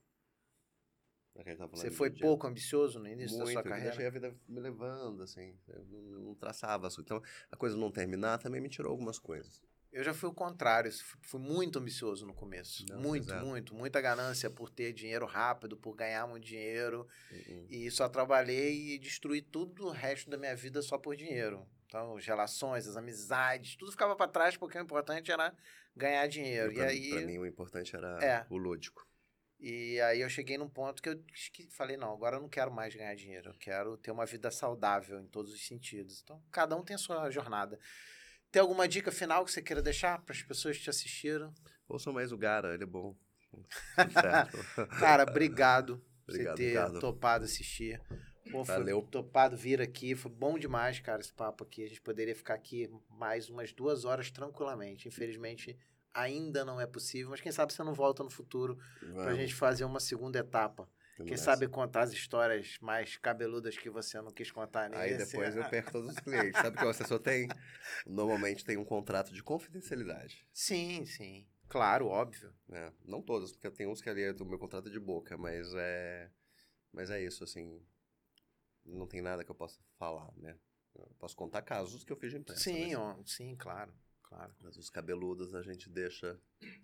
[1.36, 3.90] Tá falando Você foi pouco ambicioso no início Muito, da sua eu carreira?
[3.90, 5.54] deixei a vida me levando, assim.
[5.68, 6.88] Eu não, não traçava.
[6.98, 7.22] Então,
[7.52, 9.62] a coisa não terminar também me tirou algumas coisas.
[9.92, 12.86] Eu já fui o contrário, fui muito ambicioso no começo.
[12.90, 13.40] Não, muito, é.
[13.42, 13.74] muito.
[13.74, 17.08] Muita ganância por ter dinheiro rápido, por ganhar muito dinheiro.
[17.32, 17.66] Uhum.
[17.70, 21.66] E só trabalhei e destruí tudo o resto da minha vida só por dinheiro.
[21.86, 25.56] Então, as relações, as amizades, tudo ficava para trás porque o importante era
[25.96, 26.72] ganhar dinheiro.
[26.72, 28.46] E, pra, aí, pra mim, o importante era É.
[28.50, 29.06] o lúdico.
[29.60, 31.24] E aí eu cheguei num ponto que eu
[31.72, 35.20] falei, não, agora eu não quero mais ganhar dinheiro, eu quero ter uma vida saudável
[35.20, 36.22] em todos os sentidos.
[36.22, 37.80] Então, cada um tem a sua jornada.
[38.52, 41.54] Tem alguma dica final que você queira deixar para as pessoas que te assistiram?
[41.88, 43.16] Ouçam mais o Gara, ele é bom.
[45.00, 47.00] Cara, obrigado por você ter Ricardo.
[47.00, 48.02] topado assistir.
[48.52, 49.02] Pô, foi Valeu.
[49.02, 51.84] topado vir aqui, foi bom demais, cara, esse papo aqui.
[51.84, 55.08] A gente poderia ficar aqui mais umas duas horas tranquilamente.
[55.08, 55.78] Infelizmente,
[56.14, 59.56] ainda não é possível, mas quem sabe você não volta no futuro pra Vamos, gente
[59.56, 60.88] fazer uma segunda etapa.
[61.26, 65.02] Quem sabe contar as histórias mais cabeludas que você não quis contar nesse.
[65.02, 66.60] Aí depois eu perco todos os clientes.
[66.60, 67.48] Sabe que o assessor tem?
[68.06, 70.46] Normalmente tem um contrato de confidencialidade.
[70.52, 71.48] Sim, sim.
[71.70, 72.54] Claro, óbvio.
[72.68, 72.92] né?
[73.06, 76.30] Não todos, porque tem uns que ali o meu contrato é de boca, mas é.
[76.92, 77.82] Mas é isso, assim.
[78.86, 80.58] Não tem nada que eu possa falar, né?
[80.96, 82.62] Eu posso contar casos que eu fiz de imprensa.
[82.64, 83.94] sim, mas, ó, sim, claro.
[84.24, 84.54] Claro.
[84.62, 86.40] mas os cabeludos a gente deixa.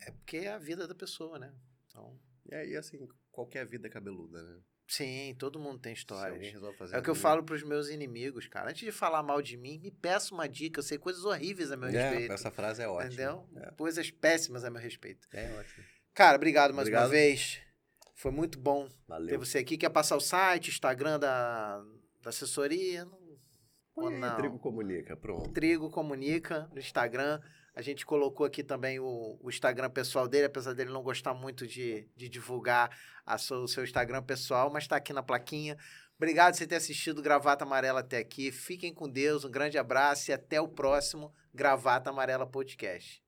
[0.06, 1.54] É porque é a vida da pessoa, né?
[1.88, 2.20] Então,
[2.50, 4.62] E aí, assim, qualquer vida é cabeluda, né?
[4.88, 6.54] sim, todo mundo tem histórias.
[6.92, 8.70] É o que eu falo pros meus inimigos, cara.
[8.72, 10.80] Antes de falar mal de mim, me peça uma dica.
[10.80, 12.34] Eu sei coisas horríveis a meu É, respeito.
[12.34, 13.06] essa frase é ótima.
[13.08, 13.48] Entendeu?
[13.56, 15.26] É, Coisas péssimas a meu respeito.
[15.32, 15.86] é ótimo.
[16.14, 17.10] Cara, obrigado mais uma Obrigado.
[17.12, 17.62] vez.
[18.22, 19.40] Foi muito bom ter Valeu.
[19.40, 19.78] você aqui.
[19.78, 21.84] Quer passar o site, Instagram da,
[22.22, 23.04] da assessoria?
[23.04, 23.20] Não.
[23.96, 24.36] Põe aí, não?
[24.36, 25.52] Trigo comunica, pronto.
[25.52, 27.42] Trigo Comunica no Instagram.
[27.74, 31.66] A gente colocou aqui também o, o Instagram pessoal dele, apesar dele não gostar muito
[31.66, 32.96] de, de divulgar
[33.26, 35.76] a sua- o seu Instagram pessoal, mas está aqui na plaquinha.
[36.18, 38.52] Obrigado por você ter assistido Gravata Amarela até aqui.
[38.52, 43.24] Fiquem com Deus, um grande abraço e até o próximo Gravata Amarela Podcast.